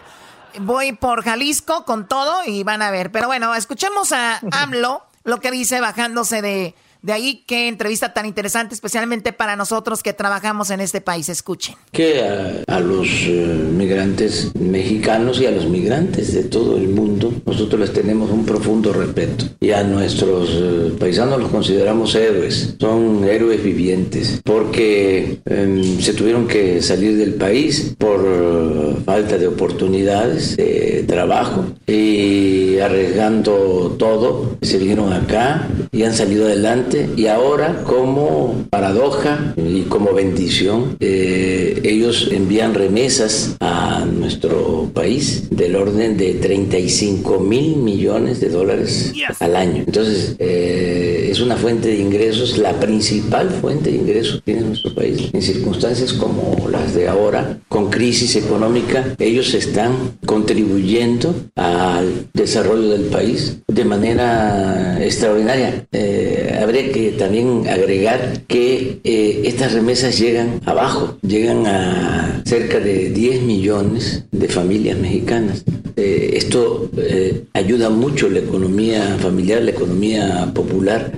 [0.60, 3.12] voy por Jalisco con todo y van a ver.
[3.12, 8.27] Pero bueno, escuchemos a AMLO lo que dice bajándose de de ahí qué entrevista tan
[8.27, 11.28] interesante, especialmente para nosotros que trabajamos en este país.
[11.28, 11.77] Escuchen.
[11.93, 12.22] Que
[12.66, 17.93] a, los eh, migrantes mexicanos y a los migrantes de todo el mundo, nosotros les
[17.93, 19.47] tenemos un profundo respeto.
[19.60, 22.77] Y a nuestros eh, paisanos los consideramos héroes.
[22.78, 29.47] Son héroes vivientes porque em, se tuvieron que salir del país por eh, falta de
[29.47, 37.82] oportunidades de trabajo y arriesgando todo, se vinieron acá y han salido adelante y ahora
[37.84, 46.34] como paradoja y como bendición, eh, ellos envían remesas a nuestro país del orden de
[46.34, 49.84] 35 mil millones de dólares al año.
[49.86, 54.94] Entonces, eh, es una fuente de ingresos, la principal fuente de ingresos que tiene nuestro
[54.94, 55.31] país.
[55.32, 63.05] En circunstancias como las de ahora, con crisis económica, ellos están contribuyendo al desarrollo del
[63.05, 65.86] país de manera extraordinaria.
[65.93, 73.11] Eh, habría que también agregar que eh, estas remesas llegan abajo, llegan a cerca de
[73.11, 75.65] 10 millones de familias mexicanas.
[75.97, 81.12] Eh, esto eh, ayuda mucho la economía familiar, la economía popular.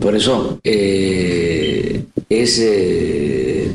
[0.00, 2.00] Por eso es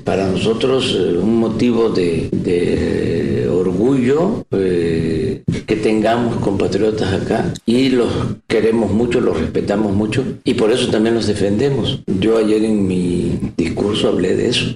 [0.03, 4.45] para nosotros un motivo de orgullo
[5.65, 8.11] que tengamos compatriotas acá y los
[8.47, 12.01] queremos mucho, los respetamos mucho y por eso también los defendemos.
[12.19, 14.73] Yo ayer en mi discurso hablé de eso,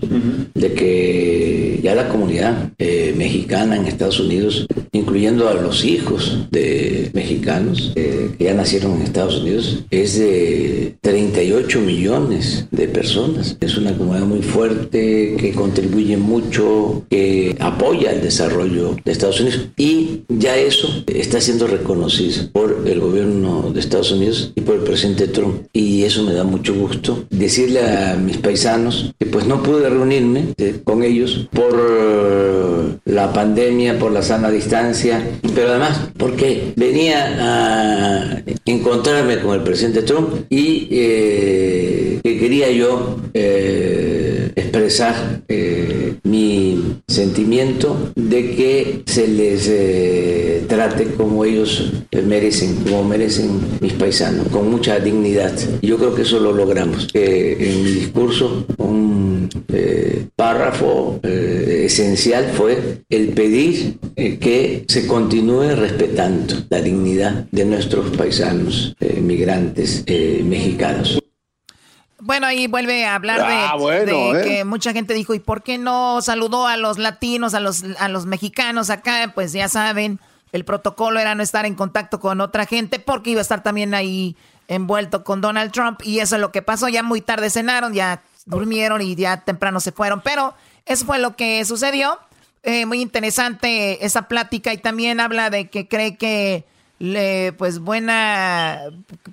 [0.53, 7.09] de que ya la comunidad eh, mexicana en Estados Unidos, incluyendo a los hijos de
[7.13, 13.57] mexicanos eh, que ya nacieron en Estados Unidos, es de 38 millones de personas.
[13.59, 19.67] Es una comunidad muy fuerte que contribuye mucho, que apoya el desarrollo de Estados Unidos
[19.77, 24.81] y ya eso está siendo reconocido por el gobierno de Estados Unidos y por el
[24.81, 25.63] presidente Trump.
[25.73, 27.25] Y eso me da mucho gusto.
[27.29, 33.33] Decirle a mis paisanos que pues no pude reunirme eh, con ellos por eh, la
[33.33, 35.25] pandemia, por la sana distancia,
[35.55, 43.17] pero además porque venía a encontrarme con el presidente Trump y eh, que quería yo
[43.33, 45.41] expresar
[46.23, 51.91] mi sentimiento de que se les eh, trate como ellos
[52.23, 55.53] merecen, como merecen mis paisanos, con mucha dignidad.
[55.81, 57.09] Yo creo que eso lo logramos.
[57.13, 66.53] en mi discurso, un eh, párrafo eh, esencial fue el pedir que se continúe respetando
[66.69, 70.05] la dignidad de nuestros paisanos migrantes
[70.43, 71.19] mexicanos.
[72.21, 74.41] Bueno, ahí vuelve a hablar de, ah, ¿eh?
[74.43, 78.09] que mucha gente dijo, ¿y por qué no saludó a los latinos, a los, a
[78.09, 79.31] los mexicanos acá?
[79.33, 80.19] Pues ya saben,
[80.51, 83.93] el protocolo era no estar en contacto con otra gente porque iba a estar también
[83.93, 84.35] ahí
[84.67, 86.89] envuelto con Donald Trump y eso es lo que pasó.
[86.89, 90.53] Ya muy tarde cenaron, ya durmieron y ya temprano se fueron, pero
[90.85, 92.19] eso fue lo que sucedió.
[92.63, 96.65] Eh, muy interesante esa plática y también habla de que cree que
[96.99, 98.81] le, pues buena,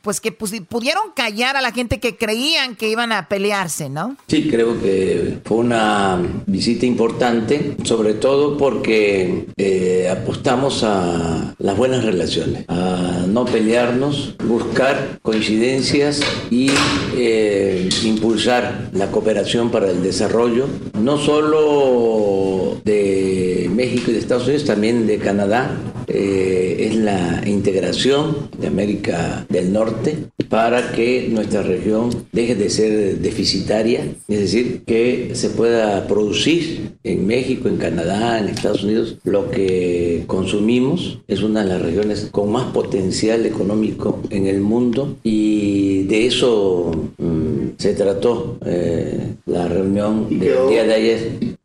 [0.03, 4.17] pues que pudieron callar a la gente que creían que iban a pelearse, ¿no?
[4.29, 12.05] Sí, creo que fue una visita importante, sobre todo porque eh, apostamos a las buenas
[12.05, 16.21] relaciones, a no pelearnos, buscar coincidencias
[16.51, 16.71] y
[17.17, 20.67] eh, impulsar la cooperación para el desarrollo,
[20.99, 25.71] no solo de México y de Estados Unidos, también de Canadá.
[26.09, 30.17] Eh, es la integración de América del Norte
[30.49, 37.27] para que nuestra región deje de ser deficitaria, es decir, que se pueda producir en
[37.27, 41.21] México, en Canadá, en Estados Unidos, lo que consumimos.
[41.27, 46.93] Es una de las regiones con más potencial económico en el mundo y de eso
[47.19, 51.56] mm, se trató eh, la reunión del día de ayer.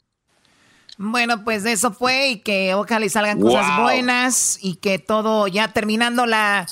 [1.03, 5.69] Bueno, pues eso fue y que ojalá y salgan cosas buenas y que todo ya
[5.69, 6.67] terminando la,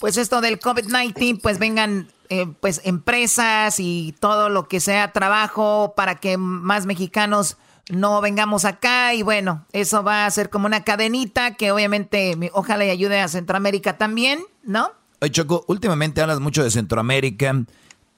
[0.00, 5.94] pues esto del COVID-19, pues vengan eh, pues empresas y todo lo que sea trabajo
[5.96, 7.56] para que más mexicanos
[7.88, 12.84] no vengamos acá y bueno, eso va a ser como una cadenita que obviamente ojalá
[12.84, 14.90] y ayude a Centroamérica también, ¿no?
[15.22, 17.64] Oye, Choco, últimamente hablas mucho de Centroamérica.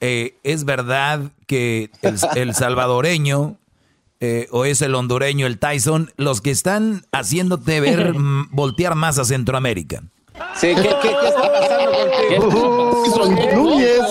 [0.01, 1.89] Eh, es verdad que
[2.35, 3.57] el salvadoreño
[4.19, 8.13] eh, o es el hondureño, el Tyson, los que están haciéndote ver
[8.51, 10.03] voltear más a Centroamérica.
[10.55, 13.05] Sí, ¿qué, qué, qué está pasando contigo?
[13.15, 14.01] Son Núñez.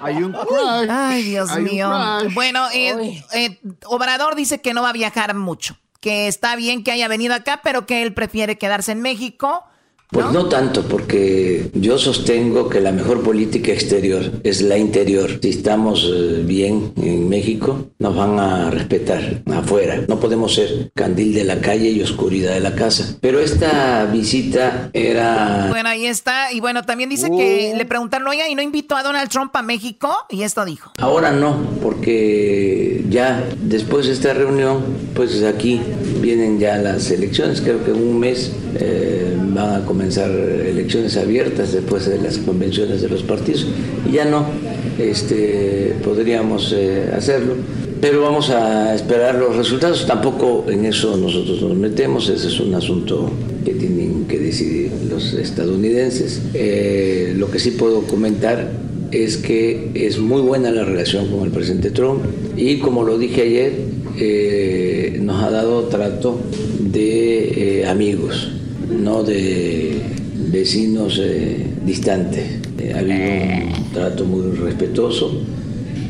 [0.00, 0.88] Hay un crack.
[0.90, 1.90] Ay, Dios mío.
[2.34, 6.92] Bueno, eh, eh, Obrador dice que no va a viajar mucho, que está bien que
[6.92, 9.64] haya venido acá, pero que él prefiere quedarse en México
[10.12, 10.44] pues ¿No?
[10.44, 15.38] tanto, porque yo sostengo que la mejor política exterior es la interior.
[15.40, 20.04] Si estamos eh, bien en México, nos van a respetar afuera.
[20.08, 23.16] No podemos ser candil de la calle y oscuridad de la casa.
[23.22, 25.68] Pero esta visita era...
[25.70, 26.52] Bueno, ahí está.
[26.52, 27.78] Y bueno, también dice que uh.
[27.78, 30.14] le preguntaron, oiga, ¿y no invitó a Donald Trump a México?
[30.28, 30.92] Y esto dijo.
[30.98, 34.82] Ahora no, porque ya después de esta reunión,
[35.14, 35.80] pues aquí
[36.20, 37.62] vienen ya las elecciones.
[37.62, 42.36] Creo que en un mes eh, van a comenzar comenzar elecciones abiertas después de las
[42.38, 43.68] convenciones de los partidos.
[44.08, 44.46] Y ya no
[44.98, 47.54] este, podríamos eh, hacerlo.
[48.00, 50.04] Pero vamos a esperar los resultados.
[50.04, 52.28] Tampoco en eso nosotros nos metemos.
[52.28, 53.30] Ese es un asunto
[53.64, 56.42] que tienen que decidir los estadounidenses.
[56.52, 58.72] Eh, lo que sí puedo comentar
[59.12, 62.24] es que es muy buena la relación con el presidente Trump
[62.56, 63.72] y como lo dije ayer,
[64.18, 66.40] eh, nos ha dado trato
[66.80, 68.48] de amigos
[68.98, 70.00] no de
[70.50, 72.44] vecinos eh, distantes.
[72.78, 75.42] Eh, ha habido un trato muy respetuoso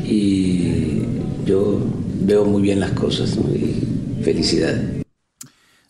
[0.05, 1.01] y
[1.45, 1.79] yo
[2.21, 5.02] veo muy bien las cosas y felicidad.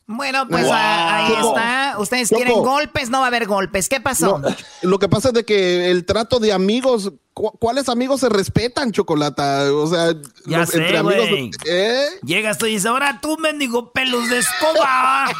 [0.05, 1.95] Bueno, pues ah, ahí está.
[1.97, 3.87] Ustedes quieren golpes, no va a haber golpes.
[3.87, 4.41] ¿Qué pasó?
[4.81, 9.71] lo que pasa es de que el trato de amigos, ¿cuáles amigos se respetan, Chocolata?
[9.73, 11.55] O sea, entre amigos.
[11.65, 12.05] ¿eh?
[12.21, 15.31] Llegas tú y dices, ahora tú, mendigo pelos de escoba.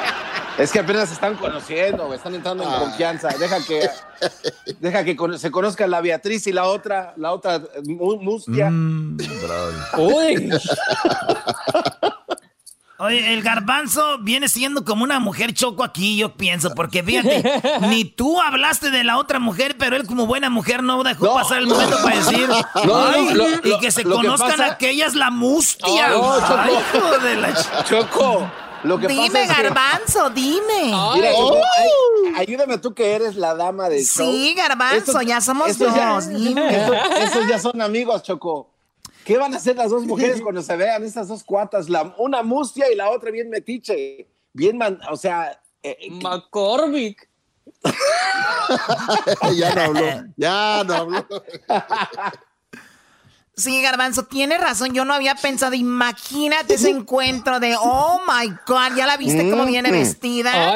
[0.58, 2.78] es que apenas se están conociendo, están entrando en ah.
[2.78, 3.28] confianza.
[3.36, 3.88] Deja que,
[4.78, 8.70] deja que se conozca la Beatriz y la otra, la otra Mustia.
[8.70, 9.18] Mm,
[9.98, 10.50] Uy.
[13.04, 17.44] Oye, el garbanzo viene siendo como una mujer choco aquí, yo pienso, porque fíjate,
[17.88, 21.58] ni tú hablaste de la otra mujer, pero él como buena mujer no dejó pasar
[21.58, 22.48] el momento para decir,
[23.64, 26.12] y que se conozcan aquellas la mustia.
[26.12, 27.18] choco.
[27.18, 28.50] de la choco.
[28.84, 30.92] Lo que dime, Garbanzo, dime.
[32.36, 35.92] ayúdame tú que eres la dama de Sí, Garbanzo, ya somos dos.
[36.26, 38.73] esos ya son amigos, Choco.
[39.24, 41.88] ¿Qué van a hacer las dos mujeres cuando se vean esas dos cuatas?
[41.88, 44.26] La, una mustia y la otra bien metiche.
[44.52, 45.60] Bien, man, o sea.
[45.82, 47.28] Eh, eh McCormick.
[49.54, 51.26] ya no habló, ya no habló.
[53.56, 54.94] Sí, Garbanzo, tiene razón.
[54.94, 55.74] Yo no había pensado.
[55.74, 60.74] Imagínate ese encuentro de, oh my God, ya la viste cómo viene vestida.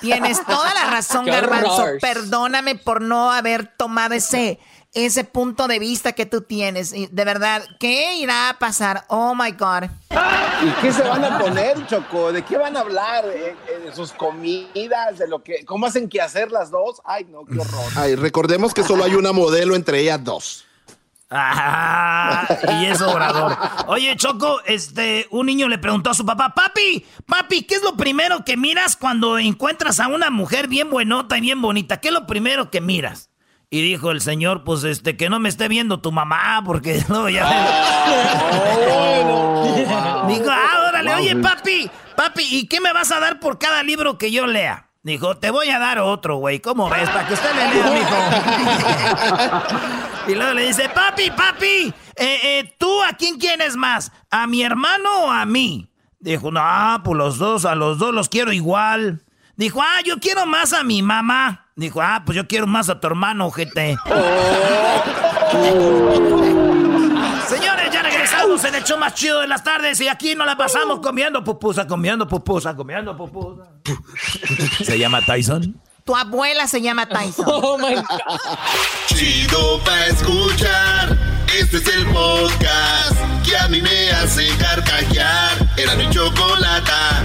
[0.00, 1.84] Tienes toda la razón, Garbanzo.
[2.00, 4.58] Perdóname por no haber tomado ese
[4.96, 6.90] ese punto de vista que tú tienes.
[6.90, 9.04] De verdad, ¿qué irá a pasar?
[9.08, 9.90] Oh my God.
[10.10, 12.32] ¿Y qué se van a poner, Choco?
[12.32, 13.26] ¿De qué van a hablar?
[13.26, 13.54] ¿De,
[13.94, 15.18] sus comidas?
[15.18, 17.02] ¿De lo que, cómo hacen que hacer las dos?
[17.04, 17.92] Ay, no, qué horror.
[17.94, 20.64] Ay, recordemos que solo hay una modelo entre ellas dos.
[21.28, 22.46] Ah,
[22.80, 23.56] y es obrador.
[23.88, 27.96] Oye, Choco, este, un niño le preguntó a su papá, papi, papi, ¿qué es lo
[27.96, 32.00] primero que miras cuando encuentras a una mujer bien buenota y bien bonita?
[32.00, 33.28] ¿Qué es lo primero que miras?
[33.68, 37.28] Y dijo el señor, pues este, que no me esté viendo tu mamá, porque no,
[37.28, 37.44] ya.
[40.28, 44.18] Dijo, ah, órale, oye, papi, papi, ¿y qué me vas a dar por cada libro
[44.18, 44.90] que yo lea?
[45.02, 46.60] Dijo, te voy a dar otro, güey.
[46.60, 47.08] ¿Cómo ves?
[47.08, 48.16] Para que usted me lea, mijo.
[50.28, 54.10] y luego le dice, papi, papi, eh, eh, ¿tú a quién quieres más?
[54.30, 55.88] ¿A mi hermano o a mí?
[56.18, 56.60] Dijo, no,
[57.04, 59.22] pues los dos, a los dos los quiero igual.
[59.54, 61.65] Dijo, ah, yo quiero más a mi mamá.
[61.78, 63.98] Dijo, ah, pues yo quiero más a tu hermano, gente.
[67.46, 70.56] Señores, ya regresamos en el show más chido de las tardes y aquí nos la
[70.56, 73.64] pasamos comiendo pupusa, comiendo pupusa, comiendo pupusa.
[74.82, 75.78] ¿Se llama Tyson?
[76.04, 77.44] Tu abuela se llama Tyson.
[77.48, 78.40] Oh my God.
[79.08, 81.18] Chido pa' escuchar.
[81.60, 83.16] Este es el podcast
[83.46, 85.52] que a mí me hace carcajear.
[85.76, 87.22] Era mi chocolata.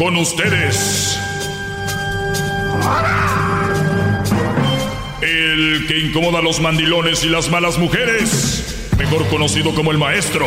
[0.00, 1.20] Con ustedes.
[5.20, 10.46] El que incomoda a los mandilones y las malas mujeres, mejor conocido como el maestro.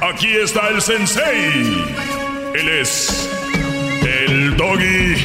[0.00, 1.84] Aquí está el sensei.
[2.54, 3.28] Él es
[4.00, 5.22] el doggy.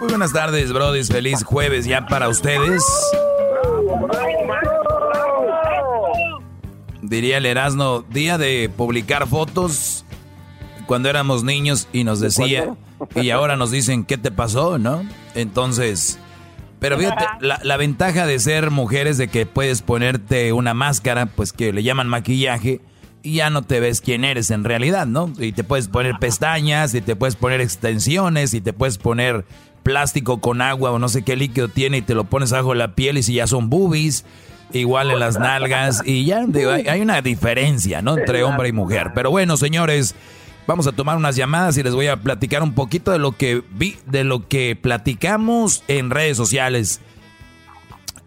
[0.00, 1.08] Muy buenas tardes, brodis.
[1.08, 2.82] Feliz jueves ya para ustedes.
[7.08, 10.04] Diría el Erasmo, día de publicar fotos
[10.86, 12.74] cuando éramos niños y nos decía,
[13.14, 14.78] y ahora nos dicen, ¿qué te pasó?
[14.78, 15.04] ¿No?
[15.34, 16.18] Entonces,
[16.80, 21.52] pero fíjate, la, la, ventaja de ser mujeres de que puedes ponerte una máscara, pues
[21.52, 22.80] que le llaman maquillaje,
[23.22, 25.32] y ya no te ves quién eres en realidad, ¿no?
[25.38, 29.44] Y te puedes poner pestañas, y te puedes poner extensiones, y te puedes poner
[29.82, 32.94] plástico con agua o no sé qué líquido tiene y te lo pones bajo la
[32.94, 34.26] piel y si ya son boobies
[34.72, 36.44] igual en las nalgas y ya
[36.86, 38.18] hay una diferencia, ¿no?
[38.18, 39.12] Entre hombre y mujer.
[39.14, 40.14] Pero bueno, señores,
[40.66, 43.62] vamos a tomar unas llamadas y les voy a platicar un poquito de lo que
[43.70, 47.00] vi, de lo que platicamos en redes sociales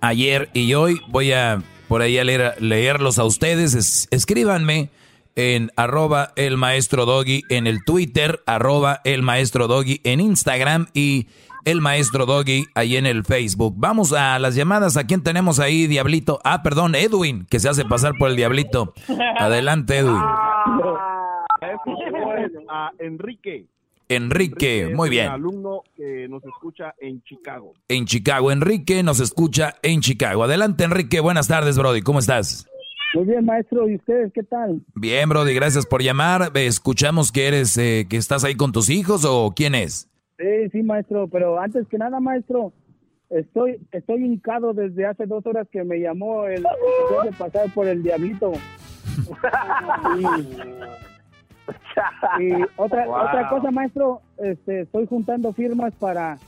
[0.01, 1.01] ayer y hoy.
[1.09, 4.07] Voy a por ahí a leer, leerlos a ustedes.
[4.11, 4.89] escríbanme
[5.35, 11.27] en arroba el maestro doggy en el Twitter, arroba el maestro doggy en Instagram y
[11.65, 13.75] el maestro Doggy ahí en el Facebook.
[13.77, 14.97] Vamos a las llamadas.
[14.97, 16.39] ¿A quién tenemos ahí, Diablito?
[16.43, 18.93] Ah, perdón, Edwin, que se hace pasar por el Diablito.
[19.37, 20.21] Adelante, Edwin.
[22.69, 23.65] A Enrique.
[24.09, 25.29] Enrique, muy bien.
[25.29, 27.73] alumno que nos escucha en Chicago.
[27.87, 30.43] En Chicago, Enrique nos escucha en Chicago.
[30.43, 31.21] Adelante, Enrique.
[31.21, 32.01] Buenas tardes, Brody.
[32.01, 32.67] ¿Cómo estás?
[33.13, 33.87] Muy bien, maestro.
[33.89, 34.81] ¿Y ustedes qué tal?
[34.95, 35.53] Bien, Brody.
[35.53, 36.51] Gracias por llamar.
[36.55, 40.10] Escuchamos que eres, eh, que estás ahí con tus hijos o quién es.
[40.41, 42.73] Sí, sí, maestro, pero antes que nada, maestro,
[43.29, 48.01] estoy estoy hincado desde hace dos horas que me llamó el de pasar por el
[48.01, 48.53] diablito.
[52.39, 56.39] y, otra otra cosa, maestro, este, estoy juntando firmas para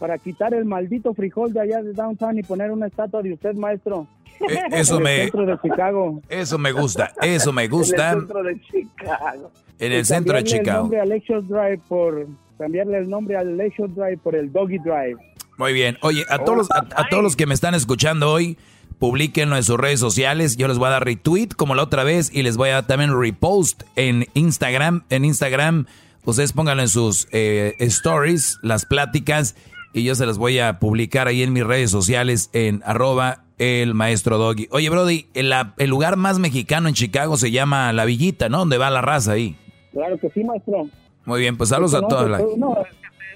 [0.00, 3.54] para quitar el maldito frijol de allá de downtown y poner una estatua de usted,
[3.54, 4.08] maestro.
[4.40, 6.20] Eh, eso me centro de Chicago.
[6.28, 8.12] Eso me gusta, eso me gusta.
[8.12, 9.52] En el centro de Chicago.
[9.78, 10.90] En el centro de Chicago.
[10.92, 12.26] El Drive por
[12.58, 15.16] cambiarle el nombre al Leisure Drive por el Doggy Drive.
[15.58, 15.96] Muy bien.
[16.02, 18.58] Oye, a todos, los, a, todos los que me están escuchando hoy,
[18.98, 20.56] publiquenlo en sus redes sociales.
[20.56, 22.86] Yo les voy a dar retweet como la otra vez y les voy a dar
[22.86, 25.04] también repost en Instagram.
[25.08, 25.86] En Instagram,
[26.24, 29.56] ustedes pónganlo en sus eh, stories, las pláticas,
[29.94, 33.94] y yo se las voy a publicar ahí en mis redes sociales en arroba el
[33.94, 34.68] maestro Doggy.
[34.70, 38.58] Oye, Brody, el, el lugar más mexicano en Chicago se llama La Villita, ¿no?
[38.58, 39.56] Donde va la raza ahí.
[39.92, 40.90] Claro que sí, maestro.
[41.26, 42.28] Muy bien, pues saludos a todos.
[42.56, 42.86] No, es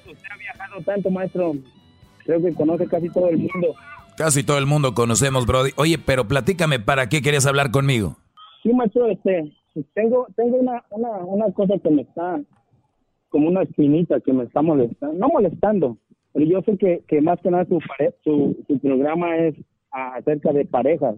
[0.04, 1.54] que usted, ha viajado tanto, maestro.
[2.24, 3.74] Creo que conoce casi todo el mundo.
[4.16, 5.70] Casi todo el mundo conocemos, Brody.
[5.76, 8.16] Oye, pero platícame, ¿para qué querías hablar conmigo?
[8.62, 9.52] Sí, maestro, este,
[9.94, 12.40] tengo, tengo una, una, una cosa que me está,
[13.28, 15.96] como una espinita que me está molestando, no molestando,
[16.32, 17.80] pero yo sé que, que más que nada su,
[18.22, 19.54] su, su programa es
[19.90, 21.16] acerca de parejas,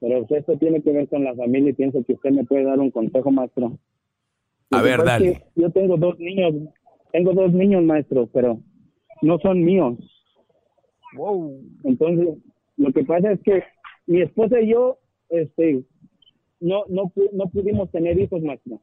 [0.00, 2.78] pero esto tiene que ver con la familia y pienso que usted me puede dar
[2.78, 3.78] un consejo, maestro.
[4.72, 5.44] A ver, dale.
[5.54, 6.54] Yo tengo dos niños,
[7.12, 8.58] tengo dos niños, maestro, pero
[9.20, 9.98] no son míos.
[11.16, 11.60] Wow.
[11.84, 12.38] Entonces,
[12.76, 13.62] lo que pasa es que
[14.06, 15.84] mi esposa y yo, este,
[16.60, 18.80] no, no, no pudimos tener hijos, maestro.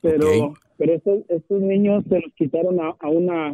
[0.00, 3.52] Pero, pero estos, estos niños se los quitaron a, a una,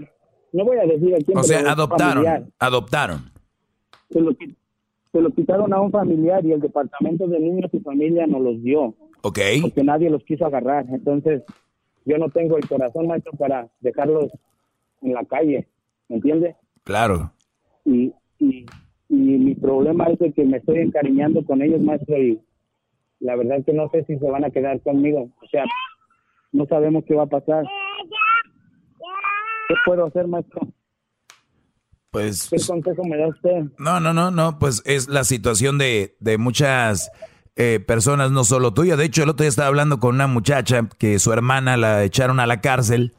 [0.52, 1.38] no voy a decir a quién.
[1.38, 3.20] O sea, adoptaron, adoptaron.
[4.10, 8.26] Se lo, se lo quitaron a un familiar y el departamento de niños y familia
[8.26, 8.94] nos los dio.
[9.22, 9.38] Ok.
[9.62, 10.86] Porque nadie los quiso agarrar.
[10.90, 11.42] Entonces,
[12.04, 14.30] yo no tengo el corazón, maestro, para dejarlos
[15.02, 15.68] en la calle.
[16.08, 16.56] ¿Me entiende?
[16.84, 17.32] Claro.
[17.84, 18.66] Y, y,
[19.08, 22.40] y mi problema es de que me estoy encariñando con ellos, maestro, y
[23.20, 25.30] la verdad es que no sé si se van a quedar conmigo.
[25.42, 25.64] O sea,
[26.52, 27.64] no sabemos qué va a pasar.
[29.68, 30.68] ¿Qué puedo hacer, maestro?
[32.10, 32.48] Pues.
[32.50, 33.64] ¿Qué consejo me da usted?
[33.78, 37.10] No, no, no, no, pues es la situación de, de muchas
[37.56, 38.96] eh, personas, no solo tuya.
[38.96, 42.40] De hecho, el otro día estaba hablando con una muchacha que su hermana la echaron
[42.40, 43.14] a la cárcel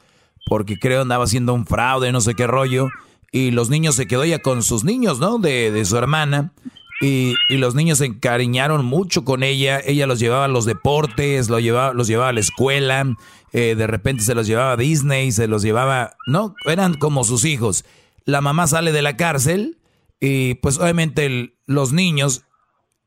[0.48, 2.90] porque creo andaba haciendo un fraude, no sé qué rollo.
[3.32, 5.38] Y los niños se quedó ella con sus niños, ¿no?
[5.40, 6.54] De, de su hermana.
[7.02, 9.82] Y, y, los niños se encariñaron mucho con ella.
[9.84, 13.06] Ella los llevaba a los deportes, los llevaba, los llevaba a la escuela.
[13.52, 16.56] Eh, de repente se los llevaba a Disney, se los llevaba, ¿no?
[16.66, 17.84] Eran como sus hijos
[18.26, 19.78] la mamá sale de la cárcel
[20.20, 22.45] y pues obviamente los niños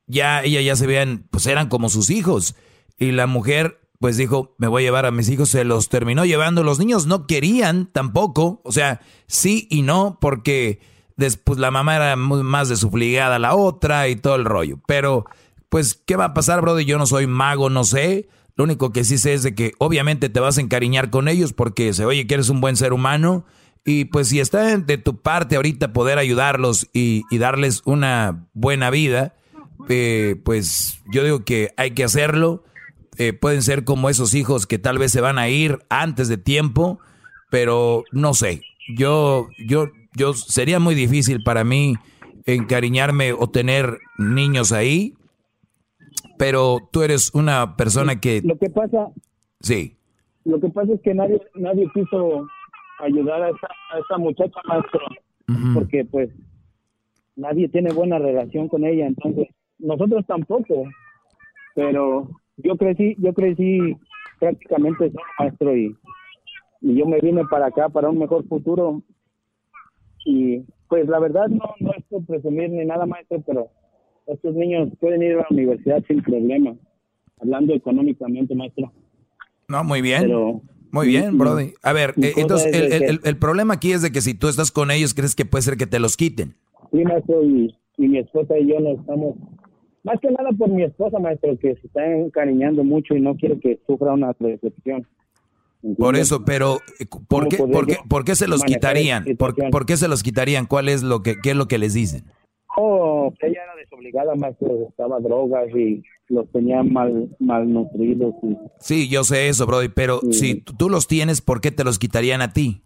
[0.08, 2.56] ya ella ya se veían, pues eran como sus hijos
[2.98, 6.24] y la mujer pues dijo, me voy a llevar a mis hijos, se los terminó
[6.24, 6.62] llevando.
[6.62, 10.80] Los niños no querían tampoco, o sea, sí y no, porque
[11.16, 14.78] después la mamá era más desufligada a la otra y todo el rollo.
[14.86, 15.24] Pero,
[15.68, 16.86] pues, ¿qué va a pasar, brother?
[16.86, 18.28] Yo no soy mago, no sé.
[18.54, 21.52] Lo único que sí sé es de que obviamente te vas a encariñar con ellos
[21.52, 23.44] porque se oye que eres un buen ser humano
[23.84, 29.34] y pues si está de tu parte ahorita poder ayudarlos y, darles una buena vida,
[29.88, 32.64] eh, pues yo digo que hay que hacerlo.
[33.18, 36.38] Eh, pueden ser como esos hijos que tal vez se van a ir antes de
[36.38, 37.00] tiempo,
[37.50, 38.62] pero no sé.
[38.96, 41.94] Yo, yo, yo sería muy difícil para mí
[42.46, 45.14] encariñarme o tener niños ahí,
[46.38, 48.40] pero tú eres una persona que...
[48.42, 49.08] Lo que pasa...
[49.60, 49.96] Sí.
[50.44, 52.46] Lo que pasa es que nadie, nadie quiso
[53.00, 55.00] ayudar a esta, a esta muchacha maestro,
[55.74, 56.30] porque pues
[57.36, 59.48] nadie tiene buena relación con ella, entonces
[59.78, 60.84] nosotros tampoco,
[61.74, 63.96] pero yo crecí, yo crecí
[64.38, 65.96] prácticamente maestro y,
[66.80, 69.02] y yo me vine para acá para un mejor futuro
[70.24, 73.68] y pues la verdad no, no es por presumir ni nada maestro, pero
[74.26, 76.74] estos niños pueden ir a la universidad sin problema,
[77.40, 78.92] hablando económicamente maestro.
[79.68, 80.22] No, muy bien.
[80.22, 81.74] Pero, muy bien, Brody.
[81.82, 84.90] A ver, eh, entonces el, el, problema aquí es de que si tú estás con
[84.90, 86.54] ellos, crees que puede ser que te los quiten.
[86.90, 89.34] Sí, maestro, y, mi esposa y yo no estamos,
[90.04, 93.58] más que nada por mi esposa, maestro, que se está encariñando mucho y no quiere
[93.58, 95.06] que sufra una decepción.
[95.96, 99.24] Por eso, pero eh, ¿por qué, por, qué, ¿por qué se los quitarían?
[99.38, 100.66] ¿Por, ¿Por, qué se los quitarían?
[100.66, 102.24] ¿Cuál es lo que, qué es lo que les dicen?
[102.76, 108.34] Oh, ella era desobligada, maestro, estaba drogas y los tenían mal malnutridos.
[108.42, 108.56] Y...
[108.78, 112.42] Sí, yo sé eso, Brody, pero si tú los tienes, ¿por qué te los quitarían
[112.42, 112.82] a ti?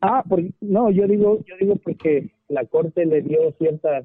[0.00, 0.22] Ah,
[0.60, 4.04] no, yo digo, yo digo porque la corte le dio ciertas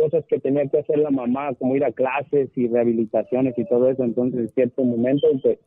[0.00, 3.90] cosas que tenía que hacer la mamá, como ir a clases y rehabilitaciones y todo
[3.90, 5.58] eso, entonces en cierto momento, pues,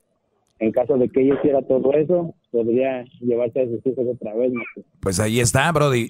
[0.59, 4.51] en caso de que ella hiciera todo eso, podría llevarse a sus hijos otra vez.
[5.01, 6.07] Pues ahí está, Brody.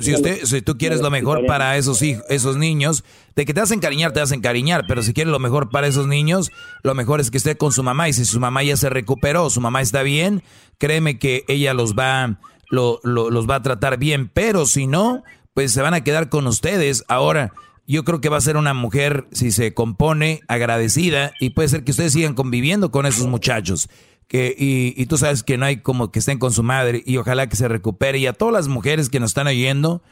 [0.00, 3.04] si usted, si tú quieres lo mejor para esos hijos, esos niños,
[3.34, 6.06] de que te hacen encariñar, te hacen encariñar, pero si quieres lo mejor para esos
[6.06, 6.50] niños,
[6.82, 9.48] lo mejor es que esté con su mamá y si su mamá ya se recuperó,
[9.48, 10.42] su mamá está bien,
[10.78, 12.38] créeme que ella los va,
[12.68, 15.22] lo, los va a tratar bien, pero si no,
[15.54, 17.04] pues se van a quedar con ustedes.
[17.08, 17.52] Ahora,
[17.86, 21.84] yo creo que va a ser una mujer, si se compone, agradecida y puede ser
[21.84, 23.88] que ustedes sigan conviviendo con esos muchachos.
[24.28, 27.48] Que, y, tú sabes que no hay como que estén con su madre y ojalá
[27.48, 28.18] que se recupere.
[28.18, 30.02] Y a todas las mujeres que nos están oyendo,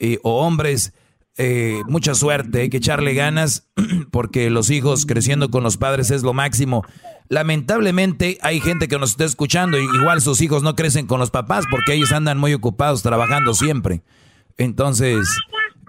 [0.00, 0.92] eh, o hombres,
[1.36, 3.68] eh, mucha suerte, hay que echarle ganas
[4.10, 6.84] porque los hijos creciendo con los padres es lo máximo.
[7.28, 11.30] Lamentablemente hay gente que nos está escuchando y igual sus hijos no crecen con los
[11.30, 14.02] papás porque ellos andan muy ocupados trabajando siempre.
[14.56, 15.26] Entonces,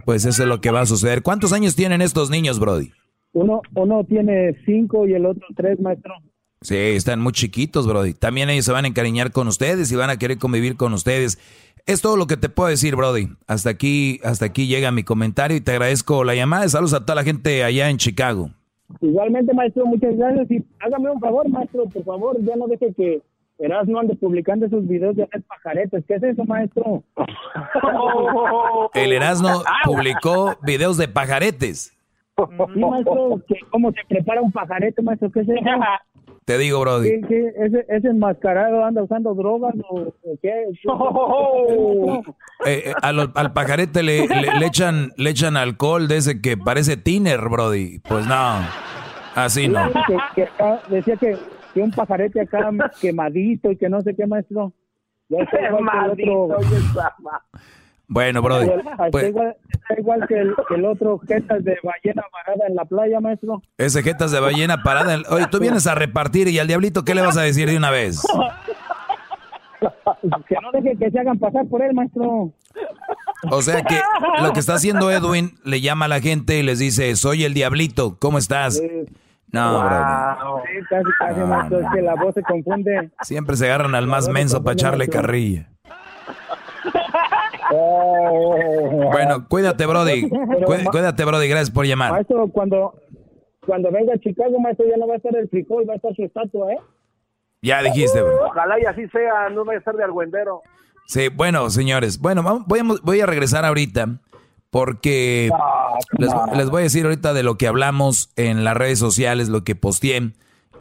[0.05, 1.21] pues eso es lo que va a suceder.
[1.21, 2.91] ¿Cuántos años tienen estos niños, Brody?
[3.33, 6.13] Uno, uno tiene cinco y el otro tres, maestro.
[6.61, 8.13] Sí, están muy chiquitos, Brody.
[8.13, 11.39] También ellos se van a encariñar con ustedes y van a querer convivir con ustedes.
[11.87, 13.29] Es todo lo que te puedo decir, Brody.
[13.47, 16.69] Hasta aquí, hasta aquí llega mi comentario y te agradezco la llamada.
[16.69, 18.51] Saludos a toda la gente allá en Chicago.
[18.99, 20.51] Igualmente, maestro, muchas gracias.
[20.51, 23.21] Y hágame un favor, maestro, por favor, ya no deje que
[23.61, 26.03] Erasmo ande publicando esos videos de hacer pajaretes.
[26.07, 27.03] ¿Qué es eso, maestro?
[28.93, 31.95] El Erasmo publicó videos de pajaretes.
[32.37, 35.31] Sí, maestro, ¿cómo se prepara un pajarete, maestro?
[35.31, 35.59] ¿Qué es eso?
[36.45, 37.21] Te digo, Brody.
[37.27, 40.11] ¿Qué, ese, ese, enmascarado anda usando drogas o,
[40.41, 40.65] qué?
[42.63, 46.95] Eh, eh, al, al, pajarete le, le, echan, le echan alcohol de ese que parece
[46.95, 47.99] tiner, Brody.
[48.07, 48.59] Pues no,
[49.33, 49.89] así no.
[50.89, 51.37] decía que,
[51.73, 52.71] que, un pajarete acá
[53.01, 54.73] quemadito y que no sé qué, maestro.
[55.29, 56.57] Quemadito,
[58.13, 58.67] bueno, Brody.
[59.09, 60.41] Pues, está, igual, que,
[60.75, 63.61] el, otro jetas de ballena parada en la playa, maestro.
[63.77, 65.13] Ese jetas de ballena parada.
[65.13, 65.23] En...
[65.29, 67.89] Oye, tú vienes a repartir y al diablito, ¿qué le vas a decir de una
[67.89, 68.21] vez?
[70.49, 72.51] que no deje que se hagan pasar por él, maestro.
[73.49, 73.97] O sea que
[74.41, 77.53] lo que está haciendo Edwin le llama a la gente y les dice, soy el
[77.53, 78.81] diablito, ¿cómo estás?
[79.51, 80.61] No, wow.
[80.65, 83.11] Sí, casi, casi, maestro, es que la voz se confunde.
[83.21, 85.67] Siempre se agarran al más menso para echarle carrilla.
[87.71, 90.29] Bueno, cuídate, Brody.
[90.91, 91.47] cuídate, Brody.
[91.47, 92.11] Gracias por llamar.
[92.11, 92.93] Maestro, cuando,
[93.65, 96.13] cuando venga a Chicago, maestro, ya no va a estar el frijol, va a estar
[96.13, 96.79] su estatua, ¿eh?
[97.61, 98.47] Ya dijiste, bro.
[98.47, 100.61] Ojalá y así sea, no va a estar de argüendero.
[101.05, 102.19] Sí, bueno, señores.
[102.19, 104.19] Bueno, voy a, voy a regresar ahorita
[104.71, 105.51] porque
[106.17, 109.63] les, les, voy a decir ahorita de lo que hablamos en las redes sociales, lo
[109.63, 110.31] que posteé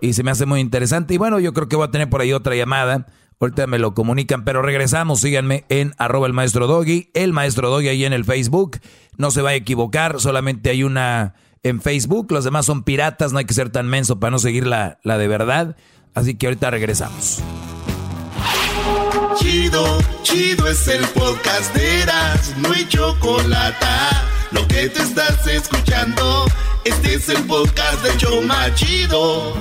[0.01, 1.13] y se me hace muy interesante.
[1.13, 3.07] Y bueno, yo creo que voy a tener por ahí otra llamada
[3.41, 5.21] Ahorita me lo comunican, pero regresamos.
[5.21, 8.79] Síganme en arroba el maestro Doggy, el maestro Doggy ahí en el Facebook.
[9.17, 12.31] No se va a equivocar, solamente hay una en Facebook.
[12.33, 15.17] Los demás son piratas, no hay que ser tan menso para no seguir la, la
[15.17, 15.75] de verdad.
[16.13, 17.43] Así que ahorita regresamos.
[19.37, 23.87] Chido, chido es el podcast de Eras, no hay chocolate.
[24.51, 26.47] Lo que te estás escuchando,
[26.85, 29.55] este es el podcast de Choma Chido.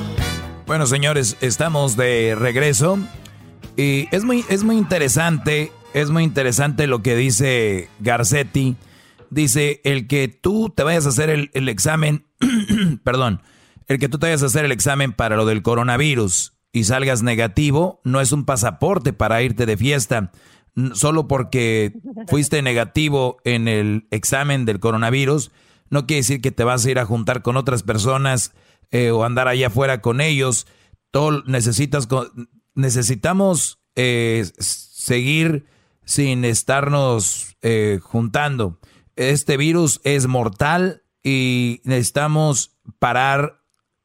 [0.65, 2.97] Bueno, señores, estamos de regreso.
[3.77, 8.75] Y es muy, es muy interesante, es muy interesante lo que dice Garcetti.
[9.29, 12.25] Dice, el que tú te vayas a hacer el, el examen,
[13.03, 13.43] perdón,
[13.87, 17.23] el que tú te vayas a hacer el examen para lo del coronavirus y salgas
[17.23, 20.31] negativo, no es un pasaporte para irte de fiesta.
[20.93, 21.93] Solo porque
[22.27, 25.51] fuiste negativo en el examen del coronavirus,
[25.89, 28.53] no quiere decir que te vas a ir a juntar con otras personas
[28.91, 30.67] eh, o andar allá afuera con ellos.
[31.11, 32.07] Todo necesitas,
[32.75, 35.65] necesitamos eh, seguir
[36.05, 38.79] sin estarnos eh, juntando.
[39.15, 43.61] Este virus es mortal y necesitamos parar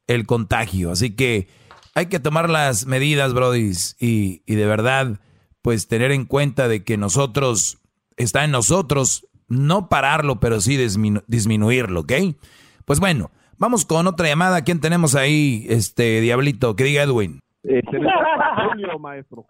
[0.07, 0.91] el contagio.
[0.91, 1.47] Así que
[1.95, 5.19] hay que tomar las medidas, Brody, y, y de verdad,
[5.61, 7.79] pues tener en cuenta de que nosotros,
[8.17, 12.11] está en nosotros, no pararlo, pero sí disminuirlo, ¿ok?
[12.83, 14.63] Pues bueno, vamos con otra llamada.
[14.63, 16.75] ¿Quién tenemos ahí, este Diablito?
[16.75, 17.39] Que diga Edwin.
[17.63, 19.45] Eh, Julio, maestro.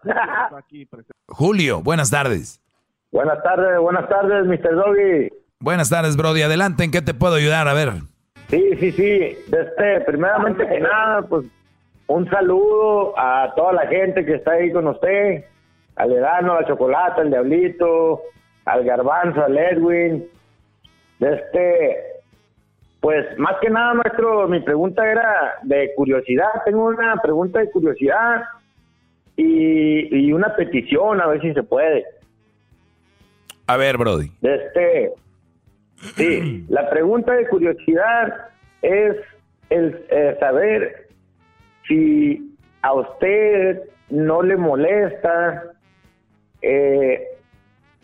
[1.26, 2.62] Julio, buenas tardes.
[3.10, 4.74] Buenas tardes, buenas tardes, Mr.
[4.74, 5.30] Doggy.
[5.58, 6.42] Buenas tardes, Brody.
[6.42, 7.66] Adelante, ¿en qué te puedo ayudar?
[7.66, 7.92] A ver.
[8.48, 9.02] Sí, sí, sí.
[9.02, 11.46] Este, primeramente que nada, pues
[12.08, 15.44] un saludo a toda la gente que está ahí con usted,
[15.96, 18.22] al Edano, al Chocolate, al Diablito,
[18.64, 20.28] al Garbanzo, al Edwin.
[21.18, 21.96] Este,
[23.00, 26.48] pues más que nada, maestro, mi pregunta era de curiosidad.
[26.64, 28.42] Tengo una pregunta de curiosidad
[29.36, 32.04] y, una petición, a ver si se puede.
[33.66, 34.30] A ver, Brody.
[34.42, 35.12] Este,
[36.14, 38.48] sí, la pregunta de curiosidad
[38.82, 39.16] es
[39.70, 41.05] el eh, saber
[41.86, 45.64] si a usted no le molesta
[46.62, 47.22] eh,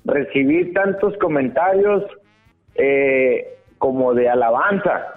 [0.05, 2.05] recibir tantos comentarios
[2.75, 5.15] eh, como de alabanza.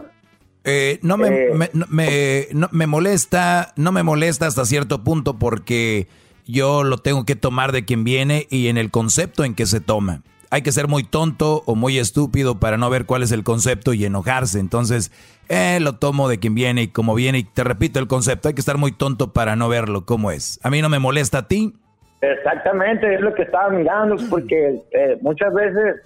[0.64, 1.52] Eh, no, me, eh.
[1.90, 6.08] me, me, molesta, no me molesta hasta cierto punto porque
[6.48, 9.80] yo lo tengo que tomar de quien viene y en el concepto en que se
[9.80, 10.24] toma.
[10.52, 13.94] Hay que ser muy tonto o muy estúpido para no ver cuál es el concepto
[13.94, 14.60] y enojarse.
[14.60, 15.12] Entonces,
[15.50, 17.40] eh, lo tomo de quien viene y como viene.
[17.40, 20.60] Y te repito el concepto, hay que estar muy tonto para no verlo como es.
[20.64, 21.74] A mí no me molesta a ti.
[22.22, 26.02] Exactamente, es lo que estaba mirando, porque eh, muchas veces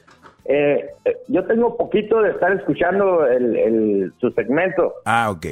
[0.45, 0.89] eh,
[1.27, 4.95] yo tengo poquito de estar escuchando el, su segmento.
[5.05, 5.45] Ah, ok.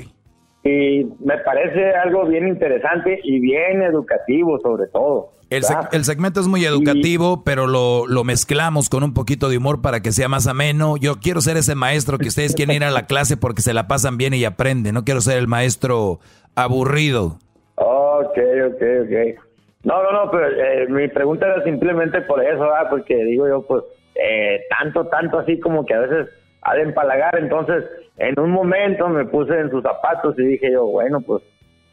[0.63, 5.29] Y me parece algo bien interesante y bien educativo sobre todo.
[5.49, 10.01] El, segmento es muy educativo, pero lo, lo, mezclamos con un poquito de humor para
[10.01, 10.97] que sea más ameno.
[10.97, 13.87] Yo quiero ser ese maestro que ustedes quieren ir a la clase porque se la
[13.87, 14.93] pasan bien y aprenden.
[14.93, 16.19] No quiero ser el maestro
[16.55, 17.37] aburrido.
[17.75, 18.37] ok,
[18.67, 19.43] ok, ok.
[19.83, 22.89] No, no, no, pero eh, mi pregunta era simplemente por eso, ¿verdad?
[22.89, 23.83] Porque digo yo, pues,
[24.15, 26.27] eh, tanto, tanto así como que a veces
[26.63, 27.37] ha de empalagar.
[27.39, 27.85] Entonces,
[28.17, 31.41] en un momento me puse en sus zapatos y dije yo, bueno, pues,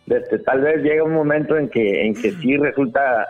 [0.08, 3.26] este, tal vez llega un momento en que, en que sí resulta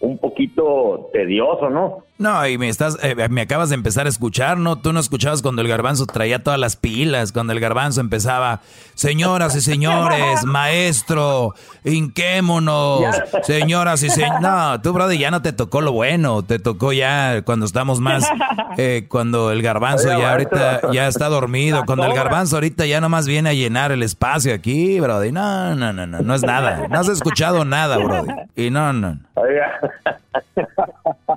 [0.00, 2.05] un poquito tedioso, ¿no?
[2.18, 4.78] No, y me estás, eh, me acabas de empezar a escuchar, ¿no?
[4.78, 8.62] Tú no escuchabas cuando el garbanzo traía todas las pilas, cuando el garbanzo empezaba,
[8.94, 13.02] señoras y señores, maestro, hinquémonos,
[13.42, 14.40] señoras y señores.
[14.40, 18.26] No, tú, brother, ya no te tocó lo bueno, te tocó ya cuando estamos más,
[18.78, 23.26] eh, cuando el garbanzo ya ahorita ya está dormido, cuando el garbanzo ahorita ya nomás
[23.26, 25.34] viene a llenar el espacio aquí, brother.
[25.34, 26.88] No, no, no, no, no es nada.
[26.88, 28.46] No has escuchado nada, brother.
[28.56, 29.18] Y no, no.
[29.34, 29.80] Oiga,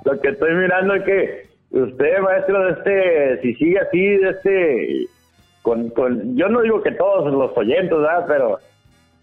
[0.04, 5.06] lo que estoy mirando es que usted, maestro, de este, si sigue así, de este,
[5.62, 8.24] con, con, yo no digo que todos los oyentes, ¿verdad?
[8.26, 8.58] Pero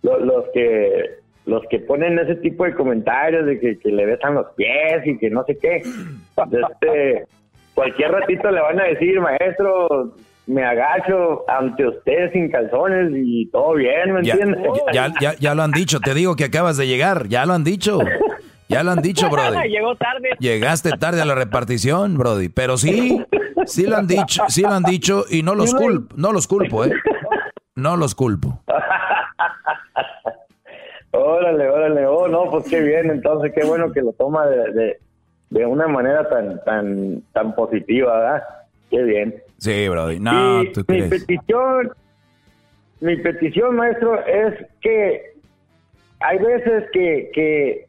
[0.04, 5.06] los que los que ponen ese tipo de comentarios de que, le besan los pies
[5.06, 7.26] y que no sé qué, este,
[7.74, 10.14] cualquier ratito le van a decir, maestro,
[10.46, 14.62] me agacho ante usted sin calzones y todo bien, ¿me entiendes?
[14.94, 17.64] Ya, ya, ya lo han dicho, te digo que acabas de llegar, ya lo han
[17.64, 18.00] dicho.
[18.70, 19.70] Ya lo han dicho, Brody.
[19.70, 20.30] Llegó tarde.
[20.40, 22.50] Llegaste tarde a la repartición, Brody.
[22.50, 23.24] Pero sí,
[23.66, 26.86] sí lo han dicho, sí lo han dicho y no los culpo, no los culpo,
[26.86, 26.92] ¿eh?
[27.76, 28.60] No los culpo.
[31.12, 32.06] órale, órale.
[32.08, 33.12] Oh, no, pues qué bien.
[33.12, 34.98] Entonces, qué bueno que lo toma de,
[35.50, 38.44] de, una manera tan, tan, tan positiva, ¿verdad?
[38.90, 39.36] Qué bien.
[39.58, 40.20] Sí, Brody.
[40.20, 41.92] No, ¿tú mi petición,
[43.00, 45.34] mi petición, maestro, es que
[46.20, 47.87] hay veces que, que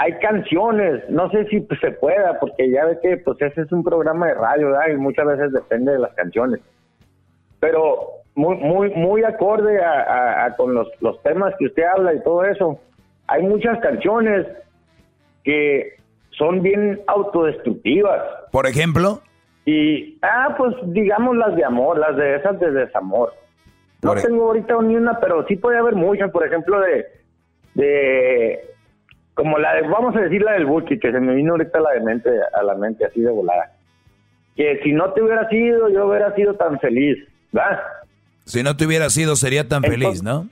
[0.00, 3.84] hay canciones, no sé si se pueda, porque ya ve que pues ese es un
[3.84, 4.94] programa de radio, ¿verdad?
[4.94, 6.60] Y muchas veces depende de las canciones.
[7.60, 12.44] Pero muy, muy, muy acorde a, con los, los temas que usted habla y todo
[12.44, 12.80] eso.
[13.26, 14.46] Hay muchas canciones
[15.44, 15.96] que
[16.30, 18.22] son bien autodestructivas.
[18.52, 19.20] Por ejemplo.
[19.66, 23.34] Y, ah, pues digamos las de amor, las de esas de desamor.
[24.00, 27.04] No tengo ahorita ni una, pero sí puede haber muchas, por ejemplo, de,
[27.74, 28.69] de
[29.34, 31.90] como la de, vamos a decir la del Buki, que se me vino ahorita la
[31.92, 33.72] de mente, a la mente así de volada.
[34.56, 37.16] Que si no te hubiera sido, yo hubiera sido tan feliz,
[37.52, 37.80] ¿verdad?
[38.44, 40.48] Si no te hubiera sido, sería tan feliz, ¿no?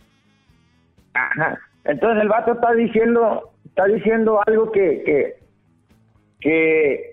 [1.14, 1.59] Ajá.
[1.84, 5.36] Entonces el vato está diciendo, está diciendo algo que, que,
[6.40, 7.12] que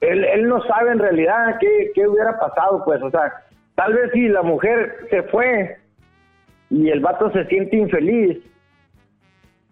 [0.00, 3.32] él, él no sabe en realidad qué, qué hubiera pasado, pues, o sea,
[3.74, 5.78] tal vez si la mujer se fue
[6.70, 8.38] y el vato se siente infeliz,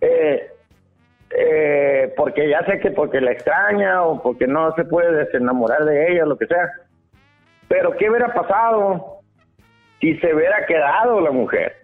[0.00, 0.48] eh,
[1.36, 6.12] eh, porque ya sé que porque la extraña o porque no se puede desenamorar de
[6.12, 6.70] ella, lo que sea.
[7.66, 9.18] Pero ¿qué hubiera pasado
[10.00, 11.74] si se hubiera quedado la mujer?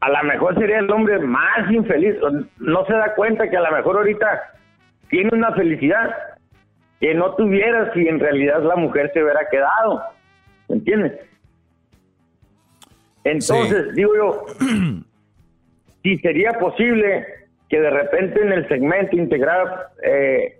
[0.00, 2.16] A lo mejor sería el hombre más infeliz.
[2.58, 4.42] No se da cuenta que a lo mejor ahorita
[5.08, 6.10] tiene una felicidad
[6.98, 10.02] que no tuviera si en realidad la mujer se hubiera quedado.
[10.68, 11.12] ¿Me entiendes?
[13.22, 14.46] Entonces, digo yo,
[16.02, 17.39] si sería posible
[17.70, 20.58] que de repente en el segmento integrar eh,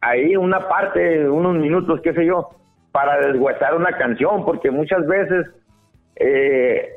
[0.00, 2.50] ahí una parte, unos minutos, qué sé yo,
[2.92, 5.46] para deshuesar una canción, porque muchas veces,
[6.14, 6.88] eh,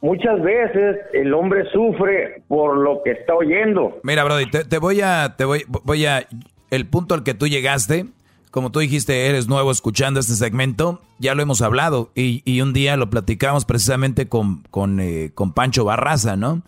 [0.00, 3.98] muchas veces el hombre sufre por lo que está oyendo.
[4.04, 6.22] Mira, Brody, te, voy a, te voy, voy a,
[6.70, 8.06] el punto al que tú llegaste,
[8.52, 12.72] como tú dijiste, eres nuevo escuchando este segmento, ya lo hemos hablado y, y un
[12.72, 16.62] día lo platicamos precisamente con, con, eh, con Pancho Barraza, ¿no?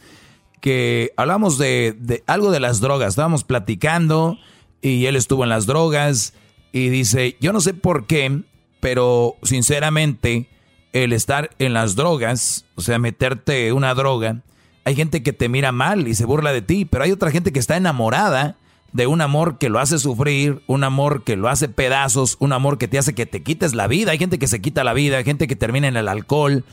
[0.64, 4.38] Que hablamos de, algo de las drogas, estábamos platicando
[4.80, 6.32] y él estuvo en las drogas
[6.72, 8.44] y dice, yo no sé por qué,
[8.80, 10.48] pero sinceramente
[10.94, 14.40] el estar en las drogas, o sea, meterte una droga,
[14.86, 17.52] hay gente que te mira mal y se burla de ti, pero hay otra gente
[17.52, 18.56] que está enamorada
[18.94, 22.78] de un amor que lo hace sufrir, un amor que lo hace pedazos, un amor
[22.78, 24.12] que te hace que te quites la vida.
[24.12, 26.64] Hay gente que se quita la vida, hay gente que termina en el alcohol.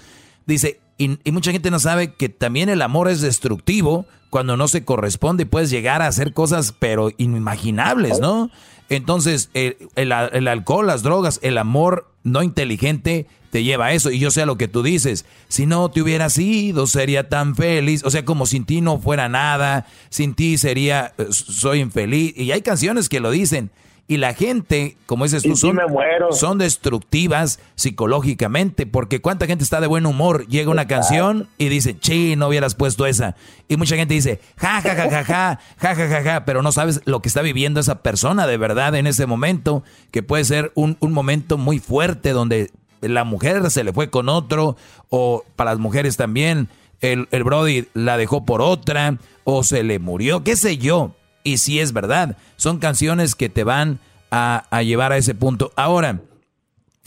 [0.45, 4.85] Dice, y, mucha gente no sabe que también el amor es destructivo cuando no se
[4.85, 8.51] corresponde y puedes llegar a hacer cosas pero inimaginables, ¿no?
[8.89, 14.11] Entonces, el, alcohol, las drogas, el amor no inteligente te lleva a eso.
[14.11, 15.25] Y yo sé lo que tú dices.
[15.47, 18.03] Si no te hubieras ido, sería tan feliz.
[18.03, 19.87] O sea, como sin ti no fuera nada.
[20.09, 22.33] Sin ti sería, eh, soy infeliz.
[22.35, 23.71] Y hay canciones que lo dicen.
[24.11, 25.79] Y la gente, como dices tú, son,
[26.31, 31.97] son destructivas psicológicamente, porque cuánta gente está de buen humor, llega una canción y dice,
[31.97, 33.37] chi, no hubieras puesto esa.
[33.69, 36.73] Y mucha gente dice, ja, ja, ja, ja, ja, ja, ja, ja, ja, pero no
[36.73, 39.81] sabes lo que está viviendo esa persona de verdad en ese momento,
[40.11, 42.69] que puede ser un, un momento muy fuerte donde
[42.99, 44.75] la mujer se le fue con otro,
[45.07, 46.67] o para las mujeres también,
[46.99, 51.15] el, el Brody la dejó por otra, o se le murió, qué sé yo.
[51.43, 53.99] Y si es verdad, son canciones que te van
[54.31, 55.71] a, a llevar a ese punto.
[55.75, 56.21] Ahora,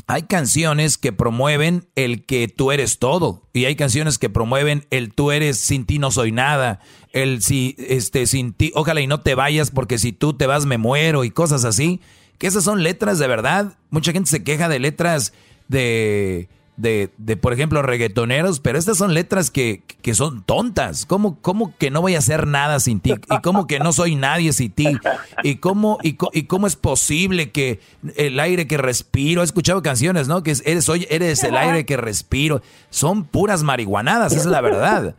[0.07, 5.15] hay canciones que promueven el que tú eres todo y hay canciones que promueven el
[5.15, 6.81] tú eres sin ti no soy nada,
[7.13, 10.67] el si este sin ti ojalá y no te vayas porque si tú te vas
[10.67, 12.03] me muero y cosas así,
[12.39, 13.79] que esas son letras de verdad.
[13.91, 15.33] Mucha gente se queja de letras
[15.69, 21.07] de de, de, por ejemplo, reggaetoneros, pero estas son letras que, que son tontas.
[21.07, 23.15] ¿Cómo, ¿Cómo, que no voy a hacer nada sin ti?
[23.31, 24.99] ¿Y cómo que no soy nadie sin ti?
[25.43, 27.81] ¿Y cómo, y, y cómo es posible que
[28.17, 29.43] el aire que respiro?
[29.43, 30.43] He escuchado canciones, ¿no?
[30.43, 32.63] Que eres, hoy eres el aire que respiro.
[32.91, 35.15] Son puras marihuanadas, esa es la verdad.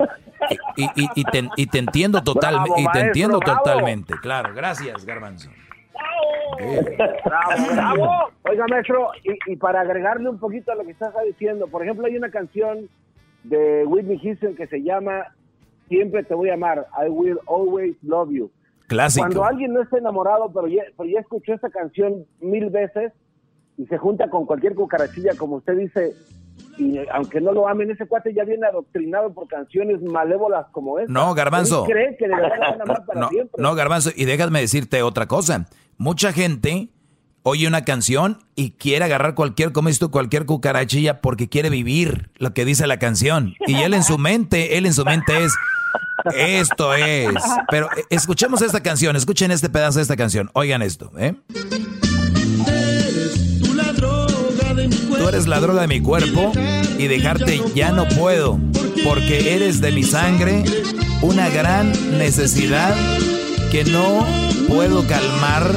[0.76, 2.82] Y, y, y, te, y te entiendo totalmente.
[2.82, 4.54] Y te entiendo totalmente, claro.
[4.54, 5.50] Gracias, Garbanzo.
[7.26, 8.12] Bravo, bravo.
[8.50, 12.06] Oiga, maestro, y, y, para agregarle un poquito a lo que estás diciendo, por ejemplo,
[12.06, 12.90] hay una canción
[13.44, 15.28] de Whitney Houston que se llama
[15.88, 18.50] Siempre te voy a amar, I will always love you.
[18.88, 19.26] Clásico.
[19.26, 23.14] Cuando alguien no está enamorado, pero ya, pero ya escuchó esta canción mil veces
[23.78, 26.14] y se junta con cualquier cucarachilla, como usted dice,
[26.78, 31.12] y aunque no lo amen, ese cuate ya viene adoctrinado por canciones malévolas como esta.
[31.12, 31.86] No, Garbanzo.
[31.86, 33.62] cree que van a amar para no, siempre.
[33.62, 35.68] no, Garbanzo, y déjame decirte otra cosa.
[35.98, 36.90] Mucha gente
[37.44, 42.66] oye una canción y quiere agarrar cualquier, tú, cualquier cucarachilla porque quiere vivir lo que
[42.66, 43.54] dice la canción.
[43.68, 45.54] Y él en su mente, él en su mente es,
[46.36, 47.36] esto es.
[47.70, 50.50] Pero eh, escuchemos esta canción, escuchen este pedazo de esta canción.
[50.54, 51.36] Oigan esto, ¿eh?
[55.18, 56.52] Tú eres la droga de mi cuerpo
[56.98, 58.60] y dejarte ya no puedo,
[59.04, 60.64] porque eres de mi sangre
[61.22, 62.96] una gran necesidad
[63.76, 64.26] que no
[64.70, 65.70] puedo calmar,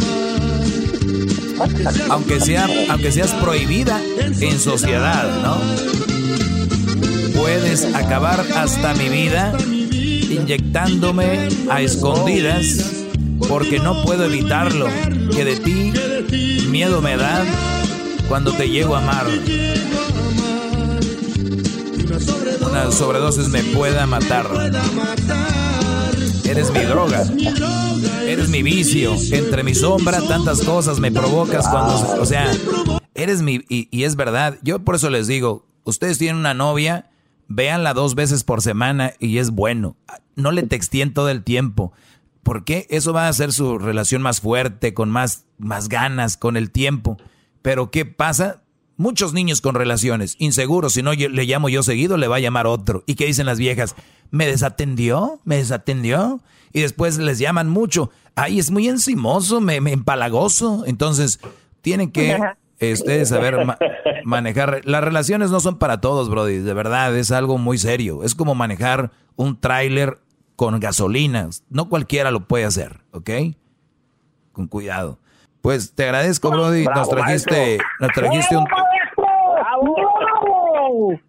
[2.10, 4.00] aunque, sea, aunque seas prohibida
[4.40, 5.56] en sociedad, ¿no?
[7.36, 9.52] Puedes acabar hasta mi vida
[10.30, 13.04] inyectándome a escondidas,
[13.48, 14.86] porque no puedo evitarlo,
[15.34, 15.92] que de ti
[16.68, 17.44] miedo me da
[18.28, 19.26] cuando te llego a amar.
[22.60, 24.46] Una sobredosis me pueda matar.
[26.48, 27.26] Eres mi droga.
[28.26, 29.14] Eres mi vicio.
[29.32, 32.22] Entre mi sombra, tantas cosas me provocas cuando.
[32.22, 32.50] O sea,
[33.14, 33.66] eres mi.
[33.68, 34.58] Y, es verdad.
[34.62, 37.10] Yo por eso les digo: ustedes tienen una novia,
[37.48, 39.96] véanla dos veces por semana y es bueno.
[40.36, 41.92] No le textien todo el tiempo.
[42.42, 42.86] ¿Por qué?
[42.88, 47.18] Eso va a hacer su relación más fuerte, con más, más ganas, con el tiempo.
[47.60, 48.62] Pero ¿qué pasa?
[48.96, 52.66] Muchos niños con relaciones, inseguros, si no le llamo yo seguido, le va a llamar
[52.66, 53.04] otro.
[53.06, 53.94] ¿Y qué dicen las viejas?
[54.30, 55.40] ¿Me desatendió?
[55.44, 56.40] ¿Me desatendió?
[56.72, 58.10] Y después les llaman mucho.
[58.34, 60.84] Ay, es muy encimoso, me, me empalagoso.
[60.86, 61.40] Entonces,
[61.80, 62.38] tienen que
[62.80, 63.78] ustedes saber ma
[64.24, 64.82] manejar.
[64.84, 66.58] Las relaciones no son para todos, Brody.
[66.58, 68.22] De verdad, es algo muy serio.
[68.22, 70.18] Es como manejar un tráiler
[70.56, 71.48] con gasolina.
[71.70, 73.30] No cualquiera lo puede hacer, ¿ok?
[74.52, 75.18] Con cuidado.
[75.60, 76.84] Pues te agradezco, Brody.
[76.84, 77.86] Bravo, nos trajiste, maestro.
[78.00, 78.66] nos trajiste un,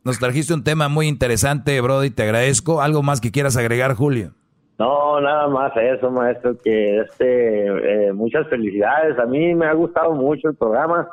[0.03, 2.09] Nos trajiste un tema muy interesante, Brody.
[2.09, 2.81] Te agradezco.
[2.81, 4.33] ¿Algo más que quieras agregar, Julio?
[4.79, 9.19] No, nada más eso, maestro, que este, eh, muchas felicidades.
[9.19, 11.07] A mí me ha gustado mucho el programa.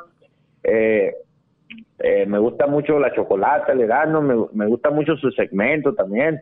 [0.63, 1.13] Eh,
[1.99, 6.39] eh, me gusta mucho la chocolate, el verano, me, me gusta mucho su segmento también.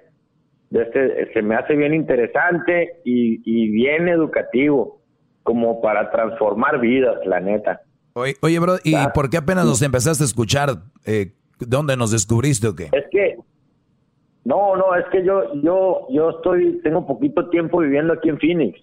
[0.69, 5.01] Este, se me hace bien interesante y, y bien educativo,
[5.41, 7.81] como para transformar vidas, la neta.
[8.13, 10.69] Oye, oye bro, ¿y por qué apenas nos empezaste a escuchar?
[11.59, 12.89] ¿Dónde nos descubriste o qué?
[12.91, 13.37] Es que,
[14.43, 18.79] no, no, es que yo, yo, yo estoy, tengo poquito tiempo viviendo aquí en Phoenix,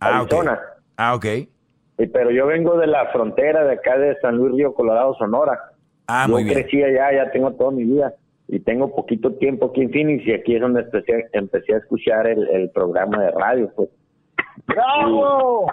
[0.00, 0.32] Ah, ok.
[0.32, 0.60] Arizona.
[0.96, 1.24] Ah, ok.
[1.98, 5.60] Y- Pero yo vengo de la frontera de acá de San Luis Río Colorado, Sonora.
[6.08, 6.54] Ah, yo muy bien.
[6.54, 8.14] crecí allá, ya tengo toda mi vida.
[8.48, 12.26] Y tengo poquito tiempo aquí en Phoenix y aquí es donde empecé, empecé a escuchar
[12.26, 13.70] el, el programa de radio.
[13.76, 13.88] Pues.
[14.66, 15.66] ¡Bravo!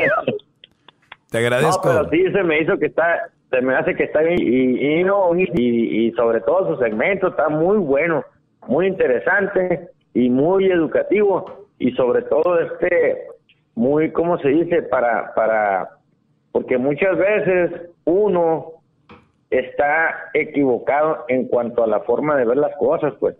[1.30, 1.92] Te agradezco.
[1.92, 5.00] No, pero sí se me hizo que está, se me hace que está bien y,
[5.00, 8.24] y no, y, y sobre todo su segmento está muy bueno,
[8.66, 13.26] muy interesante y muy educativo y sobre todo este,
[13.74, 14.82] muy, ¿cómo se dice?
[14.82, 15.90] Para, para,
[16.52, 18.72] porque muchas veces uno
[19.50, 23.36] está equivocado en cuanto a la forma de ver las cosas, pues.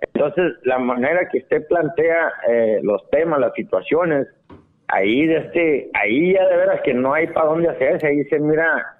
[0.00, 4.28] Entonces, la manera que usted plantea eh, los temas, las situaciones,
[4.88, 8.38] ahí de este, ahí ya de veras que no hay para dónde hacerse, ahí se
[8.38, 8.97] mira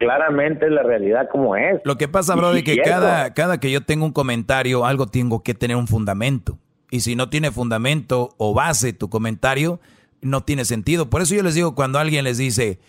[0.00, 1.80] claramente la realidad como es.
[1.84, 2.90] Lo que pasa, Y Brody, sí, que cierto.
[2.90, 6.58] cada, cada que yo tengo un comentario, algo tengo que tener un fundamento.
[6.90, 9.78] Y si no tiene fundamento o base tu comentario,
[10.22, 11.10] no tiene sentido.
[11.10, 12.80] Por eso yo les digo, cuando alguien les dice,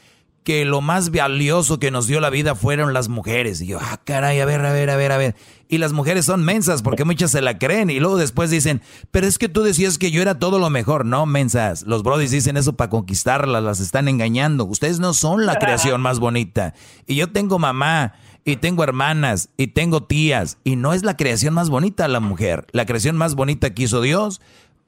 [0.43, 3.61] que lo más valioso que nos dio la vida fueron las mujeres.
[3.61, 5.35] Y yo, ah, caray, a ver, a ver, a ver, a ver.
[5.67, 8.81] Y las mujeres son mensas porque muchas se la creen y luego después dicen,
[9.11, 11.05] pero es que tú decías que yo era todo lo mejor.
[11.05, 11.83] No, mensas.
[11.83, 14.65] Los brodis dicen eso para conquistarlas, las están engañando.
[14.65, 16.73] Ustedes no son la creación más bonita.
[17.05, 18.13] Y yo tengo mamá
[18.43, 22.65] y tengo hermanas y tengo tías y no es la creación más bonita la mujer.
[22.71, 24.41] La creación más bonita que hizo Dios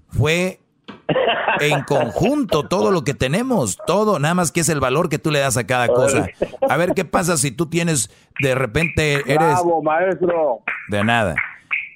[0.09, 0.62] fue
[1.59, 5.31] en conjunto todo lo que tenemos, todo, nada más que es el valor que tú
[5.31, 6.27] le das a cada cosa.
[6.69, 9.37] A ver qué pasa si tú tienes, de repente eres...
[9.37, 10.59] Bravo, maestro.
[10.89, 11.35] De nada.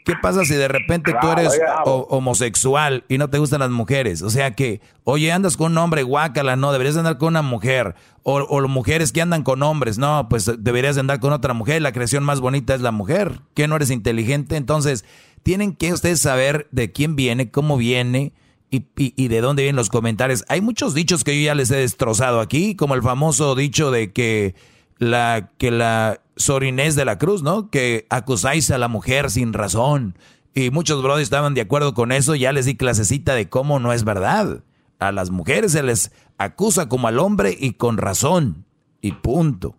[0.06, 4.22] ¿Qué pasa si de repente tú eres homosexual y no te gustan las mujeres?
[4.22, 7.94] O sea que, oye, andas con un hombre, guácala, no, deberías andar con una mujer.
[8.24, 11.82] O, o mujeres que andan con hombres, no, pues deberías andar con otra mujer.
[11.82, 13.42] La creación más bonita es la mujer.
[13.54, 14.56] ¿Que no eres inteligente?
[14.56, 15.04] Entonces,
[15.44, 18.32] tienen que ustedes saber de quién viene, cómo viene
[18.70, 20.44] y, y, de dónde vienen los comentarios.
[20.50, 24.12] Hay muchos dichos que yo ya les he destrozado aquí, como el famoso dicho de
[24.12, 24.56] que
[24.98, 27.70] la que la Sorinés de la Cruz, ¿no?
[27.70, 30.16] Que acusáis a la mujer sin razón.
[30.54, 32.36] Y muchos brothers estaban de acuerdo con eso.
[32.36, 34.64] Ya les di clasecita de cómo no es verdad.
[35.00, 38.66] A las mujeres se les acusa como al hombre y con razón.
[39.00, 39.76] Y punto.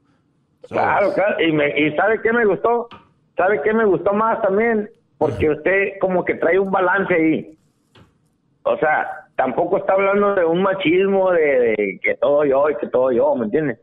[0.68, 1.42] Claro, claro.
[1.42, 2.88] Y, me, y ¿sabe qué me gustó?
[3.36, 4.88] ¿Sabe qué me gustó más también?
[5.18, 7.57] Porque usted como que trae un balance ahí
[8.68, 13.12] o sea, tampoco está hablando de un machismo de, que todo yo y que todo
[13.12, 13.78] yo, ¿me entiendes?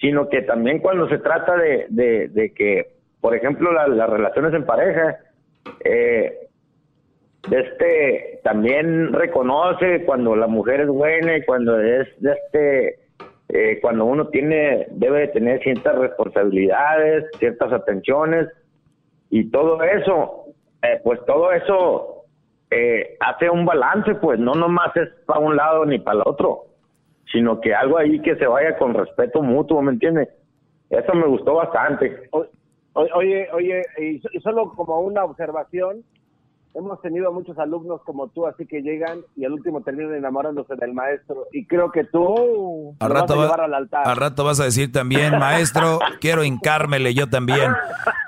[0.00, 5.18] Sino que también cuando se trata de, de, que, por ejemplo, las relaciones en pareja,
[5.84, 6.48] eh,
[7.50, 12.98] este también reconoce cuando la mujer es buena y cuando es de este
[13.48, 18.48] eh, cuando uno tiene debe de tener ciertas responsabilidades ciertas atenciones
[19.30, 20.44] y todo eso
[20.82, 22.11] eh, pues todo eso
[22.72, 26.64] eh, hace un balance, pues no nomás es para un lado ni para el otro,
[27.30, 30.28] sino que algo ahí que se vaya con respeto mutuo, ¿me entiendes?
[30.90, 32.28] Eso me gustó bastante.
[32.94, 36.02] Oye, oye, y solo como una observación,
[36.74, 40.94] hemos tenido muchos alumnos como tú, así que llegan y al último terminan enamorándose del
[40.94, 41.46] maestro.
[41.52, 44.06] Y creo que tú al rato vas a llevar al altar.
[44.06, 47.72] Al rato vas a decir también, maestro, quiero hincármele yo también.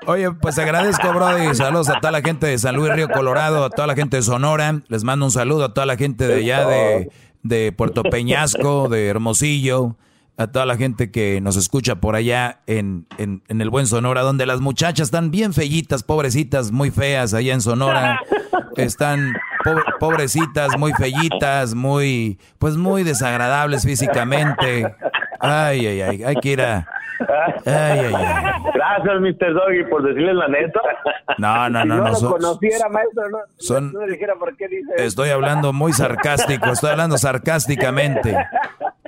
[0.07, 1.55] Oye, pues agradezco, Brody.
[1.55, 4.23] Saludos a toda la gente de San Luis Río Colorado, a toda la gente de
[4.23, 4.81] Sonora.
[4.87, 7.11] Les mando un saludo a toda la gente de allá de,
[7.43, 9.95] de Puerto Peñasco, de Hermosillo
[10.37, 14.45] a toda la gente que nos escucha por allá en, en, el buen Sonora, donde
[14.45, 18.19] las muchachas están bien fellitas, pobrecitas, muy feas allá en Sonora.
[18.75, 19.33] Están
[20.01, 24.93] pobrecitas, muy fellitas, muy, pues muy desagradables físicamente.
[25.39, 26.85] Ay, ay, ay, hay que ir a...
[27.65, 28.53] Ay, ay, ay.
[28.73, 29.53] Gracias, Mr.
[29.53, 30.81] Doggy, por decirle la neta.
[31.37, 32.15] No, no, no.
[32.15, 35.71] Si no, no lo conociera, maestro, no, son, no, dijera por qué dice Estoy hablando
[35.71, 38.35] muy sarcástico, estoy hablando sarcásticamente.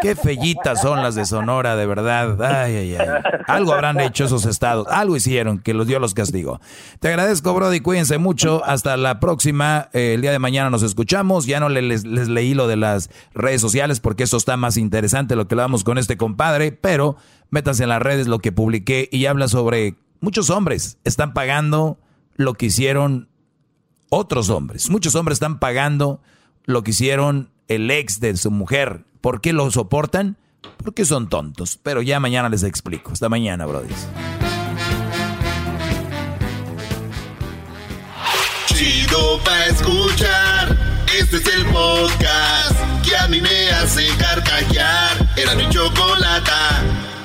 [0.02, 2.42] Qué fellitas son las de Sonora, de verdad.
[2.42, 3.08] Ay, ay, ay.
[3.48, 4.88] Algo habrán hecho esos estados.
[4.90, 6.60] Algo hicieron que los dio los castigos.
[7.00, 7.80] Te agradezco, Brody.
[7.80, 8.64] Cuídense mucho.
[8.66, 9.90] Hasta la próxima.
[9.94, 11.46] Eh, el día de mañana nos escuchamos.
[11.46, 15.36] Ya no les, les, leí lo de las redes sociales porque eso está más interesante
[15.36, 16.72] lo que le damos con este compadre.
[16.72, 17.18] Pero
[17.50, 22.00] métanse en las redes lo que publiqué y habla sobre muchos hombres están pagando
[22.36, 23.30] lo que hicieron
[24.10, 24.90] otros hombres.
[24.90, 26.22] Muchos hombres están pagando
[26.66, 30.38] lo que hicieron el ex de su mujer ¿Por qué lo soportan?
[30.86, 31.78] Porque son tontos.
[31.84, 33.12] Pero ya mañana les explico.
[33.12, 33.94] Hasta mañana, Brody.
[38.68, 41.04] Chido pa escuchar.
[41.20, 45.18] Este es el podcast que a mí me hace carcajear.
[45.36, 47.17] Era mi chocolata.